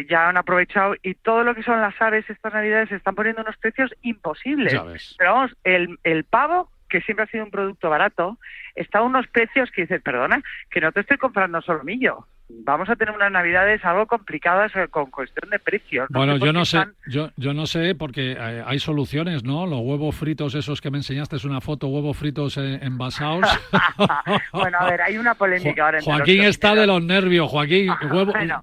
ya 0.09 0.29
han 0.29 0.37
aprovechado 0.37 0.95
y 1.03 1.15
todo 1.15 1.45
lo 1.45 1.55
que 1.55 1.63
son 1.63 1.81
las 1.81 2.01
aves 2.01 2.29
estas 2.29 2.53
navidades 2.53 2.89
se 2.89 2.97
están 2.97 3.15
poniendo 3.15 3.43
unos 3.43 3.57
precios 3.59 3.95
imposibles. 4.03 4.73
Pero 5.19 5.35
vamos, 5.35 5.57
el, 5.65 5.99
el 6.05 6.25
pavo 6.25 6.71
que 6.91 7.01
siempre 7.03 7.25
ha 7.25 7.29
sido 7.29 7.45
un 7.45 7.51
producto 7.51 7.89
barato, 7.89 8.39
está 8.75 8.99
a 8.99 9.03
unos 9.03 9.27
precios 9.29 9.71
que 9.71 9.83
dices, 9.83 10.03
perdona, 10.03 10.43
que 10.71 10.81
no 10.81 10.93
te 10.93 11.01
estoy 11.01 11.17
comprando 11.17 11.63
solo 11.63 11.85
millo 11.85 12.27
vamos 12.65 12.89
a 12.89 12.97
tener 12.97 13.15
unas 13.15 13.33
navidades 13.33 13.85
algo 13.85 14.07
complicadas 14.07 14.75
eh, 14.77 14.89
con 14.89 15.11
cuestión 15.11 15.51
de 15.51 15.59
precios. 15.59 16.07
bueno, 16.11 16.37
yo 16.37 16.53
no 16.53 16.65
sé, 16.65 16.79
yo, 17.09 17.31
yo 17.37 17.55
no 17.55 17.67
sé 17.67 17.95
porque 17.95 18.33
eh, 18.33 18.63
hay 18.65 18.79
soluciones, 18.79 19.45
¿no? 19.45 19.67
Los 19.67 19.81
huevos 19.81 20.15
fritos 20.17 20.55
esos 20.55 20.81
que 20.81 20.91
me 20.91 20.99
enseñaste 20.99 21.37
es 21.37 21.45
una 21.45 21.61
foto, 21.61 21.89
huevos 21.89 22.17
fritos 22.17 22.57
eh, 22.57 22.79
envasados. 22.83 23.47
bueno, 24.53 24.79
a 24.79 24.91
ver, 24.91 25.03
hay 25.03 25.19
una 25.19 25.35
polémica 25.35 25.85
ahora. 25.85 26.01
Joaquín 26.03 26.45
está 26.45 26.75
de 26.75 26.87
los 26.87 27.03
nervios, 27.03 27.51
Joaquín. 27.51 27.91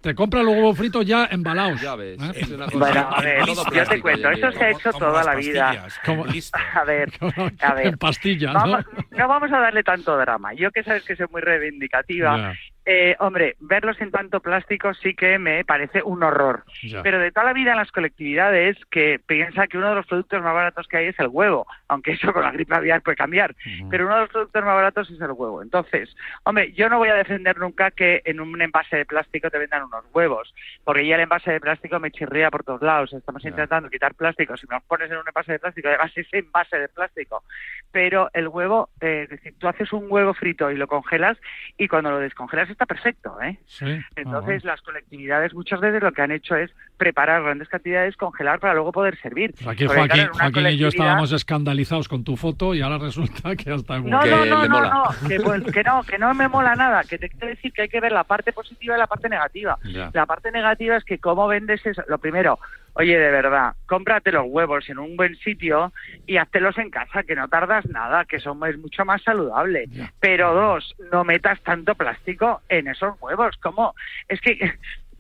Te 0.02 0.16
compra 0.16 0.44
los 0.44 0.56
huevos 0.56 0.78
fritos 0.78 1.06
ya 1.06 1.26
embalados. 1.32 1.82
Ya 1.82 1.96
ves. 1.96 2.18
bueno, 2.74 3.10
a 3.12 3.22
ver, 3.22 3.42
yo 3.46 3.86
te 3.86 4.02
cuento, 4.02 4.30
esto 4.30 4.52
se 4.52 4.64
ha 4.64 4.70
hecho 4.72 4.92
toda 4.94 5.24
la 5.24 5.36
vida. 5.36 5.88
A 6.74 6.84
ver, 6.84 7.12
a 7.62 7.74
ver. 7.74 7.88
En 7.88 7.98
pastillas, 7.98 8.54
¿no? 8.54 8.80
¿no? 9.12 9.28
vamos 9.28 9.52
a 9.52 9.60
darle 9.60 9.84
tanto 9.84 10.18
drama. 10.18 10.54
Yo 10.54 10.72
que 10.72 10.84
sabes 10.84 11.04
que 11.04 11.16
soy 11.16 11.28
muy 11.32 11.42
reivindicativa. 11.42 12.54
Eh, 12.90 13.18
hombre, 13.20 13.58
verlos 13.60 14.00
en 14.00 14.12
tanto 14.12 14.40
plástico 14.40 14.94
sí 14.94 15.14
que 15.14 15.38
me 15.38 15.66
parece 15.66 16.02
un 16.02 16.24
horror. 16.24 16.64
Pero 17.04 17.20
de 17.20 17.34
toda 17.34 17.48
la 17.48 17.52
vida 17.52 17.72
en 17.72 17.78
las 17.80 17.92
colectividades 17.92 18.78
que 18.90 19.20
piensa 19.20 19.68
que 19.68 19.78
uno 19.78 19.90
de 19.90 19.96
los 19.96 20.06
productos 20.06 20.42
más 20.42 20.54
baratos 20.54 20.88
que 20.88 20.96
hay 20.96 21.08
es 21.08 21.20
el 21.20 21.28
huevo, 21.28 21.68
aunque 21.90 22.14
eso 22.14 22.32
con 22.32 22.44
la 22.44 22.52
gripe 22.52 22.74
aviar 22.74 23.02
puede 23.02 23.18
cambiar. 23.18 23.54
Pero 23.90 24.06
uno 24.06 24.16
de 24.16 24.22
los 24.22 24.30
productos 24.30 24.64
más 24.64 24.74
baratos 24.74 25.12
es 25.12 25.20
el 25.20 25.32
huevo. 25.32 25.62
Entonces, 25.62 26.16
hombre, 26.46 26.72
yo 26.72 26.88
no 26.88 26.98
voy 26.98 27.10
a 27.10 27.16
defender 27.16 27.58
nunca 27.58 27.92
que 27.92 28.22
en 28.24 28.40
un 28.40 28.62
envase 28.62 28.96
de 28.96 29.06
plástico 29.06 29.50
te 29.50 29.58
vendan 29.58 29.84
unos 29.84 30.06
huevos, 30.14 30.56
porque 30.86 31.06
ya 31.06 31.16
el 31.16 31.22
envase 31.22 31.52
de 31.52 31.60
plástico 31.60 32.00
me 32.00 32.12
chirría 32.12 32.50
por 32.50 32.64
todos 32.64 32.82
lados. 32.82 33.12
Estamos 33.12 33.44
intentando 33.44 33.90
quitar 33.90 34.16
plástico. 34.16 34.56
Si 34.56 34.66
me 34.66 34.76
los 34.76 34.84
pones 34.84 35.12
en 35.12 35.18
un 35.18 35.28
envase 35.28 35.52
de 35.52 35.60
plástico, 35.60 35.90
además 35.90 36.14
ese 36.16 36.38
envase 36.38 36.80
de 36.80 36.88
plástico. 36.88 37.44
Pero 37.92 38.30
el 38.32 38.48
huevo, 38.48 38.88
eh, 39.02 39.24
es 39.24 39.30
decir, 39.30 39.56
tú 39.58 39.68
haces 39.68 39.92
un 39.92 40.06
huevo 40.10 40.34
frito 40.34 40.72
y 40.72 40.78
lo 40.78 40.88
congelas 40.88 41.38
y 41.78 41.90
cuando 41.90 42.12
lo 42.12 42.20
descongelas 42.20 42.77
está 42.78 42.86
perfecto, 42.86 43.36
¿eh? 43.42 43.58
Entonces 44.16 44.64
las 44.64 44.80
colectividades 44.82 45.52
muchas 45.56 45.80
veces 45.80 46.04
lo 46.04 46.12
que 46.12 46.22
han 46.22 46.32
hecho 46.32 46.56
es 46.56 46.70
preparar 46.98 47.42
grandes 47.42 47.68
cantidades, 47.70 48.16
congelar 48.16 48.60
para 48.60 48.76
luego 48.76 48.92
poder 48.92 49.20
servir. 49.20 49.56
aquí 49.66 49.88
Joaquín, 49.88 50.68
y 50.68 50.78
yo 50.78 50.90
estábamos 50.90 51.32
escandalizados 51.32 52.08
con 52.08 52.24
tu 52.24 52.38
foto 52.38 52.76
y 52.76 52.82
ahora 52.82 52.98
resulta 53.02 53.56
que 53.56 53.72
hasta 53.72 54.00
no, 54.00 54.22
no, 54.24 54.46
no, 54.46 54.68
no, 54.68 54.82
no, 54.82 55.04
pues, 55.44 55.64
que, 55.74 55.84
no, 55.84 56.04
que 56.04 56.20
no 56.20 56.34
me 56.36 56.48
mola 56.48 56.76
nada, 56.76 57.04
que 57.04 57.18
te 57.18 57.30
quiero 57.30 57.48
decir 57.48 57.74
que 57.74 57.84
hay 57.84 57.90
que 57.90 58.00
ver 58.00 58.12
la 58.12 58.24
parte 58.24 58.54
positiva 58.54 58.96
y 58.96 59.00
la 59.00 59.08
parte 59.08 59.28
negativa. 59.28 59.78
La 60.14 60.28
parte 60.28 60.52
negativa 60.52 60.98
es 60.98 61.04
que 61.04 61.18
cómo 61.18 61.48
vendes 61.48 61.84
eso. 61.84 62.04
Lo 62.08 62.20
primero, 62.20 62.60
oye, 62.98 63.18
de 63.18 63.32
verdad, 63.32 63.76
cómprate 63.86 64.32
los 64.32 64.46
huevos 64.48 64.90
en 64.90 64.98
un 64.98 65.16
buen 65.16 65.36
sitio 65.38 65.94
y 66.26 66.38
háztelos 66.38 66.78
en 66.80 66.90
casa, 66.90 67.24
que 67.24 67.36
no 67.36 67.48
tardas 67.48 67.86
nada, 67.86 68.26
que 68.26 68.40
son, 68.40 68.60
es 68.68 68.78
mucho 68.78 69.06
más 69.06 69.22
saludable. 69.22 69.88
Pero 70.20 70.54
dos, 70.54 70.96
no 71.12 71.24
metas 71.24 71.62
tanto 71.62 71.94
plástico 71.94 72.62
en 72.70 72.88
esos 72.88 73.16
huevos. 73.22 73.56
¿Cómo? 73.62 73.94
Es 74.28 74.42
que 74.42 74.74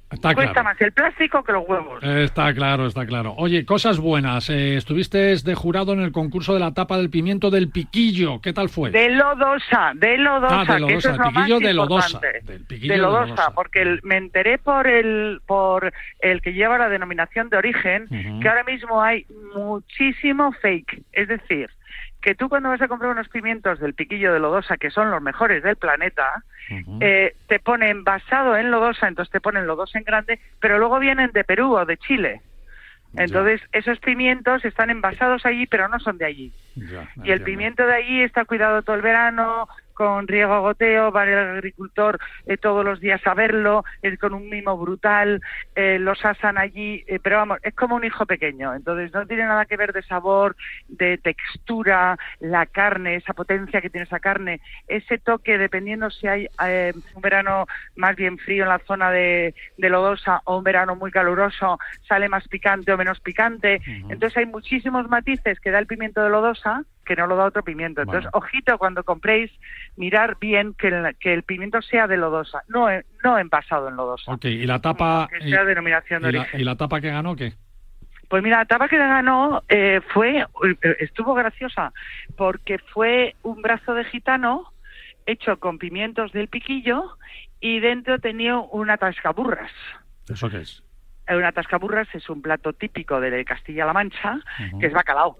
Cuesta 0.10 0.64
más 0.64 0.80
el 0.80 0.94
plástico 0.94 1.44
que 1.44 1.52
los 1.52 1.68
huevos. 1.68 2.02
Está 2.02 2.54
claro, 2.54 2.86
está 2.88 3.06
claro. 3.06 3.34
Oye, 3.38 3.66
cosas 3.66 4.00
buenas. 4.00 4.50
Eh, 4.50 4.78
estuviste 4.78 5.36
de 5.36 5.56
jurado 5.56 5.92
en 5.92 6.00
el 6.00 6.14
concurso 6.14 6.54
de 6.54 6.62
la 6.62 6.74
tapa 6.74 6.98
del 6.98 7.10
pimiento 7.10 7.52
del 7.52 7.70
piquillo. 7.70 8.40
¿Qué 8.40 8.54
tal 8.54 8.70
fue? 8.70 8.92
De 8.92 9.10
Lodosa, 9.10 9.92
de 9.96 10.18
Lodosa. 10.18 10.62
Ah, 10.62 10.74
de 10.74 10.80
Lodosa, 10.80 11.12
el 11.12 11.34
piquillo 11.34 11.60
de 11.60 11.74
Lodosa. 11.74 12.22
de 12.22 12.98
Lodosa, 12.98 13.52
porque 13.54 14.00
me 14.04 14.16
enteré 14.16 14.58
por 14.58 14.88
el, 14.88 15.42
por 15.46 15.92
el 16.20 16.42
que 16.42 16.54
lleva 16.54 16.78
la 16.78 16.88
denominación 16.88 17.50
de 17.50 17.58
origen 17.58 18.08
que 18.42 18.48
ahora 18.48 18.64
mismo 18.64 19.02
hay 19.02 19.26
muchísimo 19.56 20.54
fake. 20.54 21.04
Es 21.12 21.28
decir, 21.28 21.70
que 22.22 22.36
tú 22.36 22.50
cuando 22.50 22.70
vas 22.70 22.82
a 22.82 22.88
comprar 22.88 23.12
unos 23.12 23.30
pimientos 23.30 23.80
del 23.80 23.94
piquillo 23.94 24.34
de 24.34 24.40
lodosa, 24.40 24.78
que 24.78 24.90
son 24.90 25.12
los 25.12 25.22
mejores 25.22 25.64
del 25.64 25.76
planeta, 25.76 26.44
eh, 27.00 27.36
te 27.48 27.60
ponen 27.60 28.04
basado 28.04 28.58
en 28.58 28.72
lodosa, 28.72 29.08
entonces 29.08 29.32
te 29.32 29.40
ponen 29.40 29.68
lodosa 29.68 29.98
en 29.98 30.04
grande, 30.04 30.40
pero 30.60 30.78
luego 30.78 31.00
vienen 31.00 31.32
de 31.32 31.44
Perú 31.44 31.76
o 31.76 31.86
de 31.86 31.98
Chile. 31.98 32.42
Entonces, 33.16 33.62
esos 33.72 34.00
pimientos 34.00 34.66
están 34.66 34.90
envasados 34.90 35.46
allí, 35.46 35.66
pero 35.66 35.88
no 35.88 36.00
son 36.00 36.18
de 36.18 36.26
allí. 36.26 36.54
y 37.24 37.32
el 37.32 37.42
pimiento 37.42 37.86
de 37.86 37.94
allí 37.94 38.22
está 38.22 38.46
cuidado 38.46 38.82
todo 38.84 38.96
el 38.96 39.02
verano, 39.02 39.68
con 39.98 40.28
riego 40.28 40.62
goteo, 40.62 41.12
va 41.12 41.24
el 41.24 41.58
agricultor 41.58 42.20
eh, 42.46 42.58
todos 42.58 42.86
los 42.86 43.00
días 43.00 43.20
a 43.26 43.34
verlo, 43.34 43.84
es 44.04 44.20
con 44.20 44.36
un 44.36 44.48
mimo 44.48 44.78
brutal, 44.78 45.42
eh, 45.76 45.98
los 45.98 46.24
asan 46.24 46.60
allí, 46.60 47.04
eh, 47.08 47.20
pero 47.20 47.38
vamos, 47.38 47.58
es 47.64 47.74
como 47.74 47.96
un 47.96 48.04
hijo 48.04 48.28
pequeño, 48.28 48.76
entonces 48.76 49.12
no 49.12 49.26
tiene 49.26 49.46
nada 49.46 49.66
que 49.66 49.76
ver 49.76 49.94
de 49.94 50.04
sabor, 50.04 50.56
de 50.88 51.18
textura, 51.18 52.16
la 52.40 52.68
carne, 52.68 53.16
esa 53.16 53.34
potencia 53.34 53.82
que 53.82 53.90
tiene 53.90 54.06
esa 54.06 54.20
carne, 54.20 54.62
ese 54.88 55.18
toque, 55.18 55.58
dependiendo 55.58 56.12
si 56.12 56.28
hay 56.28 56.48
un 57.16 57.22
verano 57.24 57.66
más 57.96 58.16
bien 58.16 58.38
frío 58.38 58.64
en 58.66 58.70
la 58.70 58.80
zona 58.86 59.10
de, 59.10 59.56
Lodosa 59.78 60.42
o 60.44 60.58
un 60.58 60.64
verano 60.64 60.96
muy 60.96 61.10
caluroso, 61.10 61.80
sale 62.08 62.30
más 62.30 62.48
picante 62.48 62.94
o 62.94 62.98
menos 62.98 63.20
picante, 63.20 63.82
entonces 64.10 64.38
hay 64.38 64.46
muchísimos 64.46 65.10
matices 65.10 65.60
que 65.60 65.72
da 65.72 65.80
el 65.80 65.88
pimiento 65.88 66.22
de 66.22 66.30
Lodosa, 66.30 66.84
que 67.08 67.16
no 67.16 67.26
lo 67.26 67.38
da 67.38 67.46
otro 67.46 67.64
pimiento. 67.64 68.02
Entonces, 68.02 68.30
ojito 68.34 68.78
cuando 68.78 69.04
compréis, 69.04 69.50
mirar 69.96 70.38
bien 70.40 70.74
que 70.74 70.90
el, 70.90 71.16
que 71.18 71.34
el 71.34 71.44
pimiento 71.44 71.82
sea 71.82 72.06
de 72.06 72.18
lodosa, 72.18 72.64
no, 72.68 72.88
no 73.24 73.40
envasado 73.40 73.88
en 73.88 73.96
lodosa. 73.96 74.34
Ok, 74.34 74.46
¿y 74.46 74.66
la 74.66 74.80
tapa? 74.80 75.30
Que 75.32 75.50
sea 75.50 75.64
denominación 75.64 76.22
de 76.22 76.28
¿y 76.28 76.36
origen. 76.36 76.50
La, 76.54 76.62
¿Y 76.62 76.64
la 76.66 76.76
tapa 76.76 77.00
que 77.02 77.10
ganó 77.10 77.36
qué? 77.36 77.54
Pues 78.28 78.44
mira, 78.44 78.58
la 78.58 78.66
tapa 78.66 78.90
que 78.90 78.98
ganó 78.98 79.64
eh, 79.70 80.02
fue, 80.14 80.46
estuvo 81.00 81.34
graciosa, 81.34 81.94
porque 82.36 82.78
fue 82.78 83.36
un 83.42 83.62
brazo 83.62 83.94
de 83.94 84.04
gitano 84.04 84.74
hecho 85.26 85.60
con 85.60 85.78
pimientos 85.78 86.34
del 86.34 86.50
piquillo 86.50 87.18
y 87.62 87.80
dentro 87.80 88.20
tenía 88.20 88.58
una 88.58 88.98
tascaburras. 88.98 89.72
¿Eso 90.28 90.50
qué 90.50 90.58
es? 90.58 90.84
Una 91.30 91.54
tascaburras 91.54 92.08
es 92.14 92.30
un 92.30 92.42
plato 92.42 92.74
típico 92.74 93.20
de 93.20 93.44
Castilla-La 93.46 93.94
Mancha, 93.94 94.40
que 94.80 94.88
es 94.88 94.94
bacalao. 94.94 95.38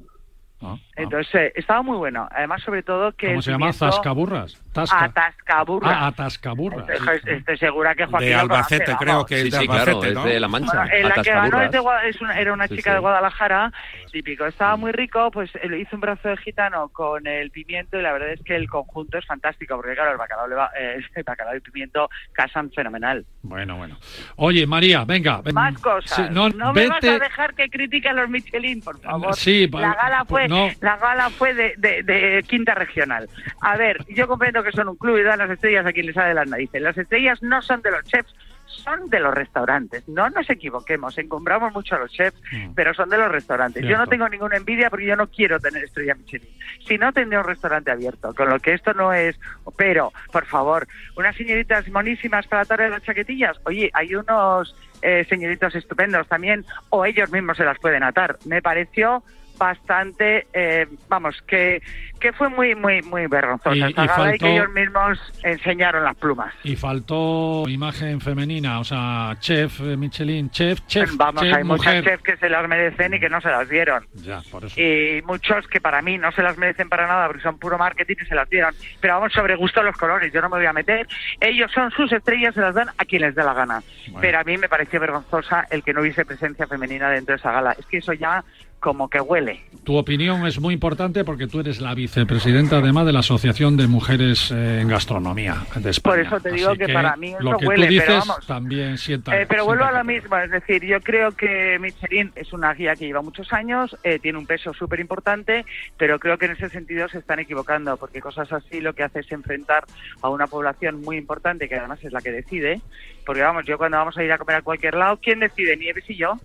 Ah, 0.62 0.76
ah. 0.76 0.78
Entonces, 0.96 1.36
eh, 1.36 1.54
estaba 1.56 1.82
muy 1.82 1.98
bueno. 1.98 2.28
Además, 2.32 2.62
sobre 2.64 2.84
todo 2.84 3.12
que... 3.12 3.28
¿Cómo 3.28 3.42
se 3.42 3.52
llama? 3.52 3.72
¿Zascaburras? 3.74 4.62
Tasca. 4.74 5.06
Atascaburras. 5.06 5.92
Ah, 5.94 6.08
Atascaburras. 6.08 6.88
Estoy, 7.26 7.58
segura 7.58 7.96
que 7.96 8.06
Joaquín 8.06 8.30
De 8.30 8.36
Albacete, 8.36 8.96
creo 8.98 9.26
que 9.26 9.42
es 9.42 9.52
de 9.52 9.58
Albacete, 9.58 10.14
¿no? 10.14 10.26
es 10.26 10.34
de 10.34 10.40
La 10.40 10.48
Mancha. 10.48 10.86
la 10.86 11.24
que 11.24 11.32
ganó 11.32 11.62
es 12.04 12.22
una, 12.22 12.40
era 12.40 12.54
una 12.54 12.68
chica 12.68 12.94
de 12.94 13.00
Guadalajara, 13.00 13.72
típico. 14.12 14.46
Estaba 14.46 14.76
muy 14.76 14.92
rico, 14.92 15.32
pues 15.32 15.52
le 15.64 15.80
hizo 15.80 15.96
un 15.96 16.02
brazo 16.02 16.30
de 16.30 16.38
gitano 16.38 16.90
con 16.90 17.26
el 17.28 17.52
pimiento 17.52 18.00
y 18.00 18.02
la 18.02 18.12
verdad 18.14 18.30
es 18.30 18.42
que 18.44 18.56
el 18.56 18.70
conjunto 18.70 19.18
es 19.18 19.26
fantástico, 19.26 19.76
porque 19.76 19.94
claro, 19.94 20.12
el 20.12 20.18
bacalao, 20.18 20.48
le 20.48 20.56
va, 20.56 20.72
eh, 20.78 21.00
el 21.16 21.24
bacalao 21.24 21.54
y 21.54 21.58
el 21.58 21.62
pimiento 21.62 22.10
casan 22.34 22.72
fenomenal. 22.72 23.26
Bueno, 23.42 23.78
bueno. 23.78 23.98
Oye, 24.36 24.66
María, 24.68 25.06
venga. 25.06 25.42
Más 25.54 25.78
cosas. 25.80 26.32
no, 26.32 26.50
me 26.74 26.88
vas 26.88 27.04
a 27.04 27.20
dejar 27.20 27.54
que 27.54 27.70
critique 27.70 28.10
a 28.10 28.14
los 28.14 28.30
Michelin, 28.30 28.82
por 28.82 29.00
favor. 29.00 29.36
Sí, 29.36 29.68
la 29.68 29.94
gala 29.94 30.26
fue, 30.26 30.47
la 30.82 30.98
gala 30.98 31.30
fue 31.30 31.54
de, 31.54 31.74
de, 31.78 32.04
de 32.04 32.44
quinta 32.44 32.74
regional. 32.74 33.30
A 33.62 33.78
ver, 33.78 34.06
yo 34.10 34.28
comprendo 34.28 34.64
que 34.64 34.72
son 34.72 34.90
un 34.90 34.96
club 34.96 35.18
y 35.18 35.24
dan 35.24 35.40
las 35.40 35.50
estrellas 35.50 35.86
a 35.86 35.94
quien 35.94 36.06
les 36.06 36.16
sale 36.16 36.34
las 36.34 36.48
narices. 36.48 36.82
Las 36.82 36.98
estrellas 36.98 37.42
no 37.42 37.62
son 37.62 37.82
de 37.82 37.92
los 37.92 38.04
chefs, 38.06 38.34
son 38.68 39.10
de 39.10 39.20
los 39.20 39.34
restaurantes. 39.34 40.08
No 40.08 40.30
nos 40.30 40.50
equivoquemos, 40.50 41.18
encumbramos 41.18 41.74
mucho 41.74 41.96
a 41.96 42.00
los 42.00 42.12
chefs, 42.12 42.40
mm. 42.52 42.74
pero 42.76 42.94
son 42.94 43.10
de 43.10 43.18
los 43.18 43.32
restaurantes. 43.32 43.84
Yo 43.84 43.98
no 43.98 44.08
tengo 44.08 44.28
ninguna 44.30 44.58
envidia 44.58 44.90
porque 44.90 45.06
yo 45.06 45.16
no 45.16 45.28
quiero 45.28 45.60
tener 45.60 45.84
estrella 45.84 46.16
Michelin. 46.16 46.50
Si 46.86 46.98
no, 46.98 47.12
tendría 47.12 47.40
un 47.40 47.48
restaurante 47.48 47.92
abierto, 47.92 48.34
con 48.34 48.50
lo 48.50 48.60
que 48.60 48.74
esto 48.74 48.94
no 48.94 49.14
es... 49.14 49.40
Pero, 49.78 50.12
por 50.32 50.46
favor, 50.46 50.88
unas 51.16 51.36
señoritas 51.36 51.88
monísimas 51.90 52.48
para 52.48 52.64
atar 52.64 52.90
las 52.90 53.04
chaquetillas. 53.04 53.58
Oye, 53.66 53.90
hay 53.94 54.16
unos 54.16 54.76
eh, 55.02 55.26
señoritos 55.30 55.76
estupendos 55.76 56.28
también, 56.28 56.66
o 56.90 57.06
ellos 57.06 57.32
mismos 57.32 57.58
se 57.58 57.66
las 57.66 57.80
pueden 57.80 58.04
atar. 58.04 58.38
Me 58.46 58.62
pareció 58.62 59.24
bastante, 59.58 60.48
eh, 60.54 60.88
vamos, 61.08 61.42
que, 61.48 61.82
que 62.20 62.34
fue 62.34 62.50
muy, 62.50 62.76
muy, 62.76 63.02
muy 63.02 63.28
vergonzosa 63.28 63.76
y, 63.76 63.92
y, 63.92 64.38
que 64.38 64.56
ellos 64.56 64.70
mismos 64.72 65.20
enseñaron 65.44 66.04
las 66.04 66.16
plumas. 66.16 66.54
Y 66.64 66.76
faltó 66.76 67.64
imagen 67.68 68.22
femenina, 68.22 68.80
o 68.80 68.84
sea, 68.84 69.36
chef, 69.40 69.80
eh, 69.82 69.98
Michelin, 69.98 70.50
chef, 70.50 70.80
chef. 70.88 71.12
Vamos, 71.16 71.44
hay 71.44 71.64
muchos 71.64 72.04
chefs 72.04 72.24
que 72.24 72.38
se 72.38 72.50
las 72.50 72.68
merecen 72.68 73.14
y 73.14 73.20
que 73.20 73.30
no 73.30 73.42
se 73.42 73.50
las 73.50 73.68
dieron. 73.70 74.06
Ya, 74.14 74.42
por 74.52 74.66
eso. 74.66 74.80
Y 74.80 75.22
muchos 75.26 75.68
que 75.68 75.82
para 75.82 76.02
mí 76.02 76.18
no 76.18 76.32
se 76.32 76.44
las 76.44 76.58
merecen 76.58 76.90
para 76.90 77.08
nada 77.08 77.28
porque 77.28 77.44
son 77.44 77.58
puro 77.58 77.78
marketing 77.78 78.16
y 78.22 78.26
se 78.26 78.36
las 78.36 78.50
dieron. 78.50 78.74
Pero 79.00 79.16
vamos, 79.16 79.34
sobre 79.34 79.56
gusto 79.56 79.84
los 79.84 79.96
colores, 79.98 80.32
yo 80.34 80.42
no 80.42 80.50
me 80.50 80.58
voy 80.58 80.66
a 80.66 80.74
meter. 80.74 81.08
Ellos 81.40 81.72
son 81.72 81.92
sus 81.92 82.12
estrellas, 82.12 82.54
se 82.54 82.62
las 82.62 82.76
dan 82.76 82.90
a 82.98 83.06
quien 83.06 83.22
les 83.22 83.36
dé 83.36 83.44
la 83.44 83.54
gana. 83.54 83.82
Pero 84.20 84.40
a 84.40 84.44
mí 84.44 84.58
me 84.58 84.70
pareció 84.70 85.00
vergonzosa 85.00 85.66
el 85.70 85.84
que 85.84 85.94
no 85.94 86.02
hubiese 86.02 86.26
presencia 86.26 86.68
femenina 86.68 87.10
dentro 87.10 87.34
de 87.34 87.40
esa 87.40 87.52
gala. 87.52 87.72
Es 87.78 87.86
que 87.86 87.98
eso 87.98 88.14
ya 88.14 88.44
como 88.80 89.10
que 89.10 89.20
huele. 89.20 89.62
Tu 89.84 89.96
opinión 89.96 90.46
es 90.46 90.60
muy 90.60 90.74
importante 90.74 91.24
porque 91.24 91.48
tú 91.48 91.62
eres 91.62 91.82
la 91.82 91.96
vicepresidenta 91.96 92.78
además 92.78 93.06
de 93.06 93.14
la 93.14 93.20
Asociación 93.20 93.78
de 93.78 93.88
Mujeres 93.88 94.52
eh, 94.52 94.82
en 94.82 94.88
Gastronomía 94.88 95.66
de 95.76 95.90
España. 95.90 96.16
Por 96.16 96.26
eso 96.26 96.40
te 96.40 96.52
digo 96.52 96.76
que, 96.76 96.90
para 96.90 97.16
mí 97.16 97.30
eso 97.30 97.42
lo 97.42 97.58
que 97.58 97.66
huele, 97.66 97.88
tú 97.88 97.92
dices 97.94 98.08
pero 98.08 98.20
vamos, 98.20 98.48
también 98.48 98.98
sienta. 98.98 99.40
Eh, 99.40 99.46
pero 99.48 99.66
vuelvo 99.66 99.86
a 99.86 99.92
lo 99.92 100.04
mismo, 100.04 100.38
es 100.38 100.52
decir, 100.52 100.84
yo 100.84 101.02
creo 101.02 101.32
que 101.32 101.80
Michelin 101.80 102.32
es 102.36 102.54
una 102.54 102.74
guía 102.74 102.96
que 102.96 103.06
lleva 103.06 103.22
muchos 103.22 103.52
años, 103.54 103.98
eh, 104.04 104.20
tiene 104.20 104.38
un 104.38 104.46
peso 104.46 104.74
súper 104.74 105.00
importante, 105.00 105.66
pero 105.98 106.20
creo 106.20 106.38
que 106.38 106.46
en 106.46 106.52
ese 106.52 106.70
sentido 106.70 107.08
se 107.08 107.20
están 107.20 107.40
equivocando, 107.40 107.98
porque 107.98 108.20
cosas 108.20 108.52
así 108.52 108.82
lo 108.82 108.94
que 108.94 109.04
hace 109.04 109.22
es 109.22 109.32
enfrentar 109.32 109.86
a 110.22 110.30
una 110.30 110.48
población 110.48 111.02
muy 111.02 111.18
importante, 111.18 111.68
que 111.68 111.76
además 111.76 112.04
es 112.04 112.12
la 112.12 112.22
que 112.22 112.32
decide, 112.32 112.82
porque 113.26 113.42
vamos, 113.42 113.66
yo 113.66 113.78
cuando 113.78 113.98
vamos 113.98 114.18
a 114.18 114.24
ir 114.24 114.32
a 114.32 114.38
comer 114.38 114.58
a 114.58 114.62
cualquier 114.62 114.96
lado, 114.96 115.18
¿quién 115.22 115.40
decide? 115.40 115.78
Nieves 115.78 116.04
y 116.10 116.16
yo. 116.16 116.38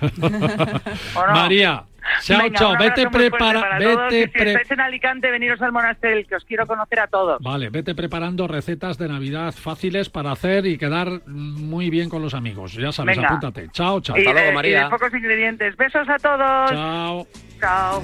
María, 1.32 1.84
chao, 2.22 2.48
chao, 2.50 2.76
vete 2.78 3.08
prepara, 3.10 3.78
vete 3.78 4.30
si 4.32 4.48
estáis 4.48 4.70
en 4.70 4.80
Alicante, 4.80 5.30
veniros 5.30 5.60
al 5.62 5.72
monasterio, 5.72 6.26
que 6.26 6.36
os 6.36 6.44
quiero 6.44 6.66
conocer 6.66 7.00
a 7.00 7.06
todos. 7.06 7.42
Vale, 7.42 7.70
vete 7.70 7.94
preparando 7.94 8.46
recetas 8.48 8.98
de 8.98 9.08
Navidad 9.08 9.52
fáciles 9.52 10.08
para 10.10 10.32
hacer 10.32 10.66
y 10.66 10.78
quedar 10.78 11.26
muy 11.26 11.90
bien 11.90 12.08
con 12.08 12.22
los 12.22 12.34
amigos. 12.34 12.74
Ya 12.74 12.92
sabes, 12.92 13.18
apúntate. 13.18 13.68
Chao, 13.72 14.00
chao. 14.00 14.16
Hasta 14.16 14.32
luego, 14.32 14.52
María. 14.52 14.80
Y 14.80 14.84
de 14.84 14.90
pocos 14.90 15.12
ingredientes. 15.12 15.76
Besos 15.76 16.08
a 16.08 16.16
todos. 16.18 16.70
Chao. 16.70 17.26
Chao. 17.60 18.02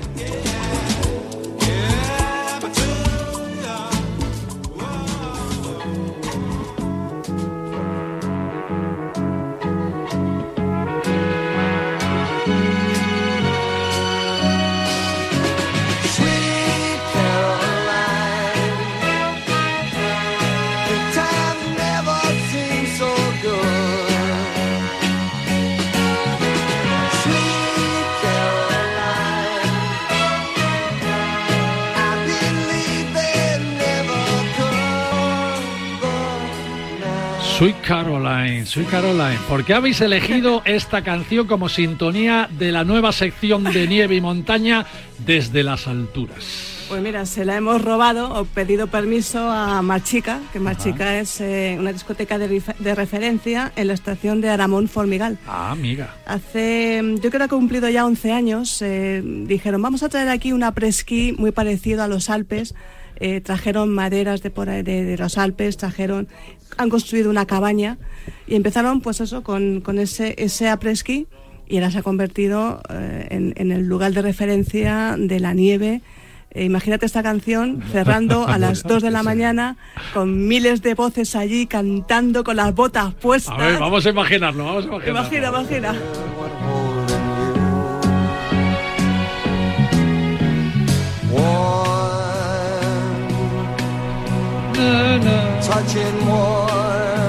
Soy 37.63 37.75
Caroline, 37.75 38.67
soy 38.67 38.83
Caroline. 38.87 39.39
¿Por 39.49 39.65
qué 39.65 39.75
habéis 39.75 40.01
elegido 40.01 40.63
esta 40.65 41.05
canción 41.05 41.47
como 41.47 41.69
sintonía 41.69 42.49
de 42.51 42.73
la 42.73 42.83
nueva 42.83 43.13
sección 43.13 43.63
de 43.63 43.87
nieve 43.87 44.17
y 44.17 44.21
montaña 44.21 44.85
desde 45.25 45.63
las 45.63 45.87
alturas? 45.87 46.87
Pues 46.89 47.01
mira, 47.01 47.25
se 47.25 47.45
la 47.45 47.57
hemos 47.57 47.81
robado 47.81 48.35
o 48.35 48.47
pedido 48.47 48.89
permiso 48.89 49.49
a 49.49 49.81
Marchica, 49.81 50.41
que 50.53 50.59
Marchica 50.59 51.21
es 51.21 51.41
eh, 51.41 51.77
una 51.79 51.93
discoteca 51.93 52.37
de, 52.37 52.95
referencia 52.97 53.71
en 53.77 53.87
la 53.87 53.95
estación 53.95 54.41
de 54.41 54.49
Aramón 54.49 54.89
Formigal. 54.89 55.39
Ah, 55.47 55.71
amiga. 55.71 56.17
Hace, 56.27 57.01
yo 57.23 57.31
creo 57.31 57.39
que 57.39 57.45
ha 57.45 57.49
cumplido 57.49 57.89
ya 57.89 58.05
11 58.05 58.33
años, 58.33 58.83
eh, 58.83 59.23
dijeron, 59.25 59.81
vamos 59.81 60.03
a 60.03 60.09
traer 60.09 60.31
aquí 60.31 60.53
una 60.53 60.73
presquí 60.73 61.33
muy 61.39 61.53
parecido 61.53 62.03
a 62.03 62.09
los 62.09 62.29
Alpes, 62.29 62.75
eh, 63.17 63.41
trajeron 63.41 63.91
maderas 63.91 64.43
de, 64.43 64.51
por 64.51 64.69
de, 64.69 65.17
los 65.19 65.39
Alpes, 65.39 65.77
trajeron, 65.77 66.29
han 66.77 66.89
construido 66.89 67.31
una 67.31 67.47
cabaña 67.47 67.99
y 68.47 68.55
empezaron 68.55 69.01
pues 69.01 69.21
eso 69.21 69.43
con, 69.43 69.81
con 69.81 69.99
ese, 69.99 70.35
ese 70.39 70.69
apresqui 70.69 71.27
y 71.67 71.77
ahora 71.77 71.91
se 71.91 71.99
ha 71.99 72.03
convertido 72.03 72.83
eh, 72.91 73.29
en, 73.31 73.55
en, 73.57 73.73
el 73.73 73.87
lugar 73.87 74.13
de 74.13 74.23
referencia 74.23 75.17
de 75.19 75.41
la 75.41 75.55
nieve. 75.55 76.03
Eh, 76.51 76.65
imagínate 76.65 77.07
esta 77.07 77.23
canción 77.23 77.83
cerrando 77.93 78.47
a 78.47 78.59
las 78.59 78.83
2 78.85 79.03
de 79.03 79.11
la 79.11 79.23
mañana 79.23 79.77
con 80.13 80.47
miles 80.47 80.83
de 80.83 80.95
voces 80.95 81.35
allí 81.35 81.67
cantando 81.67 82.45
con 82.45 82.57
las 82.57 82.75
botas 82.75 83.15
puestas. 83.15 83.55
A 83.59 83.67
ver, 83.67 83.79
vamos 83.79 84.05
a 84.05 84.11
imaginarlo, 84.11 84.65
vamos 84.65 84.85
a 84.85 84.89
imaginarlo. 84.89 85.21
Imagina, 85.21 85.49
imagina. 85.49 85.95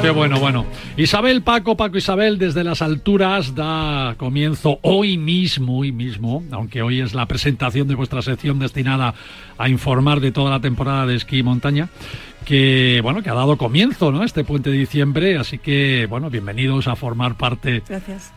Qué 0.01 0.09
bueno, 0.09 0.37
bueno. 0.37 0.65
Isabel, 0.97 1.43
Paco, 1.43 1.77
Paco, 1.77 1.97
Isabel, 1.97 2.37
desde 2.37 2.65
las 2.65 2.81
alturas 2.81 3.55
da 3.55 4.15
comienzo 4.17 4.79
hoy 4.81 5.17
mismo, 5.17 5.79
hoy 5.79 5.93
mismo, 5.93 6.43
aunque 6.51 6.81
hoy 6.81 6.99
es 6.99 7.13
la 7.13 7.25
presentación 7.25 7.87
de 7.87 7.95
vuestra 7.95 8.21
sección 8.21 8.59
destinada 8.59 9.13
a 9.57 9.69
informar 9.69 10.19
de 10.19 10.33
toda 10.33 10.51
la 10.51 10.59
temporada 10.59 11.05
de 11.05 11.15
esquí 11.15 11.37
y 11.37 11.43
montaña 11.43 11.87
que 12.43 12.99
bueno 13.01 13.23
que 13.23 13.29
ha 13.29 13.34
dado 13.34 13.58
comienzo 13.58 14.12
no 14.12 14.23
este 14.23 14.43
puente 14.43 14.69
de 14.69 14.77
diciembre 14.77 15.38
así 15.38 15.58
que 15.58 16.08
bueno 16.10 16.29
bienvenidos 16.29 16.88
a 16.88 16.95
formar 16.95 17.36
parte 17.38 17.84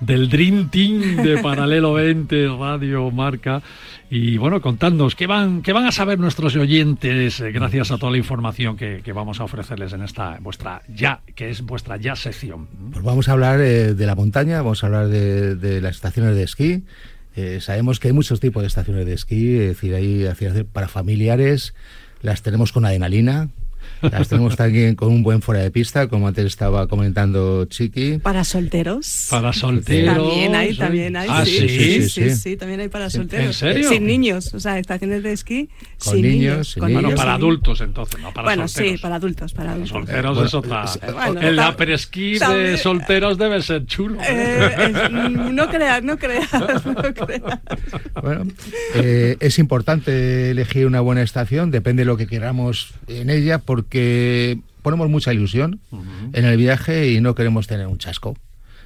del 0.01 0.29
Dream 0.29 0.71
Team 0.71 1.17
de 1.17 1.39
Paralelo 1.43 1.95
20 1.95 2.49
Radio 2.59 3.11
Marca. 3.11 3.63
Y 4.09 4.39
bueno 4.39 4.61
contadnos 4.61 5.17
qué 5.17 5.27
van 5.27 5.63
qué 5.63 5.73
van 5.73 5.87
a 5.87 5.93
saber 5.93 6.19
nuestros 6.19 6.55
oyentes 6.57 7.41
eh, 7.41 7.51
gracias 7.51 7.91
a 7.91 7.99
toda 7.99 8.13
la 8.13 8.19
información 8.19 8.77
que, 8.77 9.03
vamos 9.13 9.41
a 9.41 9.45
ofrecerles 9.45 9.93
en 9.93 10.03
esta 10.03 10.39
vuestra 10.41 10.83
ya 10.89 11.21
que 11.35 11.51
es 11.51 11.63
vuestra 11.63 11.97
ya 11.97 12.15
sección 12.15 12.69
pues 12.93 13.05
vamos 13.05 13.29
a 13.29 13.33
hablar 13.33 13.61
eh, 13.61 13.95
de 13.95 14.07
la 14.07 14.15
montaña 14.15 14.63
vamos 14.63 14.85
a 14.85 14.87
hablar 14.87 15.09
de, 15.09 15.81
las 15.81 15.97
estaciones 15.97 16.37
de 16.37 16.43
esquí. 16.45 16.85
Eh, 17.35 17.59
sabemos 17.61 18.01
que 18.01 18.09
hay 18.09 18.15
muchos 18.15 18.41
tipos 18.41 18.63
de 18.63 18.69
estaciones 18.69 19.07
de 19.07 19.15
esquí 19.15 19.57
es 19.59 19.69
decir 19.69 19.95
hay 19.95 20.27
para 20.73 20.89
familiares 20.89 21.75
las 22.23 22.43
tenemos 22.43 22.73
con 22.73 22.85
adrenalina 22.87 23.49
las 24.13 24.29
tenemos 24.29 24.57
también 24.57 24.95
con 24.95 25.09
un 25.09 25.23
buen 25.23 25.43
fuera 25.43 25.63
de 25.63 25.71
pista, 25.71 26.09
como 26.09 26.29
antes 26.29 26.47
estaba 26.47 26.87
comentando 26.87 27.65
Chiqui. 27.67 28.19
Para 28.19 28.45
solteros. 28.45 29.29
Para 29.31 29.53
solteros. 29.53 30.17
También 30.17 30.55
hay, 30.55 30.77
también 30.77 31.17
hay. 31.17 31.29
¿Ah, 31.31 31.45
sí? 31.45 31.69
Sí, 31.69 32.09
sí, 32.09 32.31
sí, 32.31 32.57
también 32.57 32.81
hay 32.81 32.89
para 32.89 33.11
solteros. 33.11 33.47
¿En 33.47 33.53
serio? 33.53 33.89
Sin 33.89 34.07
niños, 34.07 34.55
o 34.55 34.61
sea, 34.61 34.79
estaciones 34.79 35.23
de 35.23 35.33
esquí 35.33 35.69
con 36.03 36.15
sin 36.15 36.23
niños. 36.23 36.73
Sin 36.73 36.83
bueno, 36.83 37.15
para 37.15 37.35
adultos 37.35 37.81
entonces, 37.81 38.21
no 38.21 38.33
para 38.33 38.47
bueno, 38.47 38.69
solteros. 38.69 38.99
sí, 38.99 39.03
para 39.03 39.15
adultos, 39.17 39.53
para 39.53 39.73
adultos. 39.73 39.91
Solteros 39.91 40.47
es 40.47 40.55
otra. 40.55 40.85
el 41.41 41.59
aperesquí 41.59 42.39
de 42.39 42.79
solteros 42.79 43.39
debe 43.39 43.63
ser 43.63 43.87
chulo. 43.87 44.19
Eh, 44.27 45.09
no 45.53 45.69
creas, 45.69 46.03
no 46.03 46.19
creas, 46.19 46.87
no 46.87 47.15
creas. 47.15 47.61
Bueno, 48.23 48.47
eh, 48.95 49.37
es 49.41 49.59
importante 49.59 50.51
elegir 50.51 50.87
una 50.87 51.01
buena 51.01 51.23
estación, 51.23 51.71
depende 51.71 52.03
de 52.03 52.07
lo 52.07 52.17
que 52.17 52.27
queramos 52.27 52.95
en 53.09 53.31
ella, 53.31 53.59
porque 53.59 53.96
porque 53.97 54.59
ponemos 54.83 55.09
mucha 55.09 55.33
ilusión 55.33 55.81
en 56.35 56.45
el 56.45 56.59
viaje 56.59 57.13
y 57.13 57.21
no 57.23 57.35
queremos 57.35 57.67
tener 57.67 57.87
un 57.87 57.97
chasco. 57.97 58.37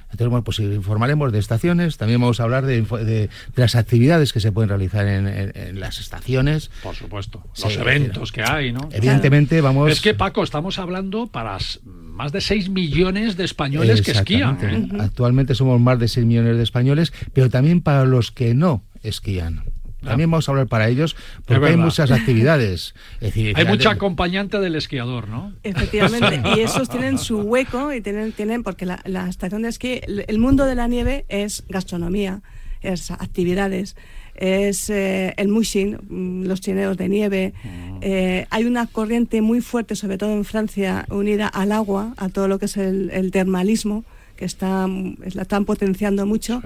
Entonces, 0.05 0.29
bueno, 0.29 0.43
pues 0.43 0.59
informaremos 0.59 1.33
de 1.33 1.39
estaciones, 1.39 1.97
también 1.97 2.21
vamos 2.21 2.39
a 2.39 2.43
hablar 2.43 2.65
de, 2.65 3.29
las 3.55 3.75
actividades 3.75 4.31
que 4.31 4.39
se 4.39 4.53
pueden 4.53 4.69
realizar 4.69 5.05
en, 5.05 5.79
las 5.79 5.99
estaciones. 5.99 6.71
Por 6.81 6.95
supuesto, 6.95 7.43
los 7.61 7.75
eventos 7.75 8.31
que 8.31 8.41
hay, 8.41 8.71
¿no? 8.71 8.87
Evidentemente 8.93 9.59
vamos... 9.59 9.91
Es 9.91 9.99
que, 9.99 10.13
Paco, 10.13 10.43
estamos 10.43 10.79
hablando 10.79 11.27
para 11.27 11.57
más 11.83 12.31
de 12.31 12.39
6 12.39 12.69
millones 12.69 13.35
de 13.35 13.43
españoles 13.43 14.01
que 14.01 14.11
esquían. 14.11 14.57
¿eh? 14.61 14.87
Actualmente 14.99 15.55
somos 15.55 15.79
más 15.81 15.99
de 15.99 16.07
6 16.07 16.25
millones 16.25 16.55
de 16.55 16.63
españoles, 16.63 17.11
pero 17.33 17.49
también 17.49 17.81
para 17.81 18.05
los 18.05 18.31
que 18.31 18.53
no 18.53 18.81
esquían. 19.03 19.63
También 20.03 20.31
vamos 20.31 20.47
a 20.47 20.51
hablar 20.51 20.67
para 20.67 20.89
ellos 20.89 21.15
porque 21.45 21.67
hay 21.67 21.77
muchas 21.77 22.11
actividades. 22.11 22.95
hay 23.21 23.65
mucha 23.65 23.91
acompañante 23.91 24.59
del 24.59 24.75
esquiador, 24.75 25.27
¿no? 25.27 25.53
Efectivamente, 25.63 26.41
y 26.55 26.59
esos 26.59 26.89
tienen 26.89 27.17
su 27.17 27.39
hueco 27.39 27.93
y 27.93 28.01
tienen, 28.01 28.31
tienen 28.31 28.63
porque 28.63 28.85
la, 28.85 29.27
estación 29.29 29.61
de 29.61 29.69
esquí, 29.69 30.01
el 30.05 30.39
mundo 30.39 30.65
de 30.65 30.75
la 30.75 30.87
nieve 30.87 31.25
es 31.29 31.63
gastronomía, 31.69 32.41
es 32.81 33.11
actividades 33.11 33.95
es 34.35 34.89
eh, 34.89 35.33
el 35.37 35.49
mushing, 35.49 35.97
mm, 36.09 36.45
los 36.45 36.61
chineos 36.61 36.97
de 36.97 37.09
nieve. 37.09 37.53
Mm. 37.63 37.97
Eh, 38.01 38.47
hay 38.49 38.65
una 38.65 38.87
corriente 38.87 39.41
muy 39.41 39.61
fuerte, 39.61 39.95
sobre 39.95 40.17
todo 40.17 40.31
en 40.31 40.45
Francia, 40.45 41.05
unida 41.09 41.47
al 41.47 41.71
agua, 41.71 42.13
a 42.17 42.29
todo 42.29 42.47
lo 42.47 42.57
que 42.57 42.65
es 42.65 42.75
el, 42.77 43.29
termalismo, 43.31 44.03
que 44.35 44.45
está, 44.45 44.87
la 44.87 45.41
están 45.43 45.65
potenciando 45.65 46.25
mucho. 46.25 46.61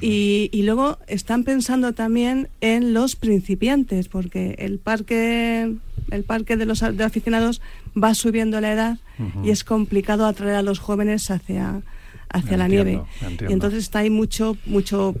Y, 0.00 0.50
luego 0.62 0.98
están 1.06 1.44
pensando 1.44 1.92
también 1.92 2.48
en 2.60 2.94
los 2.94 3.16
principiantes, 3.16 4.08
porque 4.08 4.56
el 4.58 4.78
parque, 4.78 5.74
el 6.10 6.24
parque 6.24 6.56
de 6.56 6.66
los 6.66 6.82
aficionados 6.82 7.60
va 8.00 8.14
subiendo 8.14 8.60
la 8.60 8.72
edad 8.72 8.98
y 9.42 9.50
es 9.50 9.64
complicado 9.64 10.26
atraer 10.26 10.56
a 10.56 10.62
los 10.62 10.78
jóvenes 10.78 11.30
hacia, 11.30 11.82
hacia 12.28 12.56
la 12.56 12.68
nieve. 12.68 13.02
Y 13.48 13.52
entonces 13.52 13.80
está 13.80 14.00
ahí 14.00 14.10
mucho, 14.10 14.56
mucho 14.66 15.14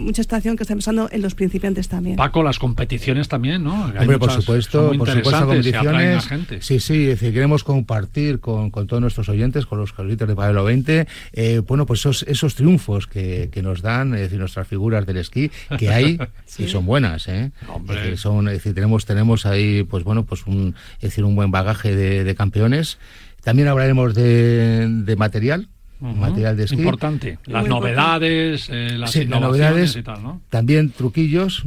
mucha 0.00 0.20
estación 0.20 0.56
que 0.56 0.64
está 0.64 0.72
empezando 0.72 1.08
en 1.10 1.22
los 1.22 1.34
principiantes 1.34 1.88
también. 1.88 2.16
Paco, 2.16 2.42
las 2.42 2.58
competiciones 2.58 3.28
también, 3.28 3.62
¿no? 3.64 3.84
Hombre, 3.84 4.18
por 4.18 4.30
supuesto, 4.30 4.92
por 4.96 5.08
supuesto, 5.08 5.46
competiciones. 5.46 6.28
Sí, 6.60 6.80
sí, 6.80 7.02
es 7.04 7.20
decir, 7.20 7.32
queremos 7.32 7.64
compartir 7.64 8.40
con, 8.40 8.70
con, 8.70 8.86
todos 8.86 9.00
nuestros 9.00 9.28
oyentes, 9.28 9.66
con 9.66 9.78
los 9.78 9.92
carritos 9.92 10.28
de 10.28 10.34
Pablo 10.34 10.64
20, 10.64 11.06
eh, 11.32 11.62
bueno, 11.66 11.86
pues 11.86 12.00
esos, 12.00 12.22
esos 12.24 12.54
triunfos 12.54 13.06
que, 13.06 13.48
que, 13.52 13.62
nos 13.62 13.82
dan, 13.82 14.14
es 14.14 14.22
decir, 14.22 14.38
nuestras 14.38 14.66
figuras 14.66 15.06
del 15.06 15.18
esquí, 15.18 15.50
que 15.78 15.90
hay 15.90 16.18
y 16.58 16.68
son 16.68 16.86
buenas, 16.86 17.28
¿eh? 17.28 17.52
Es 17.88 17.94
decir, 17.94 18.18
son, 18.18 18.48
es 18.48 18.54
decir, 18.54 18.74
tenemos, 18.74 19.06
tenemos 19.06 19.46
ahí, 19.46 19.84
pues 19.84 20.04
bueno, 20.04 20.24
pues 20.24 20.46
un, 20.46 20.74
es 20.96 21.10
decir, 21.10 21.24
un 21.24 21.36
buen 21.36 21.50
bagaje 21.50 21.94
de, 21.94 22.24
de 22.24 22.34
campeones. 22.34 22.98
También 23.42 23.68
hablaremos 23.68 24.14
de, 24.14 24.86
de 24.88 25.16
material, 25.16 25.68
material 26.00 26.56
de 26.56 26.64
esquí. 26.64 26.76
Importante. 26.76 27.38
Las 27.46 27.66
novedades, 27.66 28.68
eh, 28.70 28.96
las 28.96 29.12
sí, 29.12 29.26
novedades, 29.26 29.96
y 29.96 30.02
tal, 30.02 30.22
¿no? 30.22 30.40
También 30.50 30.90
truquillos, 30.90 31.64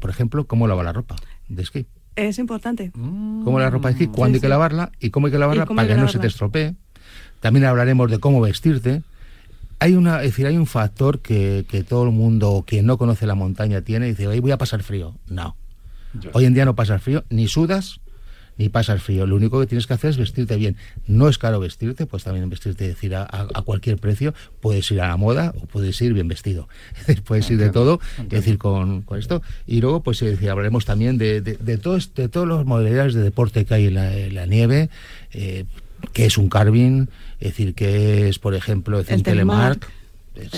por 0.00 0.10
ejemplo, 0.10 0.46
cómo 0.46 0.66
lavar 0.66 0.84
la 0.84 0.92
ropa 0.92 1.16
de 1.48 1.62
esquí. 1.62 1.86
Es 2.16 2.38
importante. 2.38 2.90
Cómo 2.92 3.58
la 3.58 3.70
ropa 3.70 3.88
de 3.88 3.92
esquí, 3.92 4.06
cuándo 4.06 4.36
hay 4.36 4.40
que 4.40 4.48
lavarla 4.48 4.90
y 5.00 5.10
cómo 5.10 5.26
hay 5.26 5.32
que 5.32 5.38
lavarla 5.38 5.66
para 5.66 5.86
que, 5.86 5.94
no 5.94 6.08
se 6.08 6.18
te 6.18 6.26
estropee. 6.26 6.74
También 7.40 7.66
hablaremos 7.66 8.10
de 8.10 8.18
cómo 8.18 8.40
vestirte. 8.40 9.02
Hay 9.78 9.94
una, 9.94 10.22
es 10.22 10.30
decir, 10.30 10.46
hay 10.46 10.56
un 10.56 10.66
factor 10.66 11.20
que, 11.20 11.66
que 11.68 11.84
todo 11.84 12.04
el 12.04 12.12
mundo, 12.12 12.64
quien 12.66 12.86
no 12.86 12.96
conoce 12.96 13.26
la 13.26 13.34
montaña, 13.34 13.82
tiene 13.82 14.06
y 14.06 14.14
dice, 14.14 14.40
voy 14.40 14.50
a 14.50 14.56
pasar 14.56 14.82
frío. 14.82 15.14
No. 15.28 15.56
Hoy 16.32 16.46
en 16.46 16.54
día 16.54 16.64
no 16.64 16.74
pasas 16.74 17.02
frío, 17.02 17.24
ni 17.28 17.48
sudas, 17.48 18.00
ni 18.58 18.68
pasas 18.68 19.02
frío. 19.02 19.26
Lo 19.26 19.36
único 19.36 19.60
que 19.60 19.66
tienes 19.66 19.86
que 19.86 19.94
hacer 19.94 20.10
es 20.10 20.16
vestirte 20.16 20.56
bien. 20.56 20.76
No 21.06 21.28
es 21.28 21.38
caro 21.38 21.60
vestirte, 21.60 22.06
pues 22.06 22.24
también 22.24 22.48
vestirte 22.48 22.86
decir 22.86 23.14
a, 23.14 23.26
cualquier 23.64 23.98
precio. 23.98 24.34
Puedes 24.60 24.90
ir 24.90 25.00
a 25.00 25.08
la 25.08 25.16
moda 25.16 25.52
o 25.60 25.66
puedes 25.66 26.00
ir 26.00 26.12
bien 26.12 26.28
vestido. 26.28 26.68
puedes 27.24 27.50
ir 27.50 27.58
de 27.58 27.70
todo, 27.70 28.00
es 28.18 28.28
decir, 28.28 28.58
con, 28.58 29.04
esto. 29.18 29.42
Y 29.66 29.80
luego, 29.80 30.02
pues 30.02 30.22
hablaremos 30.22 30.84
también 30.84 31.18
de, 31.18 31.40
de, 31.40 31.56
de, 31.56 31.78
todos, 31.78 32.14
de 32.14 32.28
todos 32.28 32.46
los 32.46 32.64
modalidades 32.64 33.14
de 33.14 33.22
deporte 33.22 33.64
que 33.64 33.74
hay 33.74 33.86
en 33.86 34.34
la, 34.34 34.46
nieve, 34.46 34.90
eh, 35.32 35.64
que 36.12 36.26
es 36.26 36.38
un 36.38 36.48
carving, 36.48 37.08
es 37.40 37.48
decir, 37.48 37.74
que 37.74 38.28
es, 38.28 38.38
por 38.38 38.54
ejemplo, 38.54 39.00
el, 39.00 39.22
telemark 39.22 39.88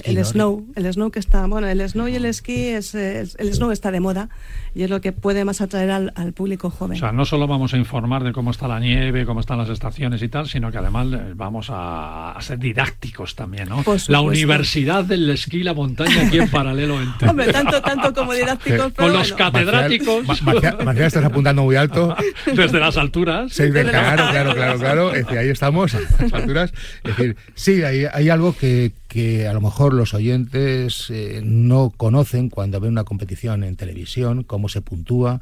el 0.04 0.24
snow, 0.24 0.66
el 0.74 0.92
snow 0.92 1.10
que 1.10 1.18
está, 1.18 1.46
bueno, 1.46 1.68
el 1.68 1.88
snow 1.88 2.08
y 2.08 2.16
el 2.16 2.24
esquí 2.24 2.66
es, 2.68 2.94
el 2.94 3.54
snow 3.54 3.70
está 3.70 3.90
de 3.90 4.00
moda 4.00 4.28
y 4.74 4.82
es 4.82 4.90
lo 4.90 5.00
que 5.00 5.12
puede 5.12 5.44
más 5.44 5.60
atraer 5.60 5.90
al, 5.90 6.32
público 6.32 6.70
joven. 6.70 6.96
O 6.96 7.00
sea, 7.00 7.12
no 7.12 7.24
solo 7.24 7.46
vamos 7.46 7.74
a 7.74 7.78
informar 7.78 8.22
de 8.22 8.32
cómo 8.32 8.50
está 8.50 8.68
la 8.68 8.78
nieve, 8.78 9.24
cómo 9.26 9.40
están 9.40 9.58
las 9.58 9.68
estaciones 9.68 10.22
y 10.22 10.28
tal, 10.28 10.48
sino 10.48 10.70
que 10.70 10.78
además 10.78 11.06
vamos 11.34 11.68
a, 11.70 12.36
ser 12.40 12.58
didácticos 12.58 13.34
también, 13.34 13.68
¿no? 13.68 13.84
La 14.08 14.20
Universidad 14.20 15.04
del 15.04 15.28
Esquí 15.30 15.58
y 15.58 15.62
la 15.62 15.74
Montaña 15.74 16.26
aquí 16.26 16.38
en 16.38 16.48
paralelo 16.50 16.98
Hombre, 17.26 17.52
tanto, 17.52 17.80
tanto 17.82 18.12
como 18.14 18.32
didácticos. 18.32 18.92
Con 18.92 19.12
los 19.12 19.32
catedráticos. 19.32 20.24
Marcial, 20.42 20.98
estás 20.98 21.24
apuntando 21.24 21.62
muy 21.64 21.76
alto. 21.76 22.14
Desde 22.46 22.78
las 22.78 22.96
alturas. 22.96 23.52
Sí, 23.52 23.70
claro, 23.70 23.90
claro, 24.30 24.54
claro, 24.54 24.78
claro. 24.78 25.14
Es 25.14 25.24
decir, 25.24 25.38
ahí 25.38 25.48
estamos, 25.48 25.94
a 25.94 26.00
las 26.20 26.32
alturas. 26.32 26.72
Es 27.04 27.16
decir, 27.16 27.36
sí, 27.54 27.82
hay, 27.82 28.04
hay 28.12 28.28
algo 28.28 28.54
que, 28.56 28.92
que 29.08 29.48
a 29.48 29.54
lo 29.54 29.60
mejor 29.60 29.94
los 29.94 30.14
oyentes 30.14 31.06
eh, 31.08 31.40
no 31.42 31.90
conocen 31.96 32.50
cuando 32.50 32.78
ven 32.78 32.92
una 32.92 33.04
competición 33.04 33.64
en 33.64 33.74
televisión, 33.74 34.44
cómo 34.44 34.68
se 34.68 34.82
puntúa, 34.82 35.40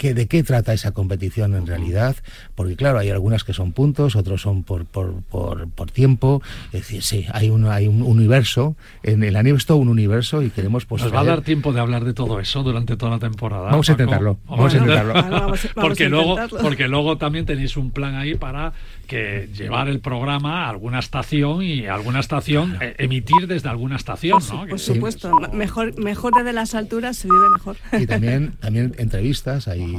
que, 0.00 0.14
de 0.14 0.26
qué 0.28 0.42
trata 0.42 0.72
esa 0.72 0.92
competición 0.92 1.54
en 1.54 1.66
realidad, 1.66 2.16
porque 2.54 2.74
claro, 2.74 2.98
hay 3.00 3.10
algunas 3.10 3.44
que 3.44 3.52
son 3.52 3.72
puntos, 3.72 4.16
otros 4.16 4.40
son 4.40 4.62
por, 4.62 4.86
por, 4.86 5.22
por, 5.24 5.90
tiempo, 5.90 6.40
es 6.72 6.80
decir, 6.80 7.02
sí, 7.02 7.26
hay 7.34 7.50
un, 7.50 7.66
hay 7.66 7.86
un 7.86 8.00
universo, 8.00 8.76
en 9.02 9.22
el 9.22 9.36
anime 9.36 9.58
es 9.58 9.66
todo 9.66 9.76
un 9.76 9.88
universo 9.88 10.40
y 10.40 10.48
queremos... 10.48 10.86
Pues, 10.86 11.02
Nos 11.02 11.12
va 11.12 11.20
a 11.20 11.24
dar 11.24 11.42
tiempo 11.42 11.74
de 11.74 11.80
hablar 11.80 12.06
de 12.06 12.14
todo 12.14 12.40
eso 12.40 12.62
durante 12.62 12.96
toda 12.96 13.12
la 13.12 13.18
temporada. 13.18 13.64
Vamos 13.64 13.90
a 13.90 13.92
intentarlo, 13.92 14.38
vamos, 14.48 14.72
a 14.72 14.78
intentarlo. 14.78 15.52
porque, 15.74 16.08
luego, 16.08 16.36
porque 16.62 16.88
luego 16.88 17.18
también 17.18 17.44
tenéis 17.44 17.76
un 17.76 17.90
plan 17.90 18.14
ahí 18.14 18.36
para 18.36 18.72
que 19.06 19.50
llevar 19.52 19.88
el 19.88 20.00
programa 20.00 20.64
a 20.64 20.70
alguna 20.70 21.00
estación 21.00 21.62
y 21.62 21.86
alguna 21.86 22.20
estación 22.20 22.78
eh, 22.80 22.94
emitir 22.96 23.48
desde 23.48 23.68
alguna 23.68 23.96
estación, 23.96 24.40
¿no? 24.50 24.66
Por 24.66 24.78
supuesto, 24.78 25.36
mejor, 25.52 25.98
mejor 26.00 26.32
desde 26.32 26.54
las 26.54 26.74
alturas 26.74 27.16
se 27.18 27.28
vive 27.28 27.50
mejor. 27.52 27.76
Y 27.92 28.06
también, 28.06 28.52
también 28.60 28.94
entrevistas, 28.98 29.68
hay 29.68 29.89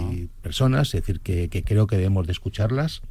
personas, 0.42 0.94
es 0.94 1.02
decir, 1.02 1.20
que, 1.20 1.50
que 1.50 1.64
creo 1.64 1.88
que 1.88 1.98
debemos 1.98 2.28
de 2.28 2.34
escucharlas 2.34 3.02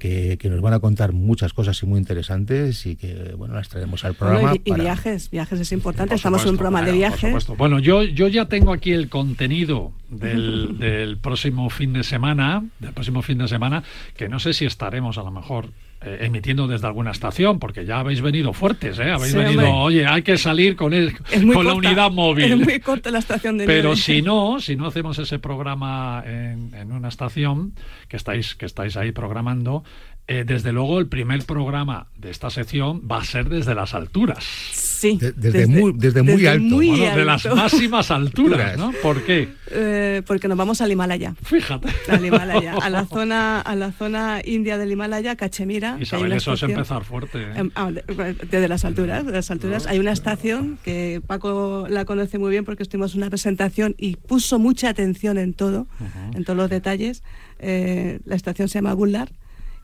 que, 0.00 0.48
nos 0.50 0.60
van 0.60 0.72
a 0.72 0.80
contar 0.80 1.12
muchas 1.12 1.52
cosas 1.52 1.80
y 1.82 1.86
muy 1.86 1.98
interesantes 1.98 2.86
y 2.86 2.96
que 2.96 3.34
bueno 3.36 3.54
las 3.54 3.68
traemos 3.68 4.04
al 4.04 4.14
programa. 4.14 4.54
y, 4.64 4.72
viajes, 4.72 5.30
viajes 5.30 5.60
es 5.60 5.72
importante. 5.72 6.14
Estamos 6.14 6.42
en 6.42 6.50
un 6.50 6.56
programa 6.56 6.82
de 6.82 6.92
viajes. 6.92 7.46
Bueno, 7.56 7.78
yo, 7.78 8.02
yo 8.02 8.26
ya 8.26 8.46
tengo 8.46 8.72
aquí 8.72 8.92
el 8.92 9.08
contenido 9.08 9.92
del, 10.08 10.78
del 10.78 11.18
próximo 11.18 11.70
fin 11.70 11.92
de 11.92 12.02
semana, 12.02 12.64
del 12.80 12.92
próximo 12.92 13.22
fin 13.22 13.38
de 13.38 13.46
semana, 13.46 13.84
que 14.16 14.28
no 14.28 14.40
sé 14.40 14.54
si 14.54 14.64
estaremos 14.64 15.18
a 15.18 15.22
lo 15.22 15.30
mejor 15.30 15.68
eh, 16.02 16.18
emitiendo 16.22 16.66
desde 16.66 16.86
alguna 16.86 17.10
estación, 17.10 17.58
porque 17.58 17.84
ya 17.84 17.98
habéis 17.98 18.22
venido 18.22 18.54
fuertes, 18.54 18.98
¿eh? 18.98 19.10
Habéis 19.10 19.34
venido, 19.34 19.70
oye, 19.74 20.06
hay 20.06 20.22
que 20.22 20.38
salir 20.38 20.74
con, 20.74 20.94
el, 20.94 21.14
con 21.52 21.66
la 21.66 21.74
unidad 21.74 22.10
móvil. 22.10 22.52
Es 22.52 22.58
muy 22.58 22.80
corta 22.80 23.10
la 23.10 23.18
estación 23.18 23.58
de 23.58 23.66
Pero 23.66 23.94
si 23.94 24.22
no, 24.22 24.60
si 24.60 24.76
no 24.76 24.86
hacemos 24.86 25.18
ese 25.18 25.38
programa 25.38 26.22
en, 26.26 26.72
en, 26.74 26.92
una 26.92 27.08
estación 27.08 27.74
que 28.08 28.16
estáis, 28.16 28.54
que 28.54 28.64
estáis 28.64 28.96
ahí 28.96 29.12
programando, 29.12 29.84
eh, 30.32 30.44
desde 30.46 30.70
luego 30.70 31.00
el 31.00 31.08
primer 31.08 31.44
programa 31.44 32.06
de 32.16 32.30
esta 32.30 32.50
sección 32.50 33.02
va 33.10 33.18
a 33.18 33.24
ser 33.24 33.48
desde 33.48 33.74
las 33.74 33.94
alturas. 33.94 34.44
Sí. 34.44 35.18
desde, 35.18 35.66
muy, 35.66 35.92
desde 35.92 36.22
muy 36.22 36.46
alto. 36.46 36.78
De 36.78 37.24
las 37.24 37.44
máximas 37.52 38.12
alturas, 38.12 38.78
¿no? 38.78 38.92
¿Por 39.02 39.24
qué? 39.24 39.48
Eh, 39.72 40.22
porque 40.24 40.46
nos 40.46 40.56
vamos 40.56 40.80
al 40.82 40.92
Himalaya. 40.92 41.34
Fíjate. 41.42 41.88
Al 42.08 42.24
Himalaya, 42.24 42.76
a 42.80 42.88
la 42.90 43.06
zona, 43.06 43.60
a 43.60 43.74
la 43.74 43.90
zona 43.90 44.40
india 44.44 44.78
del 44.78 44.92
Himalaya, 44.92 45.34
Cachemira. 45.34 45.98
Isabel, 46.00 46.30
eso 46.30 46.52
es 46.52 46.62
empezar 46.62 47.02
fuerte. 47.02 47.42
¿eh? 47.42 47.52
Em, 47.56 47.72
ah, 47.74 47.90
desde 47.90 48.68
las 48.68 48.84
alturas, 48.84 49.26
de 49.26 49.32
las 49.32 49.50
alturas. 49.50 49.88
Hay 49.88 49.98
una 49.98 50.12
estación 50.12 50.78
que 50.84 51.20
Paco 51.26 51.88
la 51.88 52.04
conoce 52.04 52.38
muy 52.38 52.52
bien 52.52 52.64
porque 52.64 52.84
estuvimos 52.84 53.14
en 53.14 53.18
una 53.22 53.30
presentación 53.30 53.96
y 53.98 54.14
puso 54.14 54.60
mucha 54.60 54.90
atención 54.90 55.38
en 55.38 55.54
todo, 55.54 55.88
en 56.36 56.44
todos 56.44 56.56
los 56.56 56.70
detalles. 56.70 57.24
la 57.58 58.36
estación 58.36 58.68
se 58.68 58.78
llama 58.78 58.92
Guldar 58.92 59.32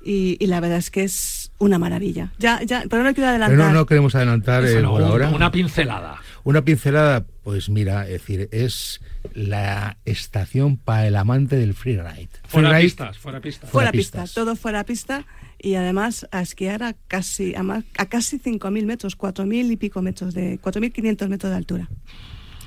y, 0.07 0.47
la 0.47 0.61
verdad 0.61 0.79
es 0.79 0.90
que 0.90 1.03
es 1.03 1.51
una 1.59 1.79
maravilla. 1.79 2.33
Ya, 2.38 2.62
ya, 2.62 2.85
pero 2.88 3.03
no 3.03 3.12
quiero 3.12 3.31
adelantar. 3.31 3.57
Pero 3.57 3.69
no, 3.69 3.75
no 3.75 3.87
queremos 3.87 4.14
adelantar 4.14 4.64
eh, 4.64 4.83
ahora. 4.85 5.31
Una 5.31 5.51
pincelada. 5.51 6.21
Una 6.45 6.62
pincelada, 6.62 7.27
pues 7.42 7.69
mira, 7.69 8.05
es 8.05 8.12
decir, 8.12 8.49
es 8.53 9.01
la 9.35 9.99
estación 10.05 10.77
para 10.77 11.09
el 11.09 11.16
amante 11.16 11.57
del 11.57 11.75
freeride. 11.75 12.29
Fuera 12.47 12.79
pistas, 12.79 13.19
fuera 13.19 13.40
pistas. 13.40 13.71
Fuera, 13.71 13.90
pistas. 13.90 14.33
todo 14.33 14.55
fuera 14.55 14.85
pista 14.85 15.27
y 15.59 15.75
además 15.75 16.29
a 16.31 16.42
esquiar 16.42 16.85
a 16.85 16.95
casi 17.09 17.55
a, 17.57 17.62
a 17.99 18.07
casi 18.07 18.38
5.000 18.38 18.85
metros, 18.85 19.19
4.000 19.19 19.73
y 19.73 19.77
pico 19.77 20.03
metros 20.03 20.35
de 20.35 20.61
4.500 20.61 21.29
metros 21.29 21.51
de 21.51 21.57
altura. 21.57 21.88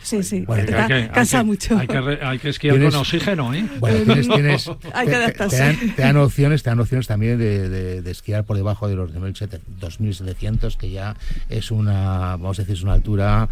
Sí, 0.09 0.23
sí, 0.23 0.43
cansa 1.13 1.43
mucho. 1.43 1.77
Hay 1.77 1.85
que, 1.85 1.97
hay 1.97 2.39
que 2.39 2.49
esquiar 2.49 2.79
con 2.79 2.95
oxígeno, 2.95 3.53
¿eh? 3.53 3.63
Bueno, 3.79 3.97
tienes, 4.05 4.27
tienes 4.27 4.71
hay 4.93 5.07
que 5.07 5.15
adaptarse. 5.15 5.77
Te, 5.95 6.01
dan, 6.01 6.17
opciones, 6.17 6.63
te 6.63 6.71
dan 6.71 6.79
opciones 6.79 7.05
también 7.05 7.37
de, 7.37 8.01
de, 8.01 8.11
esquiar 8.11 8.43
por 8.43 8.57
debajo 8.57 8.87
de 8.87 8.95
los 8.95 9.13
2.700, 9.13 10.77
que 10.77 10.89
ya 10.89 11.15
es 11.47 11.69
una, 11.69 12.37
vamos 12.37 12.57
a 12.57 12.63
decir, 12.63 12.75
es 12.75 12.81
una 12.81 12.93
altura 12.93 13.49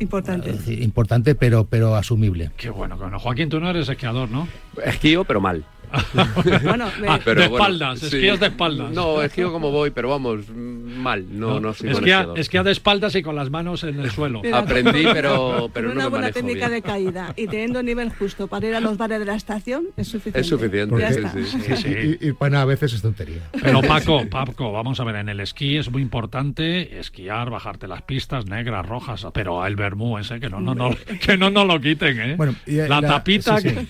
Importante. 0.00 0.50
importante, 0.82 1.36
pero, 1.36 1.66
pero 1.66 1.94
asumible. 1.94 2.50
Qué 2.56 2.70
bueno, 2.70 2.96
bueno. 2.96 3.20
Joaquín, 3.20 3.48
tú 3.48 3.60
no 3.60 3.70
eres 3.70 3.88
esquiador, 3.88 4.30
¿no? 4.30 4.48
Esquío, 4.84 5.24
pero 5.24 5.40
mal. 5.40 5.64
bueno, 6.62 6.88
ah, 7.08 7.18
de 7.24 7.44
espaldas, 7.44 8.02
esquías 8.02 8.38
de 8.38 8.46
espaldas. 8.46 8.92
No, 8.92 9.22
esquío 9.22 9.52
como 9.52 9.70
voy, 9.70 9.90
pero 9.90 10.08
vamos, 10.08 10.48
mal, 10.48 11.26
no, 11.30 11.58
no, 11.58 11.74
soy 11.74 11.90
esquía, 11.90 12.28
esquía 12.36 12.62
de 12.62 12.72
espaldas 12.72 13.14
y 13.16 13.22
con 13.22 13.34
las 13.34 13.50
manos 13.50 13.82
en 13.84 13.98
el 13.98 14.10
suelo. 14.12 14.42
Aprendí, 14.52 15.04
pero, 15.12 15.70
pero 15.72 15.90
una 15.90 16.04
no 16.04 16.10
buena 16.10 16.30
técnica 16.30 16.68
de 16.68 16.82
caída 16.82 17.32
y 17.36 17.46
teniendo 17.46 17.82
nivel 17.82 18.10
justo 18.10 18.46
para 18.46 18.66
ir 18.68 18.74
a 18.74 18.80
los 18.80 18.96
bares 18.96 19.18
de 19.18 19.24
la 19.24 19.34
estación 19.34 19.86
es 19.96 20.08
suficiente. 20.08 20.40
Es 20.40 20.46
suficiente, 20.46 21.44
sí, 21.44 21.76
sí, 21.76 22.18
Y, 22.20 22.30
bueno, 22.30 22.58
a 22.58 22.64
veces 22.64 22.92
es 22.92 23.02
tontería. 23.02 23.42
Pero 23.60 23.80
Paco, 23.82 24.24
Paco, 24.30 24.72
vamos 24.72 25.00
a 25.00 25.04
ver, 25.04 25.16
en 25.16 25.28
el 25.28 25.40
esquí 25.40 25.76
es 25.76 25.90
muy 25.90 26.02
importante 26.02 26.98
esquiar, 26.98 27.50
bajarte 27.50 27.88
las 27.88 28.02
pistas 28.02 28.46
negras, 28.46 28.86
rojas, 28.86 29.26
pero 29.32 29.64
el 29.66 29.76
vermú 29.76 30.18
ese 30.18 30.40
que 30.40 30.48
no, 30.48 30.60
no, 30.60 30.74
no, 30.74 30.90
que 31.20 31.36
no 31.36 31.50
nos 31.50 31.66
lo 31.66 31.80
quiten, 31.80 32.20
¿eh? 32.20 32.34
Bueno, 32.36 32.54
la, 32.66 33.00
tapita 33.00 33.60
que... 33.60 33.86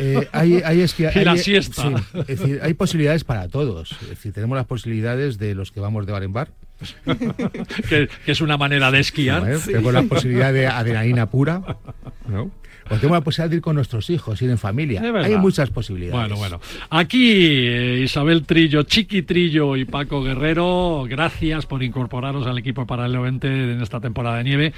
Eh, 0.00 0.28
hay, 0.32 0.62
hay 0.64 0.80
esquí, 0.80 1.04
la 1.32 1.42
siesta. 1.42 1.92
es 2.14 2.26
decir, 2.26 2.60
hay 2.62 2.74
posibilidades 2.74 3.24
para 3.24 3.48
todos. 3.48 3.92
Es 4.02 4.08
decir, 4.08 4.32
tenemos 4.32 4.56
las 4.56 4.66
posibilidades 4.66 5.38
de 5.38 5.54
los 5.54 5.72
que 5.72 5.80
vamos 5.80 6.06
de 6.06 6.12
bar 6.12 6.22
en 6.22 6.32
bar. 6.32 6.50
que, 7.88 8.08
es 8.26 8.40
una 8.40 8.56
manera 8.56 8.90
de 8.90 9.00
esquiar. 9.00 9.58
Tenemos 9.64 9.92
la 9.92 10.02
posibilidad 10.02 10.52
de 10.52 10.66
adrenalina 10.66 11.26
pura. 11.26 11.78
¿no? 12.28 12.50
O 12.90 12.96
tenemos 12.96 13.18
la 13.18 13.20
posibilidad 13.20 13.50
de 13.50 13.56
ir 13.56 13.62
con 13.62 13.76
nuestros 13.76 14.08
hijos, 14.08 14.40
ir 14.40 14.50
en 14.50 14.58
familia. 14.58 15.02
Hay 15.22 15.36
muchas 15.36 15.70
posibilidades. 15.70 16.14
Bueno, 16.14 16.36
bueno. 16.36 16.60
Aquí 16.88 17.34
eh, 17.34 18.00
Isabel 18.02 18.44
Trillo, 18.44 18.82
Chiqui 18.84 19.22
Trillo 19.22 19.76
y 19.76 19.84
Paco 19.84 20.22
Guerrero, 20.22 21.04
gracias 21.08 21.66
por 21.66 21.82
incorporaros 21.82 22.46
al 22.46 22.56
equipo 22.56 22.86
Paralelo 22.86 23.22
20 23.22 23.72
en 23.72 23.82
esta 23.82 24.00
temporada 24.00 24.38
de 24.38 24.44
nieve. 24.44 24.72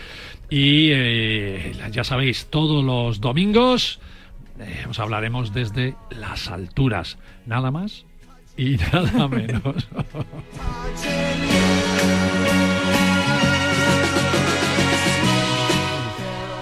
Y 0.48 0.88
eh, 0.90 1.72
ya 1.92 2.02
sabéis, 2.02 2.46
todos 2.46 2.84
los 2.84 3.20
domingos 3.20 4.00
eh, 4.60 4.86
os 4.88 4.98
hablaremos 4.98 5.52
desde 5.52 5.96
las 6.10 6.48
alturas, 6.48 7.18
nada 7.46 7.70
más 7.70 8.04
y 8.56 8.76
nada 8.92 9.28
menos. 9.28 9.88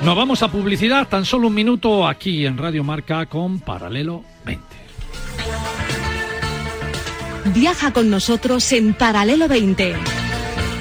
Nos 0.04 0.16
vamos 0.16 0.42
a 0.42 0.48
publicidad, 0.48 1.08
tan 1.08 1.24
solo 1.24 1.48
un 1.48 1.54
minuto 1.54 2.06
aquí 2.06 2.46
en 2.46 2.56
Radio 2.56 2.84
Marca 2.84 3.26
con 3.26 3.58
Paralelo 3.58 4.22
20. 4.46 4.64
Viaja 7.52 7.92
con 7.92 8.08
nosotros 8.08 8.72
en 8.72 8.94
Paralelo 8.94 9.48
20. 9.48 9.96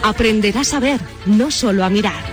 Aprenderás 0.03 0.73
a 0.73 0.79
ver, 0.79 1.01
no 1.25 1.49
solo 1.49 1.83
a 1.83 1.89
mirar. 1.89 2.23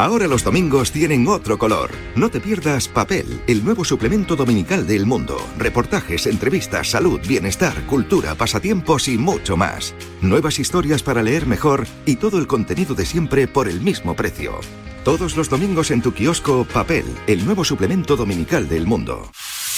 Ahora 0.00 0.28
los 0.28 0.44
domingos 0.44 0.92
tienen 0.92 1.26
otro 1.26 1.58
color. 1.58 1.90
No 2.14 2.30
te 2.30 2.38
pierdas 2.38 2.86
Papel, 2.86 3.42
el 3.48 3.64
nuevo 3.64 3.84
suplemento 3.84 4.36
dominical 4.36 4.86
del 4.86 5.06
mundo. 5.06 5.44
Reportajes, 5.58 6.26
entrevistas, 6.26 6.90
salud, 6.90 7.20
bienestar, 7.26 7.74
cultura, 7.86 8.36
pasatiempos 8.36 9.08
y 9.08 9.18
mucho 9.18 9.56
más. 9.56 9.96
Nuevas 10.20 10.60
historias 10.60 11.02
para 11.02 11.24
leer 11.24 11.46
mejor 11.46 11.84
y 12.06 12.14
todo 12.14 12.38
el 12.38 12.46
contenido 12.46 12.94
de 12.94 13.06
siempre 13.06 13.48
por 13.48 13.68
el 13.68 13.80
mismo 13.80 14.14
precio. 14.14 14.60
Todos 15.02 15.36
los 15.36 15.50
domingos 15.50 15.90
en 15.90 16.00
tu 16.00 16.14
kiosco 16.14 16.64
Papel, 16.72 17.04
el 17.26 17.44
nuevo 17.44 17.64
suplemento 17.64 18.14
dominical 18.14 18.68
del 18.68 18.86
mundo. 18.86 19.28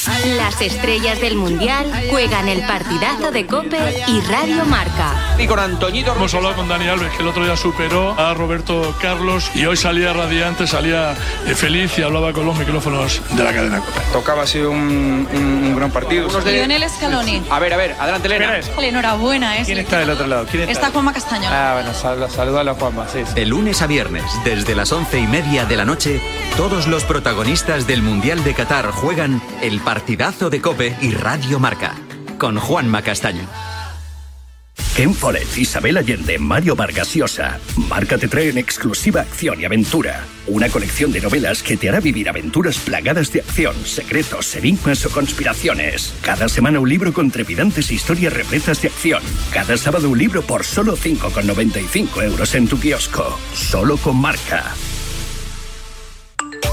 Las 0.06 0.60
estrellas 0.62 1.20
del 1.20 1.36
Mundial 1.36 1.92
juegan 2.08 2.48
el 2.48 2.62
partidazo 2.62 3.30
de 3.30 3.46
Cope 3.46 4.02
y 4.06 4.20
Radio 4.22 4.64
Marca. 4.64 5.36
Y 5.38 5.46
con 5.46 5.58
Antoñito... 5.58 6.14
Hemos 6.14 6.32
hablado 6.32 6.56
con 6.56 6.68
Dani 6.68 6.88
Alves, 6.88 7.12
que 7.12 7.22
el 7.22 7.28
otro 7.28 7.44
día 7.44 7.56
superó 7.56 8.18
a 8.18 8.32
Roberto 8.32 8.94
Carlos 9.00 9.50
y 9.54 9.66
hoy 9.66 9.76
salía 9.76 10.12
radiante, 10.12 10.66
salía 10.66 11.12
eh, 11.46 11.54
feliz 11.54 11.98
y 11.98 12.02
hablaba 12.02 12.32
con 12.32 12.46
los 12.46 12.56
micrófonos 12.56 13.20
de 13.30 13.44
la 13.44 13.52
cadena 13.52 13.80
Cope. 13.80 14.00
Tocaba, 14.12 14.42
ha 14.44 14.46
sido 14.46 14.70
un, 14.70 15.74
gran 15.76 15.90
partido. 15.90 16.28
Lionel 16.44 16.88
Scaloni. 16.88 17.42
A 17.50 17.58
ver, 17.58 17.74
a 17.74 17.76
ver, 17.76 17.96
adelante, 17.98 18.28
Elena. 18.28 18.60
Enhorabuena. 18.80 19.58
¿eh? 19.58 19.62
¿Quién 19.66 19.78
está 19.78 19.98
del 19.98 20.10
otro 20.10 20.26
lado? 20.26 20.46
¿Quién 20.50 20.68
está? 20.68 20.90
Juanma 20.90 21.12
Castaño. 21.12 21.48
Ah, 21.50 21.72
bueno, 21.74 21.92
sal, 21.94 22.68
a 22.68 22.74
Juanma, 22.74 23.06
sí, 23.08 23.44
lunes 23.44 23.82
a 23.82 23.86
viernes, 23.86 24.24
desde 24.44 24.74
las 24.74 24.92
once 24.92 25.18
y 25.18 25.26
media 25.26 25.66
de 25.66 25.76
la 25.76 25.84
noche, 25.84 26.20
todos 26.56 26.86
los 26.86 27.04
protagonistas 27.04 27.86
del 27.86 28.02
Mundial 28.02 28.42
de 28.44 28.54
Qatar 28.54 28.90
juegan 28.92 29.42
el 29.60 29.80
partidazo 29.90 30.50
de 30.50 30.60
Cope 30.60 30.96
y 31.00 31.10
Radio 31.10 31.58
Marca, 31.58 31.96
con 32.38 32.56
Juan 32.56 32.88
Macastaño. 32.88 33.42
Ken 34.94 35.12
Follett, 35.12 35.58
Isabel 35.58 35.96
Allende, 35.96 36.38
Mario 36.38 36.76
Vargas 36.76 37.12
Llosa. 37.12 37.58
Marca 37.88 38.16
te 38.16 38.28
trae 38.28 38.50
en 38.50 38.58
exclusiva 38.58 39.22
acción 39.22 39.60
y 39.60 39.64
aventura. 39.64 40.24
Una 40.46 40.68
colección 40.68 41.10
de 41.10 41.20
novelas 41.20 41.64
que 41.64 41.76
te 41.76 41.88
hará 41.88 41.98
vivir 41.98 42.28
aventuras 42.28 42.78
plagadas 42.78 43.32
de 43.32 43.40
acción, 43.40 43.74
secretos, 43.84 44.54
enigmas 44.54 45.04
o 45.06 45.10
conspiraciones. 45.10 46.14
Cada 46.22 46.48
semana 46.48 46.78
un 46.78 46.88
libro 46.88 47.12
con 47.12 47.32
trepidantes 47.32 47.90
historias 47.90 48.32
repletas 48.32 48.80
de 48.82 48.88
acción. 48.88 49.24
Cada 49.52 49.76
sábado 49.76 50.08
un 50.08 50.18
libro 50.18 50.42
por 50.42 50.62
solo 50.64 50.96
5,95 50.96 52.22
euros 52.22 52.54
en 52.54 52.68
tu 52.68 52.78
kiosco. 52.78 53.36
Solo 53.54 53.96
con 53.96 54.20
marca. 54.20 54.72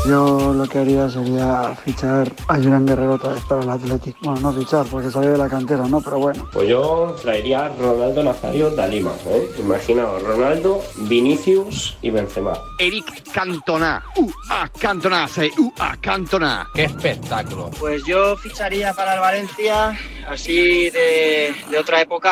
Yo 0.06 0.54
lo 0.54 0.66
que 0.68 0.80
haría 0.80 1.10
sería 1.10 1.76
fichar 1.84 2.32
a 2.48 2.56
Julián 2.56 2.86
Guerrero 2.86 3.16
otra 3.16 3.34
vez 3.34 3.44
para 3.44 3.62
el 3.62 3.70
Athletic. 3.70 4.16
Bueno, 4.22 4.40
no 4.40 4.54
fichar 4.54 4.86
porque 4.86 5.12
salió 5.12 5.32
de 5.32 5.38
la 5.38 5.50
cantera, 5.50 5.86
¿no? 5.88 6.00
Pero 6.00 6.20
bueno. 6.20 6.48
Pues 6.54 6.70
yo 6.70 7.14
traería 7.22 7.66
a 7.66 7.70
Ronaldo 7.70 8.24
Nazario 8.24 8.70
de 8.70 8.88
Lima, 8.88 9.12
¿eh? 9.26 9.50
Imaginaos, 9.60 10.24
Ronaldo, 10.24 10.82
Vinicius 11.10 11.98
y 12.02 12.10
Benzema. 12.10 12.54
Eric 12.80 13.32
Cantona. 13.34 14.02
Uh, 14.16 14.32
a 14.50 14.70
Cantona, 14.70 15.26
hace 15.26 15.52
uh, 15.58 15.72
a 15.78 15.98
Cantona. 15.98 16.68
¡Qué 16.74 16.86
espectáculo! 16.86 17.70
Pues 17.78 18.02
yo 18.06 18.38
ficharía 18.38 18.94
para 18.94 19.16
el 19.16 19.20
Valencia, 19.20 19.98
así 20.30 20.90
de, 20.90 21.54
de 21.70 21.78
otra 21.78 22.02
época, 22.02 22.32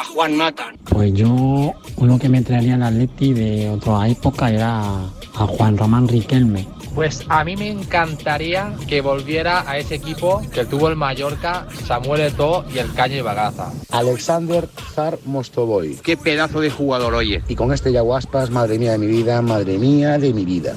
a 0.00 0.04
Juan 0.04 0.38
Nathan. 0.38 0.76
Pues 0.88 1.12
yo, 1.12 1.72
uno 1.96 2.18
que 2.20 2.28
me 2.28 2.42
traería 2.42 2.76
al 2.76 2.84
Atleti 2.84 3.32
de 3.32 3.68
otra 3.68 4.06
época 4.06 4.48
era 4.48 4.80
a 4.80 5.46
Juan 5.48 5.76
Román 5.76 6.06
Riquelme. 6.06 6.68
Pues 6.94 7.05
a 7.28 7.44
mí 7.44 7.56
me 7.56 7.68
encantaría 7.68 8.74
que 8.88 9.00
volviera 9.00 9.68
a 9.68 9.78
ese 9.78 9.96
equipo 9.96 10.42
que 10.52 10.64
tuvo 10.64 10.88
el 10.88 10.96
Mallorca, 10.96 11.66
Samuel 11.86 12.22
Eto'o 12.22 12.64
y 12.72 12.78
el 12.78 12.92
Caño 12.94 13.16
y 13.16 13.20
Bagaza. 13.20 13.72
Alexander 13.90 14.68
Zar 14.94 15.18
Mostovoy. 15.24 15.98
Qué 16.02 16.16
pedazo 16.16 16.60
de 16.60 16.70
jugador, 16.70 17.14
oye. 17.14 17.42
Y 17.48 17.54
con 17.54 17.72
este 17.72 17.92
Yaguaspas, 17.92 18.50
madre 18.50 18.78
mía 18.78 18.92
de 18.92 18.98
mi 18.98 19.06
vida, 19.06 19.42
madre 19.42 19.78
mía 19.78 20.18
de 20.18 20.32
mi 20.32 20.44
vida. 20.44 20.74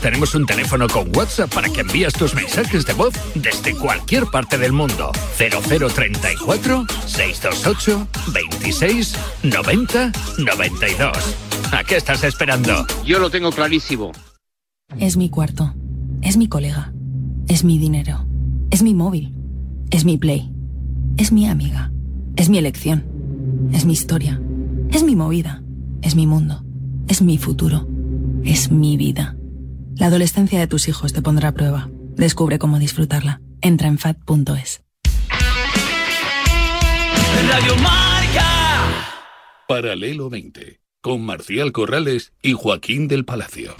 Tenemos 0.00 0.34
un 0.34 0.46
teléfono 0.46 0.88
con 0.88 1.16
WhatsApp 1.16 1.54
para 1.54 1.68
que 1.68 1.82
envíes 1.82 2.12
tus 2.14 2.34
mensajes 2.34 2.84
de 2.84 2.92
voz 2.92 3.14
desde 3.36 3.76
cualquier 3.76 4.26
parte 4.26 4.58
del 4.58 4.72
mundo. 4.72 5.12
0034 5.36 6.86
628 7.06 8.08
26 8.32 9.14
90 9.44 10.12
92. 10.38 11.36
¿A 11.72 11.84
qué 11.84 11.96
estás 11.96 12.24
esperando? 12.24 12.84
Yo 13.04 13.20
lo 13.20 13.30
tengo 13.30 13.52
clarísimo. 13.52 14.12
Es 14.98 15.16
mi 15.16 15.28
cuarto. 15.30 15.74
Es 16.22 16.36
mi 16.36 16.48
colega. 16.48 16.92
Es 17.48 17.64
mi 17.64 17.78
dinero. 17.78 18.26
Es 18.70 18.82
mi 18.82 18.94
móvil. 18.94 19.34
Es 19.90 20.04
mi 20.04 20.18
play. 20.18 20.52
Es 21.16 21.32
mi 21.32 21.46
amiga. 21.46 21.92
Es 22.36 22.48
mi 22.48 22.58
elección. 22.58 23.04
Es 23.72 23.84
mi 23.84 23.92
historia. 23.92 24.40
Es 24.90 25.02
mi 25.02 25.16
movida. 25.16 25.62
Es 26.02 26.14
mi 26.14 26.26
mundo. 26.26 26.64
Es 27.08 27.22
mi 27.22 27.38
futuro. 27.38 27.88
Es 28.44 28.70
mi 28.70 28.96
vida. 28.96 29.36
La 29.96 30.06
adolescencia 30.06 30.58
de 30.58 30.66
tus 30.66 30.88
hijos 30.88 31.12
te 31.12 31.22
pondrá 31.22 31.48
a 31.48 31.52
prueba. 31.52 31.90
Descubre 32.16 32.58
cómo 32.58 32.78
disfrutarla. 32.78 33.40
Entra 33.60 33.88
en 33.88 33.98
fat.es. 33.98 34.82
Radio 37.48 37.76
Marca. 37.76 38.46
Paralelo 39.68 40.30
20. 40.30 40.80
Con 41.00 41.22
Marcial 41.22 41.72
Corrales 41.72 42.32
y 42.42 42.52
Joaquín 42.52 43.08
del 43.08 43.24
Palacio. 43.24 43.74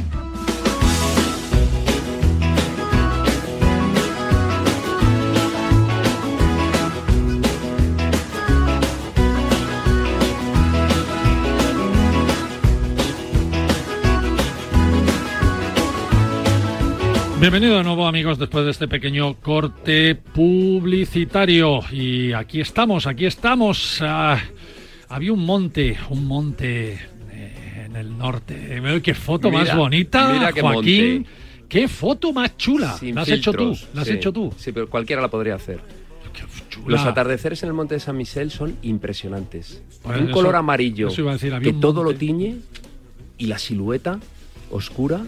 Bienvenido 17.43 17.77
de 17.79 17.83
nuevo 17.83 18.07
amigos 18.07 18.39
después 18.39 18.65
de 18.65 18.71
este 18.71 18.87
pequeño 18.87 19.35
corte 19.41 20.15
publicitario 20.15 21.81
y 21.91 22.33
aquí 22.33 22.61
estamos, 22.61 23.09
aquí 23.09 23.27
estamos. 23.27 23.99
Ah, 24.01 24.41
había 25.09 25.33
un 25.33 25.45
monte, 25.45 25.99
un 26.11 26.25
monte 26.25 27.01
eh, 27.33 27.83
en 27.87 27.97
el 27.97 28.17
norte. 28.17 28.81
Qué 29.03 29.15
foto 29.15 29.51
más 29.51 29.75
bonita, 29.77 30.53
Joaquín. 30.57 31.27
Qué 31.69 31.89
foto 31.89 32.33
más 32.33 32.57
chula. 32.57 32.97
la 33.03 33.23
has 33.23 33.29
hecho 33.31 33.53
tú, 33.53 33.77
la 33.93 34.03
has 34.03 34.09
hecho 34.09 34.33
tú. 34.33 34.55
Sí, 34.57 34.71
pero 34.71 34.89
cualquiera 34.89 35.21
la 35.21 35.27
podría 35.27 35.57
hacer. 35.57 35.81
Los 36.87 37.01
atardeceres 37.01 37.61
en 37.65 37.71
el 37.71 37.75
monte 37.75 37.95
de 37.95 38.01
San 38.01 38.17
Michel 38.17 38.53
son 38.53 38.77
impresionantes. 38.83 39.83
Pues 40.05 40.17
un 40.17 40.27
eso- 40.27 40.33
color 40.33 40.55
amarillo 40.55 41.09
decir, 41.09 41.53
que 41.61 41.73
todo 41.73 42.05
monte. 42.05 42.13
lo 42.13 42.19
tiñe 42.21 42.59
y 43.37 43.47
la 43.47 43.59
silueta 43.59 44.21
oscura, 44.71 45.23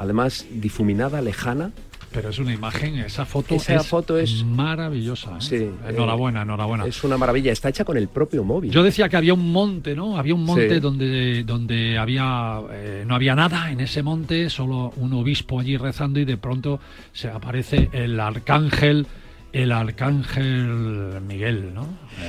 además 0.00 0.46
difuminada, 0.50 1.20
lejana. 1.22 1.70
Pero 2.12 2.30
es 2.30 2.40
una 2.40 2.52
imagen, 2.52 2.96
esa 2.98 3.24
foto, 3.24 3.54
Esa 3.54 3.76
es, 3.76 3.86
foto 3.86 4.18
es- 4.18 4.42
maravillosa. 4.44 5.30
¿eh? 5.36 5.40
Sí, 5.40 5.70
enhorabuena, 5.88 6.42
enhorabuena. 6.42 6.84
Es 6.84 7.04
una 7.04 7.16
maravilla, 7.16 7.52
está 7.52 7.68
hecha 7.68 7.84
con 7.84 7.96
el 7.96 8.08
propio 8.08 8.42
móvil. 8.42 8.72
Yo 8.72 8.82
decía 8.82 9.08
que 9.08 9.16
había 9.16 9.32
un 9.32 9.52
monte, 9.52 9.94
¿no? 9.94 10.16
Había 10.18 10.34
un 10.34 10.42
monte 10.44 10.74
Sí. 10.74 10.80
donde, 10.80 11.44
donde 11.44 11.98
había 11.98 12.60
eh, 12.72 13.04
no 13.06 13.14
había 13.14 13.36
nada 13.36 13.70
en 13.70 13.78
ese 13.78 14.02
monte, 14.02 14.50
solo 14.50 14.92
un 14.96 15.12
obispo 15.12 15.60
allí 15.60 15.76
rezando 15.76 16.18
y 16.18 16.24
de 16.24 16.36
pronto 16.36 16.80
se 17.12 17.28
aparece 17.28 17.88
el 17.92 18.18
arcángel, 18.18 19.06
el 19.52 19.72
arcángel 19.72 21.20
Miguel, 21.26 21.72
¿no? 21.74 21.86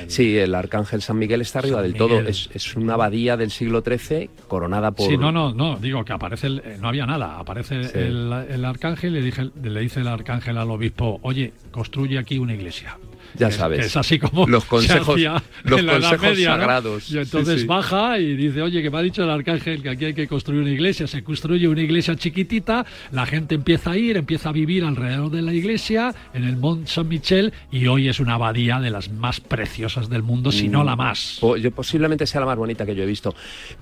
Sí, 0.08 0.36
el 0.38 0.54
arcángel 0.54 1.02
San 1.02 1.18
Miguel 1.18 1.40
está 1.40 1.60
arriba 1.60 1.76
San 1.76 1.82
del 1.82 1.94
todo. 1.94 2.20
Es, 2.20 2.50
es 2.54 2.74
una 2.76 2.94
abadía 2.94 3.36
del 3.36 3.50
siglo 3.50 3.82
XIII 3.82 4.30
coronada 4.48 4.90
por... 4.92 5.08
Sí, 5.08 5.16
no, 5.16 5.30
no, 5.32 5.52
no, 5.52 5.76
digo 5.76 6.04
que 6.04 6.12
aparece, 6.12 6.46
el- 6.48 6.62
no 6.80 6.88
había 6.88 7.06
nada, 7.06 7.38
aparece 7.38 7.84
Sí. 7.84 7.98
el, 7.98 8.32
el 8.48 8.64
arcángel 8.64 9.10
y 9.16 9.20
le, 9.20 9.22
dije- 9.22 9.50
le 9.62 9.80
dice 9.80 10.00
el 10.00 10.08
arcángel 10.08 10.56
al 10.58 10.70
obispo, 10.70 11.18
oye, 11.22 11.52
construye 11.70 12.18
aquí 12.18 12.38
una 12.38 12.54
iglesia. 12.54 12.98
Ya 13.38 13.50
sabes. 13.50 13.86
es 13.86 13.96
así 13.96 14.18
como 14.18 14.46
Los 14.46 14.64
se 14.64 14.68
consejos- 14.68 15.20
los 15.64 15.82
consejos 15.82 16.20
Media, 16.22 16.50
¿no? 16.50 16.56
sagrados. 16.58 17.10
Y 17.10 17.18
entonces 17.18 17.54
Sí, 17.54 17.60
sí. 17.62 17.66
baja 17.66 18.18
y 18.18 18.34
dice, 18.36 18.62
oye, 18.62 18.82
que 18.82 18.90
me 18.90 18.98
ha 18.98 19.02
dicho 19.02 19.22
el 19.24 19.30
arcángel 19.30 19.82
que 19.82 19.90
aquí 19.90 20.04
hay 20.06 20.14
que 20.14 20.26
construir 20.28 20.60
una 20.62 20.70
iglesia. 20.70 21.06
Se 21.06 21.22
construye 21.24 21.68
una 21.68 21.80
iglesia 21.82 22.16
chiquitita, 22.16 22.84
la 23.10 23.26
gente 23.26 23.54
empieza 23.54 23.92
a 23.92 23.96
ir, 23.96 24.16
empieza 24.16 24.48
a 24.50 24.52
vivir 24.52 24.84
alrededor 24.84 25.30
de 25.30 25.42
la 25.42 25.52
iglesia, 25.54 26.14
en 26.34 26.44
el 26.44 26.56
Mont 26.56 26.86
Saint-Michel, 26.86 27.52
y 27.70 27.86
hoy 27.86 28.08
es 28.08 28.20
una 28.20 28.34
abadía 28.34 28.80
de 28.80 28.90
las 28.90 29.10
más 29.10 29.40
preciosas 29.40 30.08
del 30.08 30.22
mundo, 30.22 30.52
si 30.52 30.68
no 30.68 30.82
Mm. 30.82 30.86
la 30.86 30.96
más. 30.96 31.40
Yo- 31.40 31.70
posiblemente 31.72 32.26
sea 32.26 32.40
la 32.40 32.46
más 32.46 32.56
bonita 32.56 32.84
que 32.86 32.94
yo 32.94 33.02
he 33.02 33.06
visto. 33.06 33.34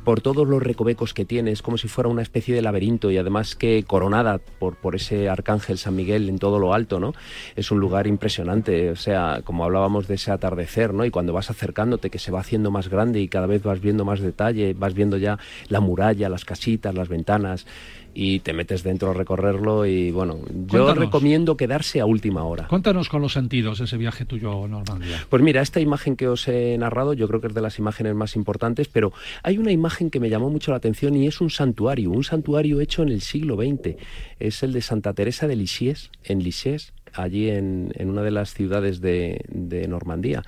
Por 0.05 0.21
todos 0.21 0.47
los 0.47 0.63
recovecos 0.63 1.13
que 1.15 1.25
tiene, 1.25 1.51
es 1.53 1.63
como 1.63 1.77
si 1.79 1.89
fuera 1.89 2.09
una 2.09 2.23
especie 2.23 2.55
de 2.55 2.63
laberinto 2.63 3.11
y 3.11 3.19
además 3.19 3.55
que 3.57 3.85
coronada 3.87 4.39
por, 4.39 4.77
por 4.77 4.95
ese 4.97 5.29
arcángel 5.29 5.79
San 5.79 5.97
Miguel 5.97 6.29
en 6.29 6.39
todo 6.39 6.59
lo 6.59 6.73
alto, 6.75 7.01
¿no? 7.01 7.13
Es 7.57 7.71
un 7.71 7.81
lugar 7.81 8.07
impresionante. 8.07 8.91
O 8.91 8.97
sea, 8.97 9.40
como 9.43 9.65
hablábamos 9.65 10.09
de 10.09 10.15
ese 10.15 10.31
atardecer, 10.31 10.95
¿no? 10.95 11.05
Y 11.05 11.11
cuando 11.11 11.33
vas 11.33 11.51
acercándote, 11.51 12.11
que 12.11 12.19
se 12.19 12.31
va 12.31 12.41
haciendo 12.41 12.71
más 12.71 12.89
grande 12.89 13.21
y 13.21 13.29
cada 13.29 13.47
vez 13.47 13.63
vas 13.63 13.81
viendo 13.81 14.05
más 14.05 14.21
detalle, 14.21 14.75
vas 14.75 14.95
viendo 14.95 15.17
ya 15.17 15.39
la 15.69 15.81
muralla, 15.81 16.29
las 16.29 16.45
casitas, 16.45 16.95
las 16.95 17.09
ventanas. 17.09 17.67
Y 18.13 18.41
te 18.41 18.53
metes 18.53 18.83
dentro 18.83 19.13
a 19.13 19.15
recorrerlo 19.15 19.87
y 19.87 20.11
bueno, 20.11 20.39
yo 20.49 20.67
Cuéntanos. 20.67 20.99
recomiendo 20.99 21.57
quedarse 21.57 22.01
a 22.01 22.07
última 22.07 22.43
hora. 22.43 22.67
Cuéntanos 22.67 23.09
con 23.09 23.23
los 23.23 23.35
sentidos 23.35 23.79
ese 23.79 23.97
viaje 23.97 24.25
tuyo 24.25 24.65
a 24.65 24.69
Normandía. 24.69 25.25
Pues 25.29 25.41
mira, 25.45 25.63
esta 25.63 25.79
imagen 25.79 26.17
que 26.17 26.27
os 26.27 26.49
he 26.49 26.77
narrado 26.77 27.13
yo 27.13 27.29
creo 27.29 27.41
que 27.41 27.47
es 27.47 27.55
de 27.55 27.61
las 27.61 27.79
imágenes 27.79 28.17
más 28.17 28.35
importantes, 28.35 28.89
pero 28.89 29.13
hay 29.45 29.59
una 29.59 29.71
imagen 29.71 30.11
que 30.11 30.19
me 30.19 30.29
llamó 30.29 30.51
mucho 30.51 30.73
la 30.73 30.79
atención 30.79 31.15
y 31.15 31.29
es 31.29 31.41
un 31.41 31.51
santuario, 31.51 32.11
un 32.11 32.25
santuario 32.25 32.81
hecho 32.81 33.03
en 33.05 33.11
el 33.11 33.21
siglo 33.21 33.55
XX. 33.55 33.95
Es 34.41 34.65
el 34.65 34.73
de 34.73 34.81
Santa 34.83 35.13
Teresa 35.13 35.47
de 35.47 35.55
Lisieux, 35.55 36.11
en 36.25 36.43
Lisieux, 36.43 36.93
allí 37.15 37.51
en, 37.51 37.93
en 37.95 38.11
una 38.11 38.23
de 38.23 38.31
las 38.31 38.55
ciudades 38.55 39.01
de, 39.01 39.45
de 39.49 39.89
Normandía. 39.89 40.43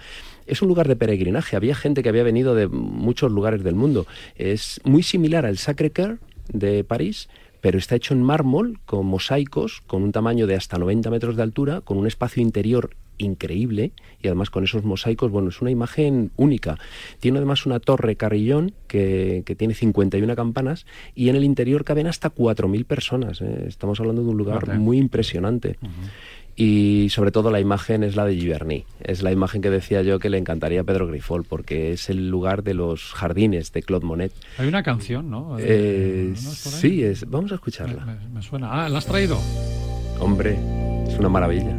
Es 0.46 0.62
un 0.62 0.68
lugar 0.68 0.88
de 0.88 0.96
peregrinaje, 0.96 1.56
había 1.56 1.74
gente 1.74 2.02
que 2.02 2.08
había 2.08 2.22
venido 2.22 2.54
de 2.54 2.68
muchos 2.68 3.30
lugares 3.30 3.62
del 3.62 3.74
mundo. 3.74 4.06
Es 4.36 4.80
muy 4.84 5.02
similar 5.02 5.46
al 5.46 5.58
Sacré-Cœur 5.58 6.18
de 6.52 6.84
París, 6.84 7.28
pero 7.60 7.78
está 7.78 7.94
hecho 7.94 8.12
en 8.12 8.22
mármol, 8.22 8.80
con 8.84 9.06
mosaicos, 9.06 9.82
con 9.86 10.02
un 10.02 10.12
tamaño 10.12 10.46
de 10.46 10.56
hasta 10.56 10.78
90 10.78 11.10
metros 11.10 11.36
de 11.36 11.44
altura, 11.44 11.80
con 11.80 11.96
un 11.96 12.06
espacio 12.08 12.42
interior 12.42 12.90
increíble 13.18 13.92
y 14.20 14.26
además 14.26 14.50
con 14.50 14.64
esos 14.64 14.84
mosaicos, 14.84 15.30
bueno, 15.30 15.50
es 15.50 15.60
una 15.60 15.70
imagen 15.70 16.32
única. 16.36 16.78
Tiene 17.20 17.38
además 17.38 17.66
una 17.66 17.80
torre 17.80 18.16
carrillón 18.16 18.72
que, 18.88 19.42
que 19.46 19.54
tiene 19.54 19.74
51 19.74 20.34
campanas 20.36 20.86
y 21.14 21.28
en 21.28 21.36
el 21.36 21.44
interior 21.44 21.84
caben 21.84 22.06
hasta 22.06 22.34
4.000 22.34 22.84
personas. 22.84 23.40
¿eh? 23.40 23.64
Estamos 23.68 24.00
hablando 24.00 24.22
de 24.22 24.28
un 24.28 24.36
lugar 24.36 24.78
muy 24.78 24.98
impresionante. 24.98 25.76
Y 26.54 27.08
sobre 27.10 27.30
todo 27.30 27.50
la 27.50 27.60
imagen 27.60 28.02
es 28.02 28.14
la 28.14 28.24
de 28.24 28.36
Giverny. 28.36 28.84
Es 29.00 29.22
la 29.22 29.32
imagen 29.32 29.62
que 29.62 29.70
decía 29.70 30.02
yo 30.02 30.18
que 30.18 30.28
le 30.28 30.38
encantaría 30.38 30.82
a 30.82 30.84
Pedro 30.84 31.06
Grifol, 31.06 31.44
porque 31.44 31.92
es 31.92 32.10
el 32.10 32.28
lugar 32.28 32.62
de 32.62 32.74
los 32.74 33.12
jardines 33.14 33.72
de 33.72 33.82
Claude 33.82 34.06
Monet. 34.06 34.32
Hay 34.58 34.68
una 34.68 34.82
canción, 34.82 35.30
¿no? 35.30 35.56
Eh, 35.58 36.32
sí, 36.36 37.02
es, 37.02 37.28
vamos 37.28 37.52
a 37.52 37.54
escucharla. 37.54 38.04
Me, 38.04 38.16
me 38.28 38.42
suena. 38.42 38.84
Ah, 38.84 38.88
¿la 38.88 38.98
has 38.98 39.06
traído? 39.06 39.38
Hombre, 40.20 40.58
es 41.08 41.18
una 41.18 41.28
maravilla. 41.28 41.74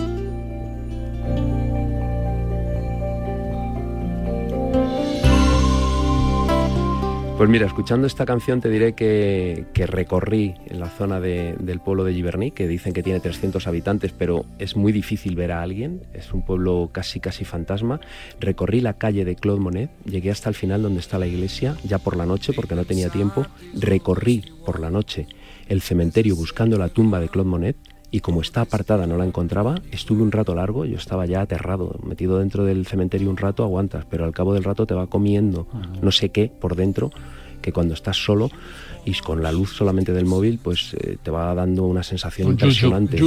Pues 7.38 7.50
mira, 7.50 7.66
escuchando 7.66 8.06
esta 8.06 8.26
canción 8.26 8.62
te 8.62 8.70
diré 8.70 8.94
que, 8.94 9.66
recorrí 9.88 10.54
en 10.68 10.80
la 10.80 10.88
zona 10.88 11.20
del 11.20 11.80
pueblo 11.80 12.04
de 12.04 12.14
Giverny, 12.14 12.52
que 12.52 12.68
dicen 12.68 12.94
que 12.94 13.02
tiene 13.02 13.20
300 13.20 13.66
habitantes, 13.68 14.14
pero 14.18 14.46
es 14.60 14.76
muy 14.76 14.92
difícil 14.92 15.36
ver 15.36 15.52
a 15.52 15.64
alguien, 15.64 16.04
es 16.14 16.32
un 16.32 16.46
pueblo 16.46 16.92
casi 16.94 17.20
casi 17.20 17.44
fantasma. 17.44 18.00
Recorrí 18.40 18.82
la 18.82 18.94
calle 18.94 19.26
de 19.26 19.36
Claude 19.36 19.60
Monet, 19.60 19.90
llegué 20.06 20.30
hasta 20.30 20.48
el 20.48 20.56
final 20.56 20.84
donde 20.84 21.00
está 21.00 21.18
la 21.18 21.28
iglesia, 21.28 21.76
ya 21.84 21.98
por 21.98 22.16
la 22.16 22.28
noche 22.28 22.54
porque 22.54 22.76
no 22.76 22.86
tenía 22.86 23.10
tiempo, 23.10 23.48
recorrí 23.74 24.46
por 24.64 24.80
la 24.80 24.92
noche 24.92 25.28
el 25.68 25.82
cementerio 25.82 26.36
buscando 26.36 26.78
la 26.78 26.90
tumba 26.90 27.20
de 27.20 27.30
Claude 27.30 27.50
Monet 27.50 27.78
y 28.14 28.20
como 28.20 28.42
está 28.42 28.62
apartada 28.62 29.08
no 29.08 29.18
la 29.18 29.26
encontraba, 29.26 29.82
estuve 29.90 30.22
un 30.22 30.32
rato 30.32 30.54
largo, 30.54 30.86
yo 30.86 30.98
estaba 30.98 31.26
ya 31.26 31.42
aterrado, 31.42 32.00
metido 32.04 32.38
dentro 32.38 32.64
del 32.64 32.86
cementerio 32.86 33.28
un 33.28 33.38
rato 33.38 33.64
aguantas, 33.64 34.06
pero 34.08 34.24
al 34.24 34.32
cabo 34.32 34.54
del 34.54 34.64
rato 34.64 34.86
te 34.86 34.94
va 34.94 35.08
comiendo 35.08 35.68
no 36.00 36.12
sé 36.12 36.30
qué 36.30 36.48
por 36.48 36.76
dentro, 36.76 37.10
que 37.60 37.74
cuando 37.74 37.96
estás 37.96 38.24
solo 38.24 38.52
y 39.04 39.14
con 39.16 39.42
la 39.42 39.52
luz 39.52 39.74
solamente 39.76 40.14
del 40.14 40.28
móvil, 40.28 40.60
pues 40.62 40.94
eh, 40.94 41.18
te 41.24 41.32
va 41.32 41.56
dando 41.56 41.86
una 41.86 42.04
sensación 42.04 42.50
impresionante. 42.50 43.18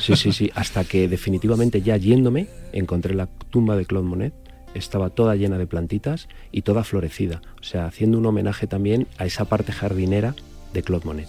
Sí, 0.00 0.16
sí, 0.16 0.32
sí, 0.32 0.50
hasta 0.56 0.82
que 0.82 1.06
definitivamente 1.06 1.80
ya 1.80 1.96
yéndome 1.96 2.48
encontré 2.72 3.14
la 3.14 3.28
tumba 3.48 3.76
de 3.76 3.86
Claude 3.86 4.08
Monet 4.08 4.34
estaba 4.74 5.10
toda 5.10 5.36
llena 5.36 5.56
de 5.56 5.68
plantitas 5.68 6.26
y 6.50 6.62
toda 6.62 6.82
florecida, 6.82 7.42
o 7.60 7.62
sea, 7.62 7.86
haciendo 7.86 8.18
un 8.18 8.26
homenaje 8.26 8.66
también 8.66 9.06
a 9.18 9.24
esa 9.24 9.44
parte 9.44 9.70
jardinera 9.70 10.34
de 10.74 10.82
Claude 10.82 11.06
Monet. 11.06 11.28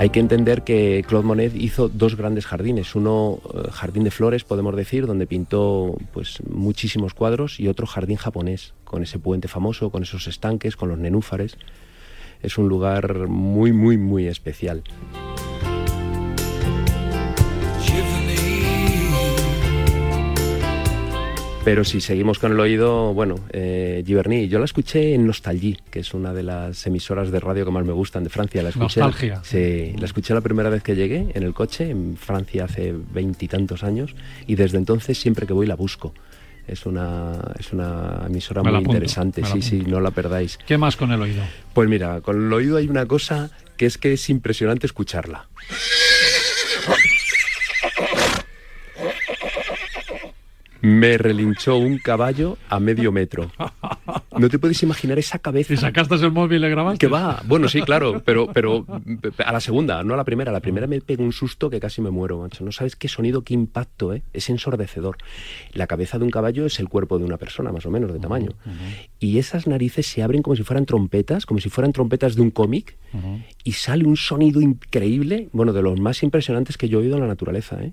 Hay 0.00 0.08
que 0.08 0.20
entender 0.20 0.62
que 0.62 1.04
Claude 1.06 1.26
Monet 1.26 1.54
hizo 1.54 1.90
dos 1.90 2.16
grandes 2.16 2.46
jardines, 2.46 2.94
uno 2.94 3.38
eh, 3.52 3.68
jardín 3.70 4.02
de 4.02 4.10
flores, 4.10 4.44
podemos 4.44 4.74
decir, 4.74 5.06
donde 5.06 5.26
pintó 5.26 5.94
pues 6.14 6.38
muchísimos 6.48 7.12
cuadros 7.12 7.60
y 7.60 7.68
otro 7.68 7.86
jardín 7.86 8.16
japonés, 8.16 8.72
con 8.84 9.02
ese 9.02 9.18
puente 9.18 9.46
famoso, 9.46 9.90
con 9.90 10.02
esos 10.02 10.26
estanques, 10.26 10.74
con 10.74 10.88
los 10.88 10.98
nenúfares. 10.98 11.58
Es 12.40 12.56
un 12.56 12.66
lugar 12.66 13.28
muy 13.28 13.72
muy 13.74 13.98
muy 13.98 14.26
especial. 14.26 14.82
Pero 21.62 21.84
si 21.84 22.00
seguimos 22.00 22.38
con 22.38 22.52
el 22.52 22.58
oído, 22.58 23.12
bueno, 23.12 23.36
eh, 23.50 24.02
Giverny, 24.06 24.48
yo 24.48 24.58
la 24.58 24.64
escuché 24.64 25.14
en 25.14 25.26
Nostalgie, 25.26 25.76
que 25.90 26.00
es 26.00 26.14
una 26.14 26.32
de 26.32 26.42
las 26.42 26.86
emisoras 26.86 27.30
de 27.30 27.38
radio 27.38 27.66
que 27.66 27.70
más 27.70 27.84
me 27.84 27.92
gustan 27.92 28.24
de 28.24 28.30
Francia. 28.30 28.62
La 28.62 28.70
escuché, 28.70 29.00
Nostalgia. 29.00 29.42
Sí, 29.44 29.92
la 29.98 30.06
escuché 30.06 30.32
la 30.32 30.40
primera 30.40 30.70
vez 30.70 30.82
que 30.82 30.96
llegué 30.96 31.26
en 31.34 31.42
el 31.42 31.52
coche, 31.52 31.90
en 31.90 32.16
Francia 32.16 32.64
hace 32.64 32.94
veintitantos 33.12 33.84
años, 33.84 34.16
y 34.46 34.54
desde 34.54 34.78
entonces 34.78 35.18
siempre 35.18 35.46
que 35.46 35.52
voy 35.52 35.66
la 35.66 35.76
busco. 35.76 36.14
Es 36.66 36.86
una, 36.86 37.32
es 37.58 37.72
una 37.72 38.22
emisora 38.26 38.62
muy 38.62 38.78
interesante, 38.78 39.44
sí, 39.44 39.60
sí, 39.60 39.80
no 39.86 40.00
la 40.00 40.12
perdáis. 40.12 40.58
¿Qué 40.66 40.78
más 40.78 40.96
con 40.96 41.12
el 41.12 41.20
oído? 41.20 41.42
Pues 41.74 41.88
mira, 41.88 42.20
con 42.22 42.46
el 42.46 42.52
oído 42.52 42.78
hay 42.78 42.88
una 42.88 43.06
cosa 43.06 43.50
que 43.76 43.86
es 43.86 43.98
que 43.98 44.14
es 44.14 44.30
impresionante 44.30 44.86
escucharla. 44.86 45.48
Me 50.82 51.18
relinchó 51.18 51.76
un 51.76 51.98
caballo 51.98 52.56
a 52.68 52.80
medio 52.80 53.12
metro. 53.12 53.50
No 54.38 54.48
te 54.48 54.58
puedes 54.58 54.82
imaginar 54.82 55.18
esa 55.18 55.38
cabeza. 55.38 55.74
¿Y 55.74 55.76
sacaste 55.76 56.14
el 56.14 56.32
móvil 56.32 56.58
y 56.58 56.60
le 56.60 56.70
grabaste? 56.70 56.98
Que 56.98 57.12
va, 57.12 57.42
bueno, 57.46 57.68
sí, 57.68 57.82
claro, 57.82 58.22
pero, 58.24 58.46
pero 58.52 58.86
a 59.44 59.52
la 59.52 59.60
segunda, 59.60 60.02
no 60.02 60.14
a 60.14 60.16
la 60.16 60.24
primera. 60.24 60.52
La 60.52 60.60
primera 60.60 60.86
me 60.86 61.00
pegó 61.00 61.22
un 61.22 61.32
susto 61.32 61.68
que 61.68 61.80
casi 61.80 62.00
me 62.00 62.10
muero, 62.10 62.38
macho. 62.38 62.64
No 62.64 62.72
sabes 62.72 62.96
qué 62.96 63.08
sonido, 63.08 63.42
qué 63.42 63.54
impacto, 63.54 64.14
¿eh? 64.14 64.22
Es 64.32 64.48
ensordecedor. 64.48 65.18
La 65.72 65.86
cabeza 65.86 66.18
de 66.18 66.24
un 66.24 66.30
caballo 66.30 66.66
es 66.66 66.80
el 66.80 66.88
cuerpo 66.88 67.18
de 67.18 67.24
una 67.24 67.36
persona, 67.36 67.72
más 67.72 67.84
o 67.86 67.90
menos, 67.90 68.12
de 68.12 68.18
tamaño. 68.18 68.52
Y 69.18 69.38
esas 69.38 69.66
narices 69.66 70.06
se 70.06 70.22
abren 70.22 70.42
como 70.42 70.56
si 70.56 70.62
fueran 70.62 70.86
trompetas, 70.86 71.44
como 71.46 71.60
si 71.60 71.68
fueran 71.68 71.92
trompetas 71.92 72.34
de 72.34 72.42
un 72.42 72.50
cómic, 72.50 72.96
y 73.64 73.72
sale 73.72 74.04
un 74.04 74.16
sonido 74.16 74.60
increíble, 74.60 75.48
bueno, 75.52 75.72
de 75.72 75.82
los 75.82 76.00
más 76.00 76.22
impresionantes 76.22 76.78
que 76.78 76.88
yo 76.88 76.98
he 76.98 77.02
oído 77.02 77.16
en 77.16 77.22
la 77.22 77.28
naturaleza, 77.28 77.82
¿eh? 77.82 77.90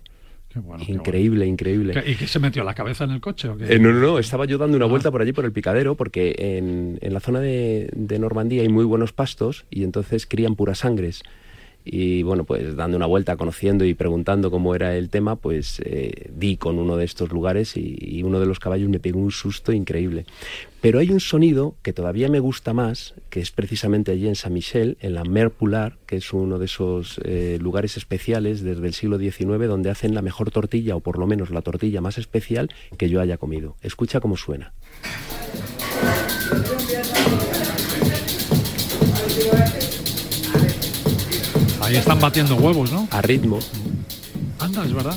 increíble, 0.88 1.45
increíble. 1.45 2.03
¿Y 2.05 2.16
qué 2.16 2.28
se 2.28 2.39
metió 2.39 2.64
la 2.64 2.74
cabeza 2.74 3.03
en 3.03 3.12
el 3.12 3.22
coche? 3.22 3.49
Eh, 3.62 3.80
no, 3.80 3.91
no, 3.91 3.99
no, 3.99 4.20
estaba 4.20 4.45
yo 4.45 4.58
dando 4.58 4.78
una 4.78 4.86
ah. 4.86 4.89
vuelta 4.89 5.12
por 5.12 5.22
allí, 5.22 5.34
por 5.34 5.45
el 5.45 5.51
picadero, 5.51 5.95
porque 5.95 6.36
en, 6.38 6.99
en 7.01 7.14
la 7.14 7.20
zona 7.20 7.39
de, 7.39 7.89
de, 7.93 8.20
Normandía 8.20 8.62
hay 8.62 8.70
muy 8.70 8.86
buenos 8.86 9.14
pastos 9.14 9.66
y 9.70 9.84
entonces 9.84 10.26
crían 10.26 10.55
puras 10.55 10.80
sangres 10.80 11.24
y 11.89 12.23
bueno, 12.23 12.43
pues 12.43 12.75
dando 12.75 12.97
una 12.97 13.05
vuelta, 13.05 13.38
conociendo 13.38 13.85
y 13.85 13.93
preguntando 13.93 14.51
cómo 14.51 14.75
era 14.75 14.95
el 14.95 15.09
tema, 15.09 15.35
pues 15.35 15.81
eh, 15.85 16.29
di 16.35 16.57
con 16.57 16.79
uno 16.79 16.97
de 16.97 17.05
estos 17.05 17.31
lugares 17.31 17.77
y, 17.77 18.23
uno 18.27 18.39
de 18.39 18.45
los 18.45 18.59
caballos 18.59 18.89
me 18.89 18.99
pegó 18.99 19.19
un 19.19 19.31
susto 19.31 19.71
increíble. 19.71 20.25
Pero 20.81 20.99
hay 20.99 21.11
un 21.11 21.19
sonido 21.19 21.75
que 21.81 21.93
todavía 21.93 22.27
me 22.27 22.39
gusta 22.39 22.73
más, 22.73 23.13
que 23.29 23.39
es 23.39 23.51
precisamente 23.51 24.11
allí 24.11 24.27
en 24.27 24.35
Saint-Michel, 24.35 24.97
en 24.99 25.13
la 25.13 25.23
Mer 25.23 25.49
Pular, 25.51 25.97
que 26.05 26.17
es 26.17 26.33
uno 26.33 26.59
de 26.59 26.65
esos 26.65 27.21
eh, 27.23 27.57
lugares 27.61 27.95
especiales 27.95 28.63
desde 28.63 28.85
el 28.85 28.93
siglo 28.93 29.17
XIX 29.17 29.67
donde 29.67 29.89
hacen 29.89 30.13
la 30.13 30.21
mejor 30.21 30.51
tortilla, 30.51 30.95
o 30.95 30.99
por 30.99 31.17
lo 31.19 31.25
menos 31.25 31.51
la 31.51 31.61
tortilla 31.61 32.01
más 32.01 32.17
especial 32.17 32.69
que 32.97 33.09
yo 33.09 33.21
haya 33.21 33.38
comido. 33.38 33.77
Escucha 33.81 34.19
cómo 34.19 34.35
suena. 34.35 34.73
Ahí 41.88 41.95
están 41.95 42.19
batiendo 42.19 42.57
huevos, 42.57 42.91
¿no? 42.91 43.07
A 43.11 43.21
ritmo. 43.21 43.59
Anda, 44.59 44.83
es 44.83 44.93
verdad. 44.93 45.15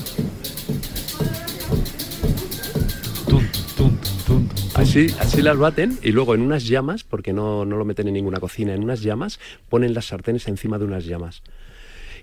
Así, 4.75 5.09
así 5.19 5.43
las 5.43 5.57
baten 5.57 5.99
y 6.01 6.13
luego 6.13 6.37
en 6.37 6.43
unas 6.43 6.69
llamas, 6.69 7.03
porque 7.03 7.33
no, 7.33 7.65
no 7.65 7.77
lo 7.77 7.85
meten 7.85 8.07
en 8.07 8.15
ninguna 8.15 8.39
cocina, 8.39 8.73
en 8.73 8.85
unas 8.85 9.03
llamas 9.03 9.41
ponen 9.69 9.95
las 9.95 10.07
sartenes 10.07 10.47
encima 10.47 10.79
de 10.79 10.85
unas 10.85 11.07
llamas 11.07 11.43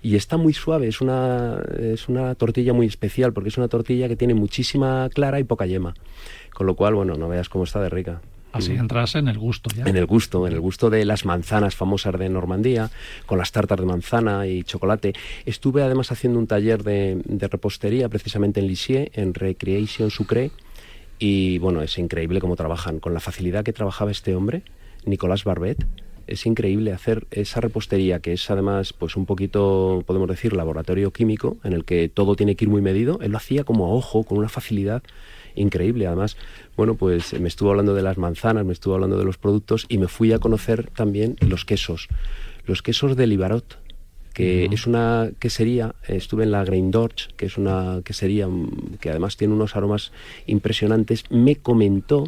y 0.00 0.16
está 0.16 0.38
muy 0.38 0.54
suave, 0.54 0.88
es 0.88 1.02
una, 1.02 1.60
es 1.78 2.08
una 2.08 2.34
tortilla 2.34 2.72
muy 2.72 2.86
especial 2.86 3.34
porque 3.34 3.50
es 3.50 3.58
una 3.58 3.68
tortilla 3.68 4.08
que 4.08 4.16
tiene 4.16 4.32
muchísima 4.32 5.10
clara 5.12 5.40
y 5.40 5.44
poca 5.44 5.66
yema, 5.66 5.92
con 6.54 6.66
lo 6.66 6.74
cual, 6.74 6.94
bueno, 6.94 7.16
no 7.16 7.28
veas 7.28 7.50
cómo 7.50 7.64
está 7.64 7.82
de 7.82 7.90
rica. 7.90 8.22
Así 8.52 8.72
entras 8.72 9.14
en 9.14 9.28
el 9.28 9.38
gusto 9.38 9.70
ya. 9.74 9.84
En 9.84 9.96
el 9.96 10.06
gusto, 10.06 10.46
en 10.46 10.54
el 10.54 10.60
gusto 10.60 10.90
de 10.90 11.04
las 11.04 11.24
manzanas 11.24 11.76
famosas 11.76 12.18
de 12.18 12.28
Normandía, 12.28 12.90
con 13.26 13.38
las 13.38 13.52
tartas 13.52 13.78
de 13.78 13.84
manzana 13.86 14.46
y 14.46 14.64
chocolate. 14.64 15.12
Estuve 15.44 15.82
además 15.82 16.10
haciendo 16.12 16.38
un 16.38 16.46
taller 16.46 16.82
de, 16.82 17.22
repostería 17.50 18.08
precisamente 18.08 18.60
en 18.60 18.66
Lisieux, 18.66 19.10
en 19.12 19.34
Recreation 19.34 20.10
Sucre, 20.10 20.50
y 21.18 21.58
bueno, 21.58 21.82
es 21.82 21.98
increíble 21.98 22.40
cómo 22.40 22.56
trabajan, 22.56 23.00
con 23.00 23.12
la 23.12 23.20
facilidad 23.20 23.64
que 23.64 23.72
trabajaba 23.72 24.10
este 24.10 24.34
hombre, 24.34 24.62
Nicolás 25.04 25.44
Barbet. 25.44 25.84
Es 26.26 26.44
increíble 26.44 26.92
hacer 26.92 27.26
esa 27.30 27.60
repostería 27.60 28.20
que 28.20 28.34
es 28.34 28.50
además 28.50 28.92
pues 28.92 29.16
un 29.16 29.24
poquito, 29.24 30.04
podemos 30.06 30.28
decir, 30.28 30.54
laboratorio 30.54 31.10
químico, 31.10 31.56
en 31.64 31.72
el 31.72 31.84
que 31.84 32.08
todo 32.08 32.36
tiene 32.36 32.54
que 32.54 32.66
ir 32.66 32.70
muy 32.70 32.82
medido. 32.82 33.18
Él 33.22 33.32
lo 33.32 33.38
hacía 33.38 33.64
como 33.64 33.86
a 33.86 33.88
ojo, 33.88 34.24
con 34.24 34.38
una 34.38 34.48
facilidad 34.48 35.02
increíble. 35.60 36.06
Además, 36.06 36.36
bueno, 36.76 36.94
pues 36.94 37.38
me 37.38 37.48
estuvo 37.48 37.70
hablando 37.70 37.94
de 37.94 38.02
las 38.02 38.18
manzanas, 38.18 38.64
me 38.64 38.72
estuvo 38.72 38.94
hablando 38.94 39.18
de 39.18 39.24
los 39.24 39.38
productos 39.38 39.86
y 39.88 39.98
me 39.98 40.08
fui 40.08 40.32
a 40.32 40.38
conocer 40.38 40.90
también 40.90 41.36
los 41.40 41.64
quesos. 41.64 42.08
Los 42.66 42.82
quesos 42.82 43.16
de 43.16 43.26
Libarot, 43.26 43.78
que 44.34 44.66
es 44.66 44.86
una 44.86 45.30
quesería, 45.40 45.94
estuve 46.06 46.44
en 46.44 46.52
la 46.52 46.64
Grain 46.64 46.90
Dorch, 46.90 47.34
que 47.34 47.46
es 47.46 47.58
una 47.58 48.02
quesería 48.04 48.46
mm, 48.46 48.98
que 49.00 49.10
además 49.10 49.36
tiene 49.36 49.54
unos 49.54 49.74
aromas 49.74 50.12
impresionantes, 50.46 51.24
me 51.30 51.56
comentó 51.56 52.24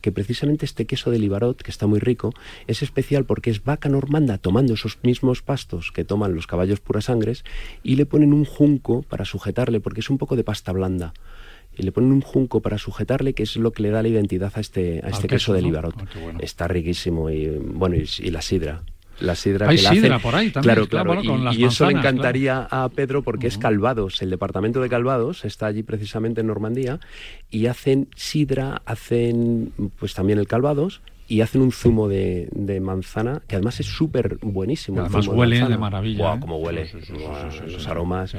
que 0.00 0.12
precisamente 0.12 0.64
este 0.64 0.86
queso 0.86 1.10
de 1.10 1.18
Libarot, 1.18 1.60
que 1.60 1.70
está 1.70 1.86
muy 1.86 1.98
rico, 1.98 2.32
es 2.66 2.82
especial 2.82 3.24
porque 3.24 3.50
es 3.50 3.64
vaca 3.64 3.88
normanda 3.88 4.38
tomando 4.38 4.74
esos 4.74 4.98
mismos 5.02 5.42
pastos 5.42 5.90
que 5.90 6.04
toman 6.04 6.34
los 6.34 6.46
caballos 6.46 6.80
puras 6.80 7.06
sangres 7.06 7.44
y 7.82 7.96
le 7.96 8.06
ponen 8.06 8.32
un 8.32 8.44
junco 8.44 9.02
para 9.02 9.24
sujetarle 9.24 9.80
porque 9.80 10.00
es 10.00 10.10
un 10.10 10.18
poco 10.18 10.36
de 10.36 10.44
pasta 10.44 10.70
blanda 10.72 11.12
y 11.78 11.84
le 11.84 11.92
ponen 11.92 12.12
un 12.12 12.20
junco 12.20 12.60
para 12.60 12.76
sujetarle, 12.76 13.32
que 13.32 13.44
es 13.44 13.56
lo 13.56 13.72
que 13.72 13.82
le 13.82 13.90
da 13.90 14.02
la 14.02 14.08
identidad 14.08 14.52
a 14.54 14.60
este, 14.60 15.00
a 15.04 15.08
este 15.08 15.28
queso, 15.28 15.52
de 15.52 15.62
Libarot. 15.62 15.94
Ah, 15.96 16.36
Está 16.40 16.66
riquísimo 16.66 17.30
y 17.30 17.46
bueno 17.48 17.96
y, 17.96 18.30
la 18.30 18.42
sidra. 18.42 18.82
La 19.20 19.34
sidra 19.34 19.68
Hay 19.68 19.76
que 19.76 19.82
sidra 19.82 20.18
por 20.18 20.34
ahí 20.34 20.50
también. 20.50 20.86
Claro, 20.86 20.88
claro. 20.88 21.52
y, 21.52 21.64
eso 21.64 21.86
le 21.86 21.98
encantaría 21.98 22.68
a 22.70 22.88
Pedro 22.88 23.22
porque 23.22 23.46
es 23.46 23.58
Calvados. 23.58 24.20
El 24.22 24.30
departamento 24.30 24.80
de 24.80 24.88
Calvados 24.88 25.44
está 25.44 25.66
allí 25.66 25.82
precisamente 25.82 26.40
en 26.40 26.48
Normandía 26.48 27.00
y 27.50 27.66
hacen 27.66 28.08
sidra, 28.14 28.82
hacen 28.84 29.72
pues 29.98 30.14
también 30.14 30.38
el 30.38 30.46
Calvados 30.46 31.00
y 31.28 31.42
hacen 31.42 31.60
un 31.60 31.72
zumo 31.72 32.08
de, 32.08 32.80
manzana 32.80 33.42
que 33.46 33.56
además 33.56 33.78
es 33.80 33.86
súper 33.86 34.38
buenísimo. 34.40 35.02
Además 35.02 35.26
huele 35.28 35.68
de, 35.68 35.76
maravilla. 35.76 36.34
Wow, 36.34 36.58
¿eh? 36.58 36.62
huele. 36.62 36.90
los 37.66 37.86
aromas. 37.86 38.34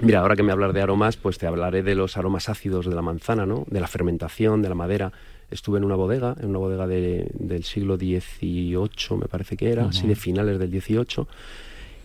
Mira, 0.00 0.20
ahora 0.20 0.36
que 0.36 0.44
me 0.44 0.52
hablar 0.52 0.72
de 0.72 0.80
aromas, 0.80 1.16
pues 1.16 1.38
te 1.38 1.48
hablaré 1.48 1.82
de 1.82 1.96
los 1.96 2.16
aromas 2.16 2.48
ácidos 2.48 2.86
de 2.86 2.94
la 2.94 3.02
manzana, 3.02 3.46
¿no? 3.46 3.66
De 3.68 3.80
la 3.80 3.88
fermentación, 3.88 4.62
de 4.62 4.68
la 4.68 4.76
madera. 4.76 5.12
Estuve 5.50 5.78
en 5.78 5.84
una 5.84 5.96
bodega, 5.96 6.36
en 6.38 6.50
una 6.50 6.58
bodega 6.58 6.86
del 6.86 7.64
siglo 7.64 7.96
XVIII, 7.96 9.16
me 9.18 9.26
parece 9.26 9.56
que 9.56 9.72
era, 9.72 9.86
así 9.86 10.06
de 10.06 10.14
finales 10.14 10.58
del 10.60 10.70
XVIII, 10.70 11.26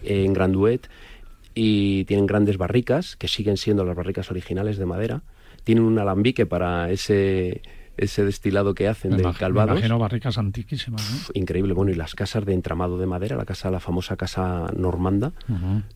en 0.05 0.33
Granduet, 0.33 0.89
y 1.53 2.05
tienen 2.05 2.25
grandes 2.25 2.57
barricas, 2.57 3.15
que 3.15 3.27
siguen 3.27 3.57
siendo 3.57 3.85
las 3.85 3.95
barricas 3.95 4.31
originales 4.31 4.77
de 4.77 4.85
madera, 4.85 5.21
tienen 5.65 5.83
un 5.83 5.99
alambique 5.99 6.45
para 6.45 6.89
ese 6.89 7.61
ese 7.97 8.25
destilado 8.25 8.73
que 8.73 8.87
hacen 8.87 9.17
de 9.17 9.23
Calvados. 9.33 9.81
Me 9.81 9.87
barricas 9.97 10.37
antiquísimas. 10.37 11.31
increíble. 11.33 11.73
Bueno, 11.73 11.91
y 11.91 11.95
las 11.95 12.15
casas 12.15 12.45
de 12.45 12.53
entramado 12.53 12.97
de 12.97 13.05
madera, 13.05 13.35
la 13.35 13.45
casa, 13.45 13.69
la 13.71 13.79
famosa 13.79 14.15
casa 14.15 14.71
normanda, 14.75 15.31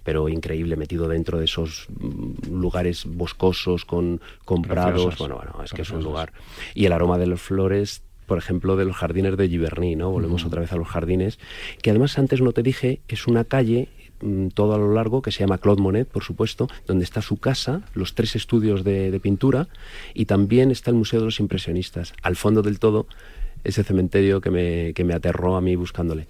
pero 0.04 0.30
increíble, 0.30 0.76
metido 0.76 1.08
dentro 1.08 1.40
de 1.40 1.46
esos 1.46 1.88
mm, 1.90 2.60
lugares 2.60 3.06
boscosos 3.06 3.86
con, 3.86 4.22
con 4.46 4.62
prados. 4.62 5.18
Bueno, 5.18 5.36
bueno, 5.36 5.64
es 5.64 5.72
que 5.72 5.82
es 5.82 5.90
un 5.92 6.04
lugar. 6.04 6.34
Y 6.76 6.86
el 6.86 6.94
aroma 6.94 7.18
de 7.18 7.28
las 7.28 7.42
flores 7.42 8.04
por 8.28 8.38
ejemplo, 8.38 8.76
de 8.76 8.84
los 8.84 8.98
jardines 8.98 9.38
de 9.38 9.48
Giverny, 9.48 9.96
¿no? 9.96 10.12
Volvemos 10.12 10.44
otra 10.44 10.60
vez 10.60 10.74
a 10.74 10.76
los 10.76 10.90
jardines, 10.90 11.40
que 11.82 11.92
además 11.92 12.20
antes 12.20 12.42
no 12.42 12.52
te 12.52 12.62
dije, 12.62 13.00
es 13.08 13.26
una 13.26 13.46
calle 13.46 13.88
todo 14.54 14.74
a 14.74 14.78
lo 14.78 14.94
largo, 14.94 15.22
que 15.22 15.32
se 15.32 15.40
llama 15.40 15.58
Claude 15.58 15.82
Monet, 15.82 16.08
por 16.08 16.24
supuesto, 16.24 16.68
donde 16.86 17.04
está 17.04 17.22
su 17.22 17.38
casa, 17.38 17.82
los 17.94 18.16
tres 18.16 18.36
estudios 18.36 18.84
de, 18.84 19.18
pintura 19.22 19.68
y 20.14 20.26
también 20.26 20.72
está 20.72 20.92
el 20.92 20.98
Museo 20.98 21.20
de 21.20 21.26
los 21.26 21.40
Impresionistas. 21.40 22.14
Al 22.22 22.36
fondo 22.36 22.62
del 22.62 22.80
todo, 22.80 23.08
ese 23.64 23.84
cementerio 23.84 24.42
que 24.42 24.52
me, 24.52 24.94
que 24.94 25.04
me 25.04 25.14
aterró 25.14 25.56
a 25.56 25.62
mí 25.62 25.76
buscándole 25.76 26.28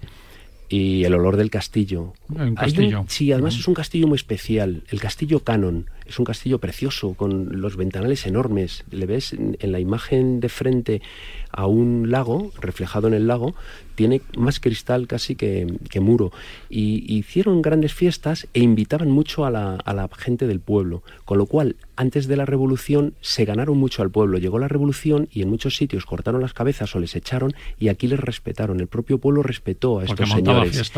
y 0.68 1.04
el 1.04 1.14
olor 1.14 1.36
del 1.36 1.50
castillo. 1.50 2.12
Un 2.28 2.54
castillo. 2.54 3.04
sí, 3.08 3.32
además 3.32 3.56
es 3.56 3.66
un 3.66 3.74
castillo 3.74 4.06
muy 4.06 4.16
especial. 4.16 4.82
El 4.88 5.00
castillo 5.00 5.40
Canon 5.40 5.86
es 6.08 6.18
un 6.18 6.24
castillo 6.24 6.58
precioso 6.58 7.14
con 7.14 7.60
los 7.60 7.76
ventanales 7.76 8.26
enormes. 8.26 8.84
Le 8.90 9.06
ves 9.06 9.32
en, 9.32 9.56
la 9.60 9.78
imagen 9.78 10.40
de 10.40 10.48
frente 10.48 11.02
a 11.50 11.66
un 11.66 12.10
lago, 12.10 12.50
reflejado 12.60 13.08
en 13.08 13.14
el 13.14 13.26
lago, 13.26 13.54
tiene 13.94 14.22
más 14.36 14.60
cristal 14.60 15.06
casi 15.06 15.34
que, 15.34 15.66
muro. 16.00 16.32
Y, 16.70 17.18
hicieron 17.18 17.62
grandes 17.62 17.92
fiestas 17.92 18.46
e 18.54 18.60
invitaban 18.60 19.10
mucho 19.10 19.44
a 19.44 19.50
la, 19.50 19.74
a 19.74 19.92
la 19.92 20.08
gente 20.16 20.46
del 20.46 20.60
pueblo. 20.60 21.02
Con 21.24 21.38
lo 21.38 21.46
cual, 21.46 21.76
antes 21.96 22.28
de 22.28 22.36
la 22.36 22.46
revolución 22.46 23.14
se 23.20 23.44
ganaron 23.44 23.76
mucho 23.76 24.02
al 24.02 24.10
pueblo. 24.10 24.38
Llegó 24.38 24.58
la 24.58 24.68
revolución 24.68 25.28
y 25.32 25.42
en 25.42 25.50
muchos 25.50 25.76
sitios 25.76 26.06
cortaron 26.06 26.40
las 26.40 26.54
cabezas 26.54 26.94
o 26.94 27.00
les 27.00 27.16
echaron 27.16 27.54
y 27.78 27.88
aquí 27.88 28.06
les 28.06 28.20
respetaron. 28.20 28.80
El 28.80 28.86
propio 28.86 29.18
pueblo 29.18 29.42
respetó 29.42 29.98
a 29.98 30.04
estos 30.04 30.30
señores. 30.30 30.92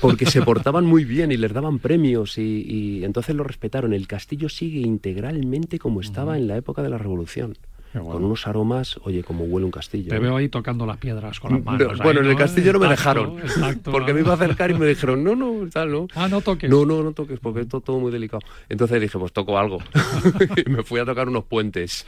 Porque 0.00 0.26
se 0.26 0.42
portaban 0.42 0.84
muy 0.84 1.04
bien 1.04 1.30
y 1.30 1.36
les 1.36 1.52
daban 1.52 1.78
premios 1.78 2.36
y, 2.36 2.64
y 2.66 3.04
entonces 3.04 3.36
lo 3.36 3.44
respetaron. 3.44 3.94
El 3.94 4.08
castillo 4.08 4.48
sigue 4.50 4.80
integralmente 4.80 5.78
como 5.78 6.00
estaba 6.00 6.36
en 6.36 6.46
la 6.46 6.56
época 6.56 6.82
de 6.82 6.90
la 6.90 6.98
Revolución. 6.98 7.56
Con 7.92 8.24
unos 8.24 8.46
aromas, 8.46 9.00
oye, 9.02 9.24
como 9.24 9.44
huele 9.44 9.64
un 9.64 9.72
castillo. 9.72 10.10
Te 10.10 10.18
veo 10.20 10.36
ahí 10.36 10.48
tocando 10.48 10.86
las 10.86 10.98
piedras 10.98 11.40
con 11.40 11.54
las 11.54 11.64
manos. 11.64 11.98
bueno, 11.98 12.20
en 12.20 12.26
el 12.26 12.36
castillo 12.36 12.72
no 12.74 12.78
me 12.78 12.88
dejaron. 12.88 13.36
porque 13.84 14.14
me 14.14 14.20
iba 14.20 14.30
a 14.30 14.34
acercar 14.34 14.70
y 14.70 14.74
me 14.74 14.86
dijeron, 14.86 15.24
no, 15.24 15.34
no, 15.34 15.68
tal, 15.68 15.90
no. 15.90 16.06
Ah, 16.14 16.28
no 16.28 16.40
toques. 16.40 16.70
No, 16.70 16.86
no, 16.86 17.02
no 17.02 17.12
toques, 17.12 17.40
porque 17.40 17.62
es 17.62 17.68
todo, 17.68 17.98
muy 17.98 18.12
delicado. 18.12 18.42
Entonces 18.68 19.00
dije, 19.00 19.18
pues 19.18 19.32
toco 19.32 19.58
algo. 19.58 19.78
y 20.66 20.70
me 20.70 20.84
fui 20.84 21.00
a 21.00 21.04
tocar 21.04 21.28
unos 21.28 21.44
puentes. 21.44 22.04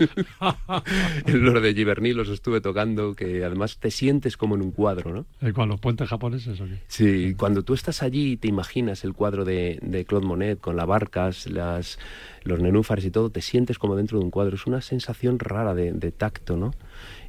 en 1.26 1.44
los 1.44 1.60
de 1.60 1.74
Giverny 1.74 2.12
los 2.12 2.28
estuve 2.28 2.60
tocando, 2.60 3.14
que 3.14 3.44
además 3.44 3.78
te 3.78 3.90
sientes 3.90 4.36
como 4.36 4.54
en 4.54 4.62
un 4.62 4.70
cuadro, 4.70 5.12
¿no? 5.12 5.52
¿Con 5.52 5.68
los 5.68 5.80
puentes 5.80 6.08
japoneses 6.08 6.60
o 6.60 6.64
qué? 6.64 6.78
Sí, 6.86 7.34
cuando 7.36 7.64
tú 7.64 7.74
estás 7.74 8.02
allí 8.04 8.32
y 8.32 8.36
te 8.36 8.46
imaginas 8.46 9.02
el 9.02 9.14
cuadro 9.14 9.44
de, 9.44 9.80
de 9.82 10.04
Claude 10.04 10.26
Monet 10.26 10.60
con 10.60 10.76
las 10.76 10.86
barcas, 10.86 11.46
las 11.46 11.98
los 12.44 12.60
nenúfares 12.60 13.04
y 13.04 13.10
todo, 13.10 13.30
te 13.30 13.40
sientes 13.40 13.78
como 13.78 13.96
dentro 13.96 14.18
de 14.18 14.24
un 14.24 14.30
cuadro. 14.30 14.56
Es 14.56 14.66
una 14.66 14.80
sensación 14.80 15.38
rara 15.38 15.71
de, 15.74 15.92
de 15.92 16.12
tacto, 16.12 16.56
¿no? 16.56 16.72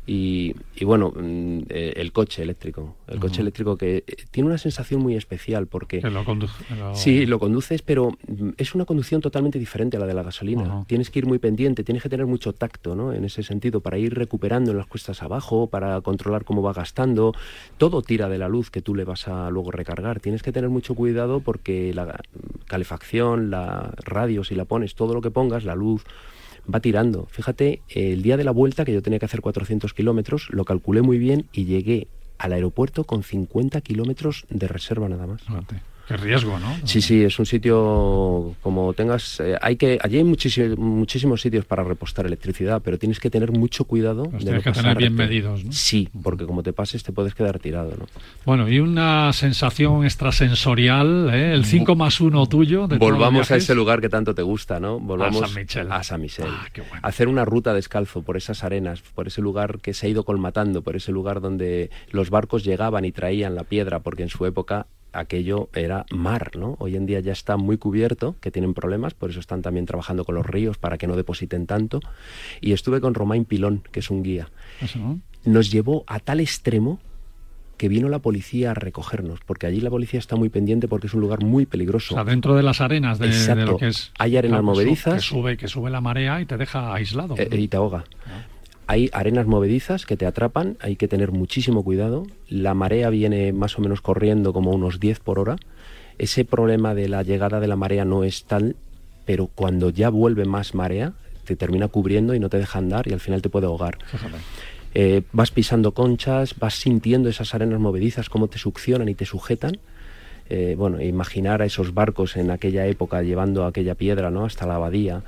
Y, 0.05 0.53
bueno, 0.83 1.13
mm, 1.15 1.59
eh, 1.69 1.93
el 1.95 2.11
coche 2.11 2.43
eléctrico. 2.43 2.95
El 3.07 3.21
coche 3.21 3.39
eléctrico 3.39 3.77
que 3.77 4.03
eh, 4.05 4.15
tiene 4.31 4.49
una 4.49 4.57
sensación 4.57 5.01
muy 5.01 5.15
especial 5.15 5.67
porque... 5.67 6.01
lo 6.09 6.25
Sí, 6.93 7.25
lo 7.25 7.39
conduces, 7.39 7.81
pero 7.81 8.11
mm, 8.27 8.49
es 8.57 8.75
una 8.75 8.83
conducción 8.83 9.21
totalmente 9.21 9.59
diferente 9.59 9.95
a 9.95 10.01
la 10.01 10.05
de 10.05 10.13
la 10.13 10.23
gasolina. 10.23 10.83
Tienes 10.87 11.09
que 11.09 11.19
ir 11.19 11.25
muy 11.25 11.39
pendiente, 11.39 11.85
tienes 11.85 12.03
que 12.03 12.09
tener 12.09 12.25
mucho 12.25 12.51
tacto, 12.51 12.95
¿no? 12.95 13.13
En 13.13 13.23
ese 13.23 13.43
sentido, 13.43 13.79
para 13.79 13.97
ir 13.97 14.13
recuperando 14.13 14.71
en 14.71 14.77
las 14.77 14.87
cuestas 14.87 15.23
abajo, 15.23 15.67
para 15.67 16.01
controlar 16.01 16.43
cómo 16.43 16.61
va 16.61 16.73
gastando. 16.73 17.33
Todo 17.77 18.01
tira 18.01 18.27
de 18.27 18.37
la 18.37 18.49
luz 18.49 18.71
que 18.71 18.81
tú 18.81 18.95
le 18.95 19.05
vas 19.05 19.29
a 19.29 19.49
luego 19.51 19.71
recargar. 19.71 20.19
Tienes 20.19 20.43
que 20.43 20.51
tener 20.51 20.69
mucho 20.69 20.95
cuidado 20.95 21.39
porque 21.39 21.93
la 21.93 22.19
calefacción, 22.65 23.49
la 23.49 23.93
radio, 24.03 24.43
si 24.43 24.55
la 24.55 24.65
pones, 24.65 24.95
todo 24.95 25.13
lo 25.13 25.21
que 25.21 25.31
pongas, 25.31 25.63
la 25.63 25.75
luz 25.75 26.03
va 26.71 26.79
tirando. 26.79 27.27
Fíjate, 27.31 27.81
el 27.89 28.21
día 28.21 28.37
de 28.37 28.43
la 28.43 28.51
vuelta, 28.51 28.85
que 28.85 28.93
yo 28.93 29.01
tenía 29.01 29.19
que 29.19 29.25
hacer 29.25 29.41
400 29.41 29.93
kilómetros, 29.93 30.47
lo 30.51 30.65
calculé 30.65 31.01
muy 31.01 31.17
bien 31.17 31.47
y 31.53 31.65
llegué 31.65 32.07
al 32.37 32.53
aeropuerto 32.53 33.03
con 33.03 33.23
50 33.23 33.81
kilómetros 33.81 34.45
de 34.49 34.67
reserva 34.67 35.07
nada 35.07 35.27
más. 35.27 35.41
Qué 36.07 36.17
riesgo, 36.17 36.59
¿no? 36.59 36.75
Sí, 36.83 37.01
sí, 37.01 37.23
es 37.23 37.39
un 37.39 37.45
sitio 37.45 38.55
como 38.61 38.93
tengas. 38.93 39.39
Eh, 39.39 39.57
hay 39.61 39.77
que 39.77 39.97
allí 40.01 40.17
hay 40.17 40.23
muchísimos, 40.25 40.77
muchísimos 40.77 41.41
sitios 41.41 41.63
para 41.63 41.83
repostar 41.83 42.25
electricidad, 42.25 42.81
pero 42.83 42.99
tienes 42.99 43.21
que 43.21 43.29
tener 43.29 43.51
mucho 43.51 43.85
cuidado. 43.85 44.23
de 44.25 44.37
tienes 44.39 44.63
que 44.63 44.71
tener 44.73 44.97
bien 44.97 45.15
medidos, 45.15 45.63
¿no? 45.63 45.71
Sí, 45.71 46.09
porque 46.21 46.45
como 46.45 46.61
te 46.61 46.73
pases 46.73 47.03
te 47.03 47.13
puedes 47.13 47.33
quedar 47.33 47.57
tirado, 47.59 47.91
¿no? 47.97 48.07
Bueno, 48.45 48.67
y 48.67 48.79
una 48.79 49.31
sensación 49.31 50.03
extrasensorial, 50.03 51.29
¿eh? 51.33 51.53
el 51.53 51.63
5 51.63 51.95
más 51.95 52.19
1 52.19 52.47
tuyo. 52.47 52.87
De 52.87 52.97
Volvamos 52.97 53.49
a 53.51 53.55
ese 53.55 53.73
lugar 53.73 54.01
que 54.01 54.09
tanto 54.09 54.35
te 54.35 54.41
gusta, 54.41 54.81
¿no? 54.81 54.99
Volvamos 54.99 55.43
a 55.43 55.47
San 55.47 55.55
Michel. 55.55 55.91
A 55.91 56.03
San 56.03 56.21
Michel. 56.21 56.47
Ah, 56.49 56.67
Hacer 57.01 57.29
una 57.29 57.45
ruta 57.45 57.73
descalzo 57.73 58.23
por 58.23 58.35
esas 58.35 58.65
arenas, 58.65 59.01
por 59.01 59.27
ese 59.27 59.41
lugar 59.41 59.79
que 59.79 59.93
se 59.93 60.07
ha 60.07 60.09
ido 60.09 60.25
colmatando, 60.25 60.81
por 60.81 60.97
ese 60.97 61.13
lugar 61.13 61.39
donde 61.39 61.89
los 62.11 62.29
barcos 62.29 62.65
llegaban 62.65 63.05
y 63.05 63.13
traían 63.13 63.55
la 63.55 63.63
piedra, 63.63 63.99
porque 63.99 64.23
en 64.23 64.29
su 64.29 64.45
época 64.45 64.87
aquello 65.13 65.69
era 65.73 66.05
mar, 66.11 66.51
¿no? 66.57 66.75
Hoy 66.79 66.95
en 66.95 67.05
día 67.05 67.19
ya 67.19 67.31
está 67.31 67.57
muy 67.57 67.77
cubierto, 67.77 68.35
que 68.41 68.51
tienen 68.51 68.73
problemas, 68.73 69.13
por 69.13 69.29
eso 69.29 69.39
están 69.39 69.61
también 69.61 69.85
trabajando 69.85 70.25
con 70.25 70.35
los 70.35 70.45
ríos 70.45 70.77
para 70.77 70.97
que 70.97 71.07
no 71.07 71.15
depositen 71.15 71.65
tanto. 71.65 71.99
Y 72.61 72.73
estuve 72.73 72.99
con 73.01 73.13
Romain 73.13 73.45
Pilón, 73.45 73.83
que 73.91 73.99
es 73.99 74.09
un 74.09 74.23
guía. 74.23 74.49
Nos 75.45 75.71
llevó 75.71 76.03
a 76.07 76.19
tal 76.19 76.39
extremo 76.39 76.99
que 77.77 77.89
vino 77.89 78.07
la 78.07 78.19
policía 78.19 78.71
a 78.71 78.73
recogernos, 78.73 79.39
porque 79.45 79.67
allí 79.67 79.81
la 79.81 79.89
policía 79.89 80.19
está 80.19 80.35
muy 80.35 80.49
pendiente 80.49 80.87
porque 80.87 81.07
es 81.07 81.13
un 81.13 81.21
lugar 81.21 81.43
muy 81.43 81.65
peligroso. 81.65 82.13
O 82.13 82.17
sea, 82.17 82.23
dentro 82.23 82.55
de 82.55 82.63
las 82.63 82.81
arenas 82.81 83.19
de, 83.19 83.27
lo 83.65 83.77
que 83.77 83.87
es... 83.87 84.11
Hay 84.19 84.37
arenas 84.37 84.63
movedizas. 84.63 85.15
Que 85.15 85.19
sube, 85.19 85.57
que 85.57 85.67
sube 85.67 85.89
la 85.89 85.99
marea 85.99 86.39
y 86.39 86.45
te 86.45 86.57
deja 86.57 86.93
aislado. 86.93 87.35
Eh, 87.37 87.49
y 87.51 87.67
te 87.67 87.77
ahoga. 87.77 88.05
Ah. 88.27 88.52
Hay 88.85 89.09
arenas 89.13 89.47
movedizas 89.47 90.05
que 90.05 90.17
te 90.17 90.25
atrapan, 90.25 90.77
hay 90.81 90.95
que 90.95 91.07
tener 91.07 91.31
muchísimo 91.31 91.83
cuidado. 91.83 92.27
La 92.49 92.73
marea 92.73 93.09
viene 93.09 93.53
más 93.53 93.77
o 93.77 93.81
menos 93.81 94.01
corriendo 94.01 94.51
como 94.51 94.71
unos 94.71 94.99
10 94.99 95.19
por 95.19 95.39
hora. 95.39 95.55
Ese 96.17 96.43
problema 96.45 96.93
de 96.93 97.07
la 97.07 97.23
llegada 97.23 97.59
de 97.59 97.67
la 97.67 97.75
marea 97.75 98.05
no 98.05 98.23
es 98.23 98.43
tal, 98.45 98.75
pero 99.25 99.47
cuando 99.47 99.89
ya 99.89 100.09
vuelve 100.09 100.45
más 100.45 100.75
marea, 100.75 101.13
te 101.45 101.55
termina 101.55 101.87
cubriendo 101.87 102.35
y 102.35 102.39
no 102.39 102.49
te 102.49 102.57
deja 102.57 102.79
andar 102.79 103.07
y 103.07 103.13
al 103.13 103.19
final 103.19 103.41
te 103.41 103.49
puede 103.49 103.67
ahogar. 103.67 103.97
Eh, 104.95 105.23
vas 105.31 105.49
pisando 105.49 105.93
conchas, 105.93 106.53
vas 106.59 106.75
sintiendo 106.75 107.27
esas 107.27 107.55
arenas 107.55 107.79
movedizas, 107.79 108.29
cómo 108.29 108.47
te 108.47 108.59
succionan 108.59 109.09
y 109.09 109.15
te 109.15 109.25
sujetan. 109.25 109.79
Eh, 110.49 110.75
bueno, 110.77 111.01
imaginar 111.01 111.63
a 111.63 111.65
esos 111.65 111.95
barcos 111.95 112.35
en 112.35 112.51
aquella 112.51 112.85
época 112.85 113.23
llevando 113.23 113.65
aquella 113.65 113.95
piedra 113.95 114.29
¿no? 114.29 114.45
hasta 114.45 114.67
la 114.67 114.75
abadía 114.75 115.23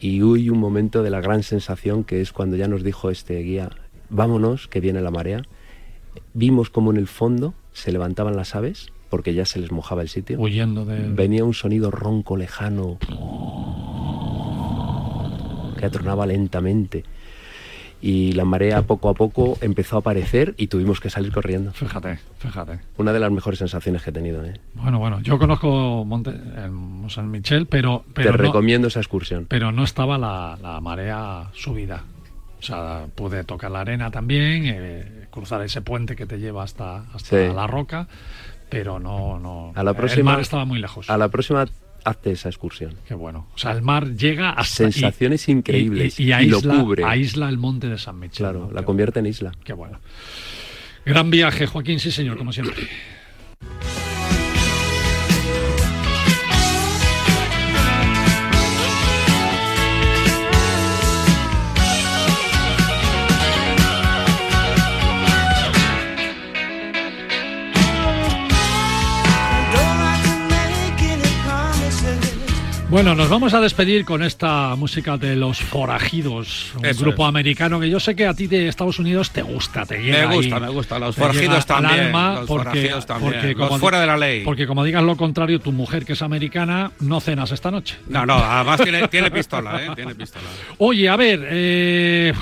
y 0.00 0.22
hubo 0.22 0.34
un 0.52 0.60
momento 0.60 1.02
de 1.02 1.10
la 1.10 1.20
gran 1.20 1.42
sensación 1.42 2.04
que 2.04 2.20
es 2.20 2.32
cuando 2.32 2.56
ya 2.56 2.68
nos 2.68 2.82
dijo 2.82 3.10
este 3.10 3.38
guía, 3.40 3.70
vámonos, 4.10 4.68
que 4.68 4.80
viene 4.80 5.00
la 5.00 5.10
marea. 5.10 5.42
Vimos 6.34 6.70
como 6.70 6.90
en 6.90 6.96
el 6.96 7.06
fondo 7.06 7.54
se 7.72 7.92
levantaban 7.92 8.36
las 8.36 8.54
aves, 8.54 8.88
porque 9.08 9.34
ya 9.34 9.44
se 9.44 9.60
les 9.60 9.72
mojaba 9.72 10.02
el 10.02 10.08
sitio. 10.08 10.40
Huyendo 10.40 10.84
de... 10.84 11.08
Venía 11.08 11.44
un 11.44 11.54
sonido 11.54 11.90
ronco 11.90 12.36
lejano 12.36 12.98
que 15.78 15.86
atronaba 15.86 16.26
lentamente 16.26 17.04
y 18.00 18.32
la 18.32 18.44
marea 18.44 18.82
poco 18.82 19.08
a 19.08 19.14
poco 19.14 19.58
empezó 19.60 19.96
a 19.96 19.98
aparecer 20.00 20.54
y 20.56 20.66
tuvimos 20.66 21.00
que 21.00 21.10
salir 21.10 21.32
corriendo. 21.32 21.72
Fíjate, 21.72 22.18
fíjate. 22.38 22.80
Una 22.98 23.12
de 23.12 23.20
las 23.20 23.30
mejores 23.30 23.58
sensaciones 23.58 24.02
que 24.02 24.10
he 24.10 24.12
tenido. 24.12 24.44
¿eh? 24.44 24.60
Bueno, 24.74 24.98
bueno, 24.98 25.20
yo 25.20 25.38
conozco 25.38 26.04
Monte, 26.04 26.32
San 27.08 27.30
Michel, 27.30 27.66
pero, 27.66 28.04
pero 28.14 28.32
Te 28.32 28.36
recomiendo 28.36 28.88
esa 28.88 29.00
excursión. 29.00 29.46
Pero 29.48 29.72
no 29.72 29.84
estaba 29.84 30.18
la, 30.18 30.80
marea 30.80 31.48
subida. 31.54 32.04
O 32.58 32.62
sea, 32.62 33.06
pude 33.14 33.44
tocar 33.44 33.70
la 33.70 33.80
arena 33.80 34.10
también, 34.10 34.64
eh, 34.66 35.26
cruzar 35.30 35.62
ese 35.62 35.82
puente 35.82 36.16
que 36.16 36.26
te 36.26 36.38
lleva 36.38 36.64
hasta, 36.64 37.04
hasta 37.12 37.36
la 37.36 37.66
roca, 37.66 38.08
pero 38.68 38.98
no, 38.98 39.38
no. 39.38 39.72
A 39.74 39.82
la 39.82 39.94
próxima, 39.94 40.30
el 40.30 40.36
mar 40.36 40.40
estaba 40.40 40.64
muy 40.64 40.78
lejos. 40.78 41.08
A 41.08 41.16
la 41.16 41.28
próxima 41.28 41.66
hazte 42.06 42.30
esa 42.32 42.48
excursión. 42.48 42.94
Qué 43.06 43.14
bueno. 43.14 43.48
O 43.54 43.58
sea, 43.58 43.72
el 43.72 43.82
mar 43.82 44.14
llega 44.14 44.50
a 44.50 44.64
Sensaciones 44.64 45.48
increíbles 45.48 46.20
y, 46.20 46.32
y, 46.32 46.46
lo 46.46 46.62
cubre. 46.62 47.04
aísla 47.04 47.48
el 47.48 47.58
monte 47.58 47.88
de 47.88 47.98
San 47.98 48.18
Michel. 48.18 48.38
Claro, 48.38 48.70
la 48.72 48.84
convierte 48.84 49.18
en 49.18 49.26
isla. 49.26 49.52
Qué 49.64 49.72
bueno. 49.72 49.98
Gran 51.04 51.30
viaje, 51.30 51.66
Joaquín, 51.66 51.98
sí 51.98 52.10
señor, 52.10 52.38
como 52.38 52.52
siempre. 52.52 52.74
Bueno, 72.96 73.14
nos 73.14 73.28
vamos 73.28 73.52
a 73.52 73.60
despedir 73.60 74.06
con 74.06 74.22
esta 74.22 74.74
música 74.74 75.18
de 75.18 75.36
Los 75.36 75.60
Forajidos, 75.60 76.72
un 76.76 76.82
grupo 76.98 77.26
americano 77.26 77.78
que 77.78 77.90
yo 77.90 78.00
sé 78.00 78.16
que 78.16 78.26
a 78.26 78.32
ti 78.32 78.46
de 78.46 78.68
Estados 78.68 78.98
Unidos 78.98 79.32
te 79.32 79.42
gusta, 79.42 79.84
te 79.84 79.98
llega. 79.98 80.28
Me 80.28 80.36
gusta, 80.36 80.58
me 80.58 80.70
gusta. 80.70 80.98
Los 80.98 81.14
Forajidos 81.14 81.66
también. 81.66 82.10
los 82.10 82.46
forajidos 82.46 83.04
también. 83.04 83.58
los 83.58 83.78
fuera 83.80 84.00
de 84.00 84.06
la 84.06 84.16
ley. 84.16 84.44
Porque 84.46 84.66
como 84.66 84.82
digas 84.82 85.02
lo 85.02 85.14
contrario, 85.14 85.60
tu 85.60 85.72
mujer 85.72 86.06
que 86.06 86.14
es 86.14 86.22
americana, 86.22 86.90
no 87.00 87.20
cenas 87.20 87.52
esta 87.52 87.70
noche. 87.70 87.98
No, 88.08 88.24
no, 88.24 88.32
además 88.32 88.80
tiene, 88.80 89.06
tiene 89.08 89.30
pistola, 89.30 89.84
¿eh? 89.84 89.90
Tiene 89.94 90.14
pistola. 90.14 90.46
Oye, 90.78 91.06
a 91.06 91.16
ver, 91.16 91.46
eh, 91.50 92.32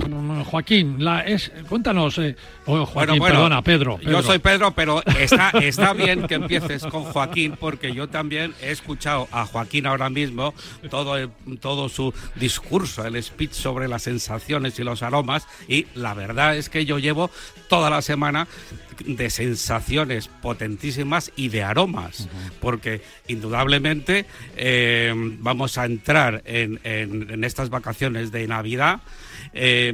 Joaquín, 0.45 1.05
la, 1.05 1.23
es, 1.23 1.51
cuéntanos. 1.69 2.19
Eh, 2.19 2.37
oh, 2.67 2.87
Joaquín, 2.87 3.23
perdona, 3.23 3.63
Pedro, 3.63 4.01
Yo 4.01 4.23
soy 4.23 4.39
Pedro, 4.39 4.73
pero 4.73 5.03
está, 5.19 5.51
está 5.51 5.93
bien 5.93 6.27
que 6.27 6.35
empieces 6.35 6.85
con 6.85 7.05
Joaquín 7.05 7.57
porque 7.59 7.93
yo 7.93 8.09
también 8.09 8.55
he 8.63 8.71
escuchado 8.71 9.29
a 9.33 9.47
Joaquín 9.47 9.87
ahora 9.87 10.11
mismo 10.11 10.55
todo, 10.91 11.31
todo 11.61 11.89
su 11.89 12.13
discurso, 12.35 13.05
el 13.05 13.23
speech 13.23 13.53
sobre 13.53 13.89
las 13.89 14.03
sensaciones 14.03 14.79
y 14.79 14.85
los 14.85 15.03
aromas, 15.03 15.47
y 15.69 15.87
la 15.95 16.15
verdad 16.15 16.57
es 16.57 16.69
que 16.69 16.85
yo 16.85 16.99
llevo 16.99 17.31
toda 17.69 17.91
la 17.91 18.03
semana 18.03 18.47
de 19.05 19.31
sensaciones 19.31 20.29
potentísimas 20.29 21.33
y 21.37 21.49
de 21.49 21.63
aromas, 21.63 22.29
porque 22.61 23.03
indudablemente 23.29 24.27
eh, 24.57 25.13
vamos 25.39 25.79
a 25.79 25.85
entrar 25.85 26.43
en, 26.45 27.45
estas 27.45 27.71
vacaciones 27.71 28.33
de 28.33 28.47
Navidad 28.47 29.01
eh, 29.55 29.93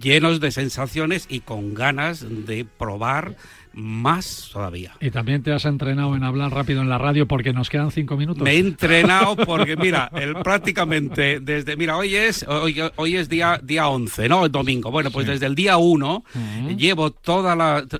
llenos 0.00 0.40
de 0.40 0.50
sensaciones 0.50 1.26
y 1.28 1.40
con 1.40 1.74
ganas 1.74 2.24
de 2.46 2.64
probar 2.64 3.36
más 3.76 4.48
todavía. 4.52 4.94
Y 5.00 5.10
también 5.10 5.42
te 5.42 5.52
has 5.52 5.66
entrenado 5.66 6.16
en 6.16 6.24
hablar 6.24 6.50
rápido 6.50 6.80
en 6.80 6.88
la 6.88 6.96
radio 6.96 7.28
porque 7.28 7.52
nos 7.52 7.68
quedan 7.68 7.90
cinco 7.90 8.16
minutos. 8.16 8.42
Me 8.42 8.52
he 8.52 8.58
entrenado 8.58 9.36
porque, 9.36 9.76
mira, 9.76 10.10
el, 10.14 10.34
prácticamente 10.36 11.40
desde, 11.40 11.76
mira, 11.76 11.98
hoy 11.98 12.14
es, 12.14 12.42
hoy, 12.48 12.80
hoy 12.96 13.16
es 13.16 13.28
día, 13.28 13.60
día 13.62 13.88
11, 13.88 14.28
¿no? 14.30 14.46
El 14.46 14.52
domingo. 14.52 14.90
Bueno, 14.90 15.10
pues 15.10 15.26
desde 15.26 15.46
el 15.46 15.54
día 15.54 15.76
1 15.76 16.24
llevo 16.76 17.10
todos 17.10 17.46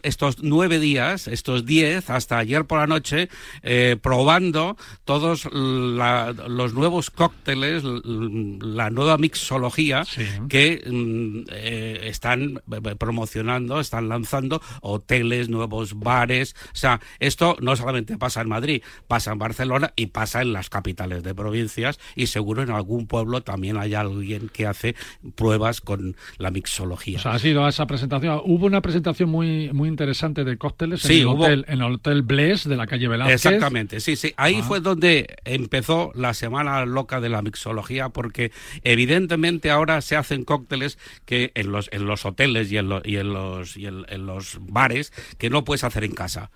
estos 0.02 0.42
nueve 0.42 0.78
días, 0.78 1.28
estos 1.28 1.66
diez, 1.66 2.08
hasta 2.08 2.38
ayer 2.38 2.64
por 2.64 2.78
la 2.78 2.86
noche, 2.86 3.28
eh, 3.62 3.96
probando 4.00 4.78
todos 5.04 5.44
los 5.52 6.74
nuevos 6.74 7.10
cócteles, 7.10 7.84
la 7.84 8.88
nueva 8.88 9.18
mixología 9.18 10.04
que 10.48 10.82
mm, 10.86 11.50
eh, 11.52 12.00
están 12.04 12.62
eh, 12.72 12.94
promocionando, 12.96 13.78
están 13.78 14.08
lanzando 14.08 14.62
hoteles 14.80 15.50
nuevos 15.50 15.65
bares. 15.94 16.54
O 16.72 16.76
sea, 16.76 17.00
esto 17.20 17.56
no 17.60 17.76
solamente 17.76 18.16
pasa 18.18 18.40
en 18.40 18.48
Madrid, 18.48 18.82
pasa 19.06 19.32
en 19.32 19.38
Barcelona 19.38 19.92
y 19.96 20.06
pasa 20.06 20.42
en 20.42 20.52
las 20.52 20.70
capitales 20.70 21.22
de 21.22 21.34
provincias 21.34 21.98
y 22.14 22.26
seguro 22.26 22.62
en 22.62 22.70
algún 22.70 23.06
pueblo 23.06 23.42
también 23.42 23.76
hay 23.76 23.94
alguien 23.94 24.48
que 24.48 24.66
hace 24.66 24.94
pruebas 25.34 25.80
con 25.80 26.16
la 26.38 26.50
mixología. 26.50 27.18
O 27.18 27.22
sea, 27.22 27.32
ha 27.34 27.38
sido 27.38 27.66
esa 27.68 27.86
presentación. 27.86 28.40
Hubo 28.44 28.66
una 28.66 28.80
presentación 28.80 29.28
muy, 29.28 29.72
muy 29.72 29.88
interesante 29.88 30.44
de 30.44 30.56
cócteles 30.56 31.04
en, 31.04 31.20
el 31.20 31.26
hotel, 31.26 31.64
en 31.68 31.80
el 31.80 31.94
Hotel 31.94 32.22
Bless 32.22 32.68
de 32.68 32.76
la 32.76 32.86
calle 32.86 33.08
Velázquez. 33.08 33.46
Exactamente, 33.46 34.00
sí, 34.00 34.16
sí. 34.16 34.32
Ahí 34.36 34.60
ah. 34.60 34.64
fue 34.64 34.80
donde 34.80 35.36
empezó 35.44 36.12
la 36.14 36.34
semana 36.34 36.84
loca 36.84 37.20
de 37.20 37.28
la 37.28 37.42
mixología 37.42 38.08
porque 38.08 38.52
evidentemente 38.82 39.70
ahora 39.70 40.00
se 40.00 40.16
hacen 40.16 40.44
cócteles 40.44 40.98
que 41.24 41.52
en 41.54 41.72
los, 41.72 41.88
en 41.92 42.06
los 42.06 42.24
hoteles 42.24 42.70
y 42.70 42.78
en, 42.78 42.90
y 43.04 43.16
en 43.16 43.32
los, 43.32 43.76
y 43.76 43.86
en 43.86 44.26
los 44.26 44.58
bares 44.60 45.12
que 45.38 45.50
no 45.50 45.55
lo 45.56 45.64
puedes 45.64 45.84
hacer 45.84 46.04
en 46.04 46.12
casa. 46.12 46.50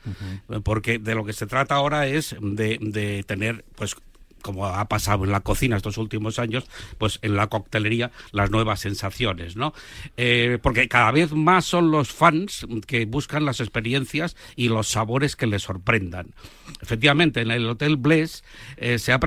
Porque 0.63 0.99
de 0.99 1.15
lo 1.15 1.25
que 1.25 1.33
se 1.33 1.47
trata 1.47 1.75
ahora 1.75 2.07
es 2.07 2.37
de, 2.41 2.79
de 2.81 3.25
tener 3.25 3.65
pues 3.75 3.97
como 4.43 4.67
ha 4.67 4.85
pasado 4.87 5.25
en 5.25 5.33
la 5.33 5.41
cocina 5.41 5.77
estos 5.77 5.99
últimos 5.99 6.39
años, 6.39 6.65
pues 6.99 7.19
en 7.23 7.37
la 7.37 7.49
coctelería 7.49 8.11
las 8.33 8.51
nuevas 8.51 8.81
sensaciones, 8.81 9.57
¿no? 9.57 9.73
Eh, 10.17 10.59
porque 10.63 10.89
cada 10.89 11.11
vez 11.11 11.33
más 11.33 11.65
son 11.65 11.91
los 11.91 12.13
fans 12.13 12.67
que 12.87 13.05
buscan 13.07 13.45
las 13.45 13.61
experiencias 13.61 14.37
y 14.57 14.69
los 14.69 14.89
sabores 14.89 15.37
que 15.37 15.47
les 15.47 15.63
sorprendan. 15.63 16.35
Efectivamente, 16.81 17.41
en 17.41 17.51
el 17.51 17.69
Hotel 17.69 17.97
Bless 17.97 18.45
eh, 18.77 18.99
se, 18.99 19.13
ha 19.13 19.21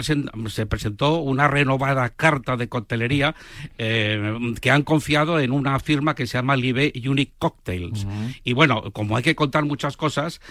se 0.47 0.66
presentó 0.66 1.18
una 1.18 1.47
renovada 1.47 2.09
carta 2.09 2.57
de 2.57 2.70
coctelería 2.70 3.36
eh, 3.78 4.53
que 4.61 4.72
han 4.72 4.84
confiado 4.84 5.39
en 5.39 5.51
una 5.51 5.80
firma 5.80 6.16
que 6.16 6.28
se 6.28 6.38
llama 6.38 6.55
Live 6.55 6.93
Unique 7.05 7.34
Cocktails. 7.38 8.07
Y 8.43 8.53
bueno, 8.53 8.91
como 8.91 9.18
hay 9.18 9.24
que 9.24 9.36
contar 9.36 9.66
muchas 9.66 9.97
cosas, 9.97 10.41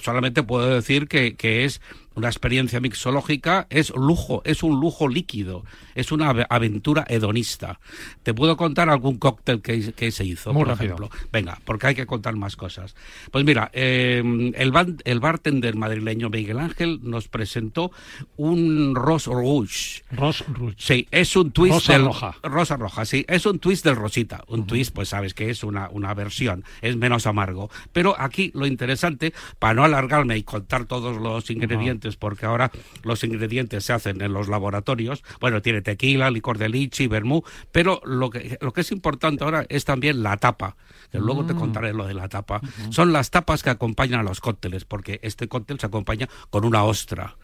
solamente 0.00 0.42
puedo 0.42 0.68
decir 0.68 1.08
que, 1.08 1.34
que 1.34 1.64
es 1.64 1.80
una 2.14 2.28
experiencia 2.28 2.80
mixológica 2.80 3.66
es 3.70 3.90
lujo, 3.94 4.42
es 4.44 4.62
un 4.62 4.80
lujo 4.80 5.08
líquido, 5.08 5.64
es 5.94 6.12
una 6.12 6.30
aventura 6.48 7.04
hedonista. 7.08 7.80
¿Te 8.22 8.34
puedo 8.34 8.56
contar 8.56 8.88
algún 8.88 9.18
cóctel 9.18 9.60
que, 9.62 10.10
se 10.10 10.24
hizo, 10.24 10.52
por 10.52 10.70
ejemplo? 10.70 11.10
Venga, 11.32 11.58
porque 11.64 11.88
hay 11.88 11.94
que 11.94 12.06
contar 12.06 12.36
más 12.36 12.56
cosas. 12.56 12.94
Pues 13.30 13.44
mira, 13.44 13.70
em, 13.72 14.52
el, 14.54 14.72
el 15.04 15.20
bartender 15.20 15.76
madrileño 15.76 16.30
Miguel 16.30 16.58
Ángel 16.58 17.00
nos 17.02 17.28
presentó 17.28 17.92
un 18.36 18.94
Ros 18.94 19.26
Rouge. 19.26 20.02
Ros 20.10 20.44
Rouge. 20.48 20.76
Sí, 20.78 21.08
es 21.10 21.36
un 21.36 21.52
twist 21.52 21.74
Rosa 21.74 21.92
del, 21.92 22.04
roja. 22.04 22.36
Rosa 22.42 22.76
roja, 22.76 23.04
sí, 23.04 23.24
es 23.28 23.46
un 23.46 23.58
twist 23.58 23.84
del 23.84 23.96
Rosita. 23.96 24.44
Un 24.48 24.66
twist, 24.66 24.94
pues 24.94 25.08
sabes 25.08 25.34
que 25.34 25.50
es 25.50 25.62
una, 25.64 25.88
una 25.90 26.14
versión, 26.14 26.64
es 26.80 26.96
menos 26.96 27.26
amargo. 27.26 27.70
Pero 27.92 28.14
aquí 28.18 28.50
lo 28.54 28.66
interesante, 28.66 29.32
para 29.58 29.74
no 29.74 29.84
alargarme 29.84 30.36
y 30.36 30.42
contar 30.42 30.86
todos 30.86 31.20
los 31.20 31.50
ingredientes, 31.50 32.01
porque 32.18 32.46
ahora 32.46 32.70
los 33.02 33.24
ingredientes 33.24 33.84
se 33.84 33.92
hacen 33.92 34.20
en 34.22 34.32
los 34.32 34.48
laboratorios. 34.48 35.22
Bueno, 35.40 35.62
tiene 35.62 35.82
tequila, 35.82 36.30
licor 36.30 36.58
de 36.58 36.68
lichi, 36.68 37.06
vermú, 37.06 37.42
pero 37.70 38.00
lo 38.04 38.30
que, 38.30 38.58
lo 38.60 38.72
que 38.72 38.82
es 38.82 38.92
importante 38.92 39.44
ahora 39.44 39.64
es 39.68 39.84
también 39.84 40.22
la 40.22 40.36
tapa, 40.36 40.76
que 41.10 41.18
luego 41.18 41.44
te 41.44 41.54
mm. 41.54 41.58
contaré 41.58 41.92
lo 41.92 42.06
de 42.06 42.14
la 42.14 42.28
tapa. 42.28 42.60
Son 42.90 43.12
las 43.12 43.30
tapas 43.30 43.62
que 43.62 43.70
acompañan 43.70 44.20
a 44.20 44.22
los 44.22 44.40
cócteles, 44.40 44.84
porque 44.84 45.20
este 45.22 45.48
cóctel 45.48 45.78
se 45.78 45.86
acompaña 45.86 46.28
con 46.50 46.64
una 46.64 46.84
ostra. 46.84 47.36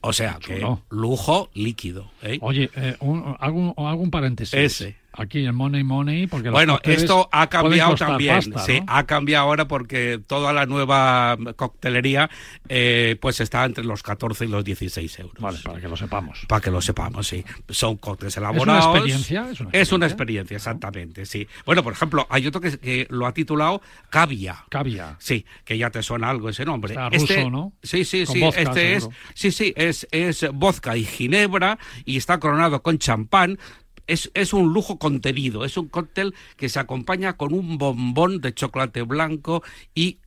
O 0.00 0.12
sea, 0.12 0.38
que 0.38 0.64
lujo 0.90 1.50
líquido. 1.54 2.10
¿eh? 2.22 2.38
Oye, 2.40 2.70
eh, 2.76 2.96
un, 3.00 4.10
paréntesis. 4.10 4.54
Ese 4.54 4.96
aquí 5.16 5.44
el 5.44 5.52
money 5.52 5.84
money 5.84 6.26
porque 6.26 6.50
bueno 6.50 6.78
esto 6.82 7.28
ha 7.32 7.48
cambiado 7.48 7.94
también 7.94 8.42
sí 8.64 8.82
ha 8.86 9.04
cambiado 9.04 9.46
ahora 9.46 9.68
porque 9.68 10.20
toda 10.26 10.52
la 10.52 10.66
nueva 10.66 11.36
coctelería 11.56 12.30
eh, 12.68 13.16
pues 13.20 13.40
está 13.40 13.64
entre 13.64 13.84
los 13.84 14.02
14 14.02 14.44
y 14.44 14.48
los 14.48 14.64
16 14.64 15.18
euros. 15.20 15.40
Vale 15.40 15.58
para 15.62 15.80
que 15.80 15.88
lo 15.88 15.96
sepamos. 15.96 16.44
Para 16.48 16.60
que 16.60 16.70
lo 16.70 16.80
sepamos 16.80 17.26
sí. 17.26 17.44
Son 17.68 17.96
cócteles 17.96 18.36
elaborados 18.36 18.84
es 18.84 18.86
una 18.86 18.98
experiencia 18.98 19.70
es 19.72 19.92
una 19.92 20.06
experiencia, 20.06 20.56
exactamente 20.56 21.26
sí. 21.26 21.46
Bueno 21.64 21.82
por 21.82 21.92
ejemplo 21.92 22.26
hay 22.30 22.46
otro 22.46 22.60
que, 22.60 23.06
lo 23.10 23.26
ha 23.26 23.32
titulado 23.32 23.80
Cavia. 24.10 24.64
Cavia. 24.68 25.16
Sí 25.18 25.44
que 25.64 25.78
ya 25.78 25.90
te 25.90 26.02
suena 26.02 26.30
algo 26.30 26.48
ese 26.48 26.64
nombre. 26.64 26.96
Este, 27.12 27.36
ruso, 27.36 27.50
¿no? 27.50 27.72
sí 27.82 28.04
sí 28.04 28.26
sí 28.26 28.42
este 28.56 28.94
es 28.94 29.08
sí 29.34 29.50
sí 29.50 29.72
es 29.76 30.06
es 30.10 30.46
vodka 30.52 30.96
y 30.96 31.04
ginebra 31.04 31.78
y 32.04 32.16
está 32.16 32.38
coronado 32.38 32.82
con 32.82 32.98
champán 32.98 33.58
es, 34.06 34.30
es, 34.34 34.52
un 34.52 34.72
lujo 34.72 34.98
contenido, 34.98 35.64
es 35.64 35.76
un 35.76 35.88
cóctel 35.88 36.34
que 36.56 36.68
se 36.68 36.78
acompaña 36.78 37.36
con 37.36 37.52
un 37.52 37.78
bombón 37.78 38.40
de 38.40 38.54
chocolate 38.54 39.02
blanco 39.02 39.62
y 39.94 40.18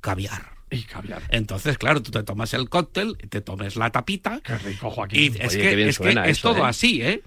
caviar. 0.00 0.52
Y 0.70 0.82
caviar. 0.82 1.22
Entonces, 1.28 1.76
claro, 1.76 2.02
tú 2.02 2.10
te 2.10 2.22
tomas 2.22 2.54
el 2.54 2.68
cóctel, 2.68 3.16
te 3.28 3.40
tomes 3.40 3.76
la 3.76 3.90
tapita. 3.90 4.40
Qué 4.40 4.56
rico, 4.58 4.90
Joaquín. 4.90 5.20
Y 5.20 5.26
es 5.26 5.56
que, 5.56 5.88
es, 5.88 5.98
que 5.98 6.22
es 6.26 6.40
todo 6.40 6.58
¿eh? 6.58 6.68
así, 6.68 7.02
¿eh? 7.02 7.22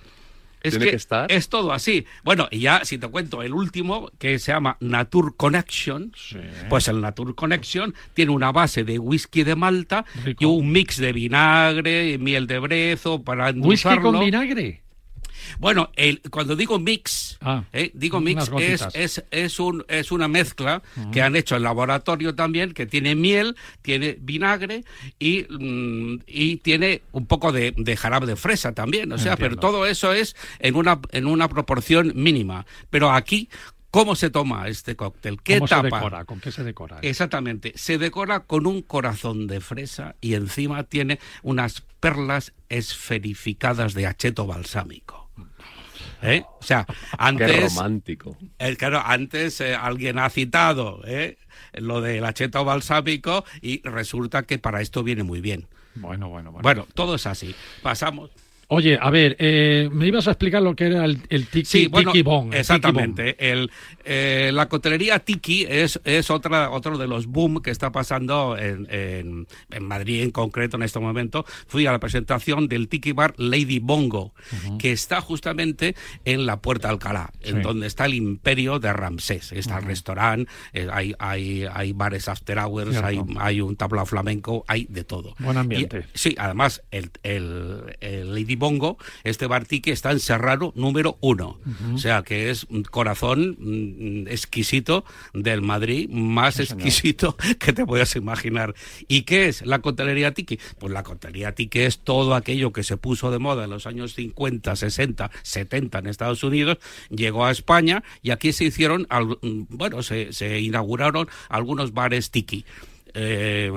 Es 0.66 0.80
que, 0.80 0.97
es 1.30 1.49
todo 1.49 1.74
así. 1.74 2.06
Bueno, 2.24 2.47
y 2.49 2.60
ya 2.60 2.84
si 2.86 2.97
te 2.97 3.08
cuento 3.08 3.43
el 3.43 3.53
último, 3.53 4.10
que 4.18 4.39
se 4.39 4.51
llama 4.51 4.78
Nature 4.80 5.34
Connection, 5.38 6.12
pues 6.70 6.88
el 6.88 7.01
Nature 7.01 7.36
Connection 7.36 7.93
tiene 8.16 8.32
una 8.32 8.51
base 8.51 8.84
de 8.84 8.97
whisky 8.97 9.43
de 9.43 9.56
Malta 9.56 10.06
y 10.26 10.45
un 10.45 10.72
mix 10.72 10.97
de 10.97 11.14
vinagre 11.14 12.14
y 12.14 12.18
miel 12.18 12.47
de 12.47 12.58
brezo 12.58 13.22
para 13.22 13.49
endulzarlo. 13.49 14.10
¿Whisky 14.10 14.18
con 14.18 14.26
vinagre? 14.26 14.85
Bueno, 15.60 15.89
el, 15.96 16.22
cuando 16.30 16.56
digo 16.56 16.80
mix, 16.80 17.38
ah, 17.41 17.64
eh, 17.74 17.91
digo 17.93 18.20
mix 18.20 18.50
es, 18.60 18.88
es, 18.93 19.24
es, 19.32 19.60
un, 19.60 19.86
es 19.88 20.12
una 20.12 20.28
mezcla 20.28 20.82
que 21.12 21.22
han 21.22 21.36
hecho 21.36 21.56
en 21.56 21.64
laboratorio 21.64 22.36
también, 22.36 22.74
que 22.74 22.86
tiene 22.86 23.16
miel, 23.16 23.56
tiene 23.82 24.18
vinagre 24.20 24.84
y, 25.20 25.46
mm, 25.50 26.22
y 26.28 26.58
tiene 26.58 27.02
un 27.12 27.26
poco 27.26 27.52
de, 27.52 27.74
de, 27.78 27.98
jarabe 27.98 28.28
de 28.28 28.36
fresa 28.36 28.74
también. 28.74 29.12
O 29.12 29.18
sea, 29.18 29.38
pero 29.38 29.58
todo 29.58 29.86
eso 29.86 30.14
es 30.14 30.36
en 30.60 30.76
una, 30.76 31.00
en 31.12 31.28
una 31.28 31.48
proporción 31.48 32.12
mínima. 32.16 32.66
Pero 32.89 33.12
aquí, 33.12 33.50
¿Cómo 33.96 34.16
se 34.16 34.30
toma 34.30 34.68
este 34.68 34.98
cóctel? 34.98 35.41
¿Qué 35.41 35.58
¿Cómo 35.58 35.70
Se 35.70 35.82
decora? 35.82 36.26
¿Con 36.26 36.41
qué 36.41 36.52
se 36.52 36.66
decora? 36.66 37.00
Exactamente. 37.02 37.72
Se 37.78 37.98
decora 37.98 38.41
con 38.41 38.68
un 38.68 38.82
corazón 38.82 39.48
de 39.48 39.62
fresa 39.62 40.18
y 40.20 40.34
encima 40.34 40.84
tiene 40.84 41.18
unas 41.43 41.80
perlas 42.02 42.52
esferificadas 42.68 43.93
de 43.93 44.06
acheto 44.06 44.48
balsámico. 44.48 45.24
¿Eh? 46.26 46.43
O 46.59 46.63
sea, 46.63 46.86
antes. 47.17 47.51
Qué 47.51 47.61
romántico. 47.61 48.38
Eh, 48.59 48.76
claro, 48.76 49.01
antes 49.03 49.61
eh, 49.61 49.76
alguien 49.76 50.19
ha 50.19 50.30
citado 50.30 51.01
¿eh? 51.05 51.38
lo 51.73 52.01
del 52.01 52.26
acheto 52.26 52.63
balsámico 52.65 53.45
y 53.61 53.82
resulta 53.88 54.43
que 54.43 54.57
para 54.57 54.82
esto 54.82 55.03
viene 55.03 55.23
muy 55.23 55.41
bien. 55.41 55.67
Bueno, 55.95 56.30
bueno, 56.30 56.51
bueno. 56.51 56.63
Bueno, 56.63 56.88
todo 56.93 57.15
es 57.15 57.26
así. 57.26 57.55
Pasamos. 57.82 58.32
Oye, 58.68 58.97
a 58.99 59.09
ver, 59.11 59.36
eh, 59.39 59.89
me 59.91 60.07
ibas 60.07 60.28
a 60.28 60.32
explicar 60.32 60.61
lo 60.61 60.76
que 60.76 60.86
era 60.86 61.05
el, 61.05 61.22
tiki, 61.47 61.66
sí, 61.66 61.88
bong. 61.88 62.53
Exactamente. 62.53 63.36
El, 63.51 63.70
eh, 64.03 64.49
la 64.53 64.68
cotelería 64.68 65.20
tiki 65.20 65.66
es, 65.70 65.99
es 66.03 66.32
otra, 66.32 66.72
otro 66.72 66.97
de 66.97 67.07
los 67.07 67.28
boom 67.28 67.61
que 67.61 67.70
está 67.70 67.91
pasando 67.91 68.57
en, 68.57 68.88
en, 68.89 69.84
Madrid 69.84 70.24
en 70.24 70.32
concreto 70.32 70.78
en 70.78 70.84
este 70.84 70.99
momento. 70.99 71.45
Fui 71.68 71.86
a 71.86 71.91
la 71.91 71.99
presentación 71.99 72.68
del 72.68 72.88
tiki 72.88 73.11
bar 73.11 73.36
Lady 73.38 73.80
Bongo, 73.80 74.34
que 74.80 74.91
está 74.91 75.22
justamente 75.22 75.95
en 76.24 76.47
la 76.47 76.59
Puerta 76.61 76.89
Alcalá, 76.89 77.32
en 77.41 77.61
donde 77.61 77.86
está 77.86 78.05
el 78.05 78.16
imperio 78.16 78.80
de 78.80 78.93
Ramsés. 78.93 79.51
Está 79.51 79.78
el 79.78 79.86
restaurante, 79.86 80.51
eh, 80.74 80.88
hay, 80.91 81.13
hay, 81.20 81.68
hay 81.72 81.93
bares 81.93 82.28
after 82.28 82.57
hours, 82.57 82.97
hay, 82.97 83.22
hay 83.38 83.61
un 83.61 83.76
tablao 83.76 84.07
flamenco, 84.07 84.66
hay 84.68 84.88
de 84.89 85.03
todo. 85.03 85.36
Buen 85.38 85.57
ambiente. 85.57 86.05
sí, 86.16 86.36
además 86.39 86.82
el, 86.89 87.11
el, 87.22 87.97
el 88.01 88.34
Lady 88.34 88.55
Bongo, 88.56 88.97
este 89.24 89.47
Bartique 89.47 89.91
está 89.91 90.12
en 90.12 90.20
Serrano 90.20 90.74
número 90.76 91.18
uno. 91.22 91.60
O 91.93 91.97
sea 91.97 92.24
que 92.24 92.49
es 92.49 92.66
un 92.66 92.84
corazón 92.84 93.56
mm, 93.60 94.28
exquisito 94.28 95.06
del 95.34 95.62
Madrid, 95.62 96.10
más 96.10 96.60
exquisito 96.60 97.38
que 97.60 97.74
te 97.74 97.86
puedas 97.86 98.16
imaginar. 98.16 98.76
¿Y 99.08 99.24
qué 99.24 99.47
es 99.47 99.66
la 99.66 99.80
cotelería 99.80 100.34
tiki? 100.34 100.60
Pues 100.80 100.91
la 100.91 101.03
cotelería 101.03 101.53
tiki 101.53 101.80
es 101.80 101.99
todo 101.99 102.36
aquello 102.36 102.72
que 102.72 102.84
se 102.84 102.97
puso 102.97 103.32
de 103.32 103.39
moda 103.39 103.66
en 103.66 103.70
los 103.70 103.88
años 103.88 104.14
50, 104.16 104.76
60, 104.76 105.32
70 105.43 105.99
en 105.99 106.08
Estados 106.08 106.43
Unidos, 106.43 106.78
llegó 107.10 107.45
a 107.45 107.51
España 107.51 108.03
y 108.22 108.32
aquí 108.32 108.53
se 108.53 108.66
hicieron, 108.66 109.08
mm, 109.10 109.64
bueno, 109.70 110.03
se, 110.03 110.34
se 110.34 110.60
inauguraron 110.60 111.28
algunos 111.49 111.93
bares 111.93 112.32
tiki. 112.32 112.66
Eh, 113.14 113.72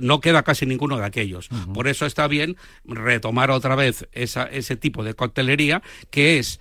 no 0.00 0.20
queda 0.20 0.42
casi 0.42 0.66
ninguno 0.66 0.98
de 0.98 1.04
aquellos. 1.04 1.48
Por 1.72 1.88
eso 1.88 2.06
está 2.06 2.26
bien 2.28 2.56
retomar 2.84 3.50
otra 3.50 3.76
vez 3.76 4.08
esa, 4.12 4.44
ese 4.44 4.76
tipo 4.76 5.04
de 5.04 5.14
coctelería 5.14 5.82
que 6.10 6.38
es 6.38 6.60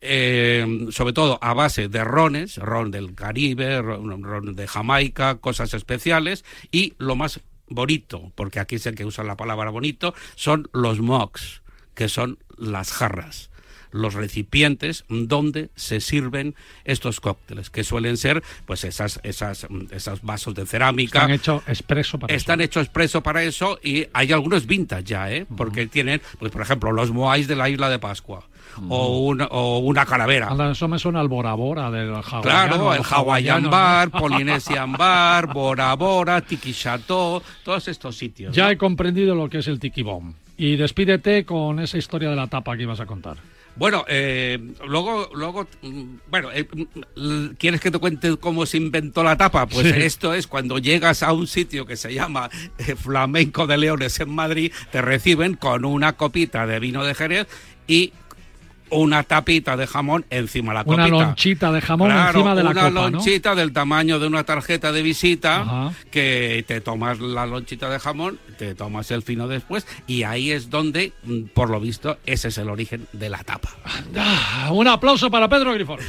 eh, 0.00 0.86
sobre 0.90 1.12
todo 1.12 1.38
a 1.42 1.54
base 1.54 1.88
de 1.88 2.04
rones, 2.04 2.56
ron 2.56 2.90
del 2.90 3.14
Caribe, 3.14 3.82
ron, 3.82 4.54
de 4.54 4.66
Jamaica, 4.68 5.38
cosas 5.38 5.74
especiales 5.74 6.44
y 6.70 6.94
lo 6.98 7.16
más 7.16 7.40
bonito, 7.66 8.32
porque 8.34 8.60
aquí 8.60 8.78
sé 8.78 8.94
que 8.94 9.04
usan 9.04 9.26
la 9.26 9.36
palabra 9.36 9.70
bonito, 9.70 10.14
son 10.36 10.68
los 10.72 11.00
mugs, 11.00 11.62
que 11.94 12.08
son 12.08 12.38
las 12.56 12.92
jarras 12.92 13.50
los 13.90 14.14
recipientes 14.14 15.04
donde 15.08 15.70
se 15.74 16.00
sirven 16.00 16.54
estos 16.84 17.20
cócteles, 17.20 17.70
que 17.70 17.84
suelen 17.84 18.16
ser 18.16 18.42
pues 18.66 18.84
esas, 18.84 19.20
esas, 19.22 19.66
esas 19.90 20.22
vasos 20.22 20.54
de 20.54 20.66
cerámica. 20.66 21.20
Están 21.20 21.30
hechos 21.32 21.62
expreso 21.66 22.18
para 22.18 22.34
Están 22.34 22.60
hechos 22.60 22.84
expreso 22.84 23.22
para 23.22 23.42
eso 23.42 23.78
y 23.82 24.06
hay 24.12 24.32
algunos 24.32 24.66
vintage 24.66 25.04
ya, 25.04 25.30
¿eh? 25.30 25.46
Porque 25.56 25.86
tienen, 25.86 26.20
pues 26.38 26.52
por 26.52 26.62
ejemplo, 26.62 26.92
los 26.92 27.10
moais 27.10 27.48
de 27.48 27.56
la 27.56 27.68
isla 27.68 27.88
de 27.88 27.98
Pascua. 27.98 28.44
O 28.88 29.26
una, 29.26 29.46
o 29.46 29.78
una 29.78 30.06
calavera. 30.06 30.54
Eso 30.70 30.86
me 30.86 31.00
suena 31.00 31.18
al 31.18 31.26
Bora 31.26 31.52
Bora 31.54 31.90
del 31.90 32.10
Hawaiian. 32.10 32.42
Claro, 32.42 32.94
el, 32.94 33.02
Hawaiian 33.02 33.68
Bar, 33.68 34.10
Polynesian 34.10 34.92
Bar, 34.98 35.52
Bora 35.52 35.94
Bora, 35.94 36.40
Tiki 36.42 36.72
Chateau, 36.72 37.42
todos 37.64 37.88
estos 37.88 38.16
sitios. 38.16 38.54
Ya 38.54 38.70
he 38.70 38.78
comprendido 38.78 39.34
lo 39.34 39.48
que 39.48 39.58
es 39.58 39.66
el 39.66 39.80
Tiki 39.80 40.02
Bomb. 40.02 40.34
Y 40.56 40.76
despídete 40.76 41.44
con 41.44 41.80
esa 41.80 41.98
historia 41.98 42.30
de 42.30 42.36
la 42.36 42.46
tapa 42.46 42.76
que 42.76 42.82
ibas 42.82 43.00
a 43.00 43.06
contar. 43.06 43.36
Bueno, 43.78 44.04
eh, 44.08 44.58
luego, 44.86 45.30
luego, 45.34 45.68
mm, 45.82 46.16
bueno, 46.28 46.50
eh, 46.52 46.66
mm, 47.16 47.54
¿quieres 47.58 47.80
que 47.80 47.92
te 47.92 47.98
cuente 47.98 48.36
cómo 48.36 48.66
se 48.66 48.76
inventó 48.76 49.22
la 49.22 49.36
tapa? 49.36 49.66
Pues 49.66 49.86
esto 49.86 50.34
es 50.34 50.48
cuando 50.48 50.78
llegas 50.78 51.22
a 51.22 51.32
un 51.32 51.46
sitio 51.46 51.86
que 51.86 51.96
se 51.96 52.12
llama 52.12 52.50
eh, 52.78 52.96
Flamenco 52.96 53.68
de 53.68 53.78
Leones 53.78 54.18
en 54.18 54.30
Madrid, 54.30 54.72
te 54.90 55.00
reciben 55.00 55.54
con 55.54 55.84
una 55.84 56.16
copita 56.16 56.66
de 56.66 56.80
vino 56.80 57.04
de 57.04 57.14
Jerez 57.14 57.46
y 57.86 58.12
una 58.90 59.22
tapita 59.22 59.76
de 59.76 59.86
jamón 59.86 60.24
encima 60.30 60.72
de 60.72 60.78
la 60.78 60.84
copita. 60.84 61.06
Una 61.06 61.26
lonchita 61.26 61.72
de 61.72 61.80
jamón 61.80 62.10
encima 62.10 62.54
de 62.54 62.62
la 62.62 62.74
copa, 62.74 62.88
Una 62.88 63.10
lonchita 63.10 63.54
del 63.54 63.72
tamaño 63.72 64.18
de 64.18 64.26
una 64.26 64.44
tarjeta 64.44 64.92
de 64.92 65.02
visita 65.02 65.92
que 66.10 66.64
te 66.66 66.80
tomas 66.80 67.20
la 67.20 67.46
lonchita 67.46 67.88
de 67.88 67.98
jamón, 67.98 68.38
te 68.58 68.74
tomas 68.74 69.10
el 69.10 69.22
fino 69.22 69.48
después 69.48 69.86
y 70.06 70.22
ahí 70.22 70.50
es 70.50 70.70
donde, 70.70 71.12
mm, 71.24 71.44
por 71.54 71.70
lo 71.70 71.80
visto, 71.80 72.18
ese 72.26 72.48
es 72.48 72.58
el 72.58 72.68
origen 72.68 73.06
de 73.12 73.28
la 73.28 73.42
tapa. 73.44 73.70
un 74.70 74.88
aplauso 74.88 75.30
para 75.30 75.48
Pedro 75.48 75.72
Grifón. 75.72 75.98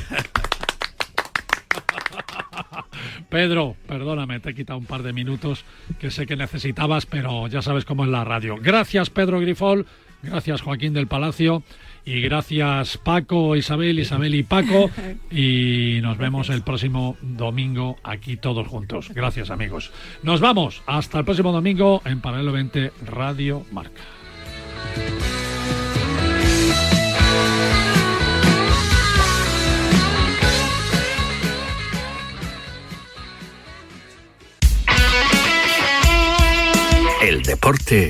Pedro, 3.29 3.75
perdóname, 3.87 4.39
te 4.39 4.49
he 4.49 4.55
quitado 4.55 4.79
un 4.79 4.85
par 4.85 5.03
de 5.03 5.13
minutos 5.13 5.63
que 5.99 6.09
sé 6.09 6.25
que 6.25 6.35
necesitabas, 6.35 7.05
pero 7.05 7.47
ya 7.47 7.61
sabes 7.61 7.85
cómo 7.85 8.03
es 8.03 8.09
la 8.09 8.23
radio. 8.23 8.57
Gracias, 8.59 9.09
Pedro 9.09 9.39
Grifol. 9.39 9.85
Gracias, 10.21 10.61
Joaquín 10.61 10.93
del 10.93 11.07
Palacio. 11.07 11.63
Y 12.09 12.21
gracias 12.21 12.97
Paco, 12.97 13.55
Isabel, 13.55 13.99
Isabel 13.99 14.33
y 14.33 14.41
Paco. 14.41 14.89
Y 15.31 15.99
nos 16.01 16.17
vemos 16.17 16.49
el 16.49 16.63
próximo 16.63 17.15
domingo 17.21 17.97
aquí 18.03 18.35
todos 18.35 18.67
juntos. 18.67 19.09
Gracias 19.13 19.51
amigos. 19.51 19.91
Nos 20.23 20.41
vamos. 20.41 20.81
Hasta 20.87 21.19
el 21.19 21.25
próximo 21.25 21.51
domingo 21.51 22.01
en 22.05 22.19
Paralelo 22.19 22.51
20 22.51 22.91
Radio 23.05 23.63
Marca. 23.71 24.01
El 37.21 37.43
deporte 37.43 38.09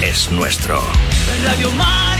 es 0.00 0.30
nuestro. 0.30 0.80
Radio 1.44 1.72
Marca. 1.72 2.13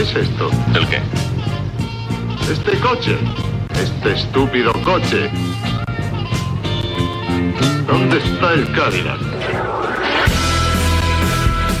¿Qué 0.00 0.04
es 0.04 0.16
esto? 0.16 0.50
¿El 0.74 0.88
qué? 0.88 0.98
Este 2.50 2.78
coche. 2.78 3.18
Este 3.74 4.12
estúpido 4.14 4.72
coche. 4.82 5.30
¿Dónde 7.86 8.16
está 8.16 8.54
el 8.54 8.72
Cadillac? 8.72 9.20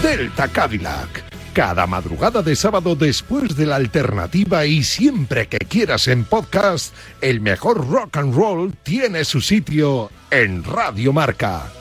Delta 0.02 0.48
Cadillac. 0.48 1.24
Cada 1.54 1.86
madrugada 1.86 2.42
de 2.42 2.54
sábado 2.56 2.94
después 2.94 3.56
de 3.56 3.64
la 3.64 3.76
alternativa 3.76 4.66
y 4.66 4.84
siempre 4.84 5.48
que 5.48 5.56
quieras 5.56 6.06
en 6.06 6.24
podcast, 6.24 6.94
el 7.22 7.40
mejor 7.40 7.88
rock 7.88 8.18
and 8.18 8.34
roll 8.34 8.74
tiene 8.82 9.24
su 9.24 9.40
sitio 9.40 10.10
en 10.30 10.62
Radio 10.62 11.14
Marca. 11.14 11.72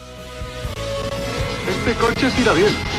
Este 1.67 1.93
coche 1.99 2.31
irá 2.41 2.53
bien. 2.53 2.98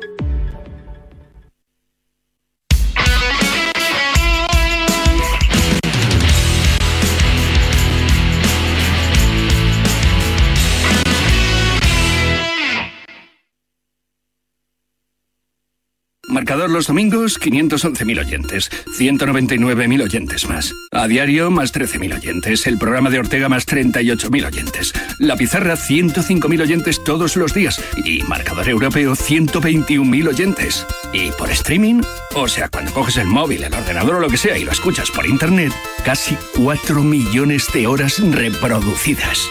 Marcador 16.41 16.71
los 16.71 16.87
domingos, 16.87 17.39
511.000 17.39 18.19
oyentes. 18.19 18.71
199.000 18.97 20.03
oyentes 20.03 20.49
más. 20.49 20.73
A 20.89 21.07
diario, 21.07 21.51
más 21.51 21.71
13.000 21.71 22.15
oyentes. 22.15 22.65
El 22.65 22.79
programa 22.79 23.11
de 23.11 23.19
Ortega, 23.19 23.47
más 23.47 23.67
38.000 23.67 24.47
oyentes. 24.47 24.91
La 25.19 25.35
pizarra, 25.35 25.75
105.000 25.75 26.61
oyentes 26.61 27.03
todos 27.03 27.35
los 27.35 27.53
días. 27.53 27.79
Y 28.05 28.23
marcador 28.23 28.67
europeo, 28.67 29.13
121.000 29.13 30.29
oyentes. 30.29 30.87
Y 31.13 31.29
por 31.33 31.51
streaming, 31.51 32.01
o 32.33 32.47
sea, 32.47 32.69
cuando 32.69 32.91
coges 32.91 33.17
el 33.17 33.27
móvil, 33.27 33.63
el 33.63 33.75
ordenador 33.75 34.15
o 34.15 34.19
lo 34.19 34.27
que 34.27 34.37
sea 34.37 34.57
y 34.57 34.63
lo 34.63 34.71
escuchas 34.71 35.11
por 35.11 35.27
internet, 35.27 35.71
casi 36.03 36.35
4 36.57 37.03
millones 37.03 37.67
de 37.71 37.85
horas 37.85 38.17
reproducidas. 38.17 39.47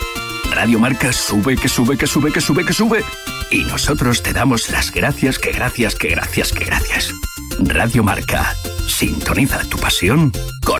Radio 0.52 0.80
Marca 0.80 1.12
sube, 1.12 1.56
que 1.56 1.68
sube, 1.68 1.96
que 1.96 2.08
sube, 2.08 2.32
que 2.32 2.40
sube, 2.40 2.64
que 2.64 2.72
sube. 2.72 3.04
Y 3.50 3.64
nosotros 3.64 4.22
te 4.22 4.32
damos 4.32 4.70
las 4.70 4.92
gracias, 4.92 5.38
que 5.38 5.50
gracias, 5.50 5.96
que 5.96 6.08
gracias, 6.08 6.52
que 6.52 6.64
gracias. 6.64 7.12
Radio 7.58 8.04
Marca, 8.04 8.54
sintoniza 8.86 9.64
tu 9.64 9.76
pasión 9.76 10.32
con 10.64 10.78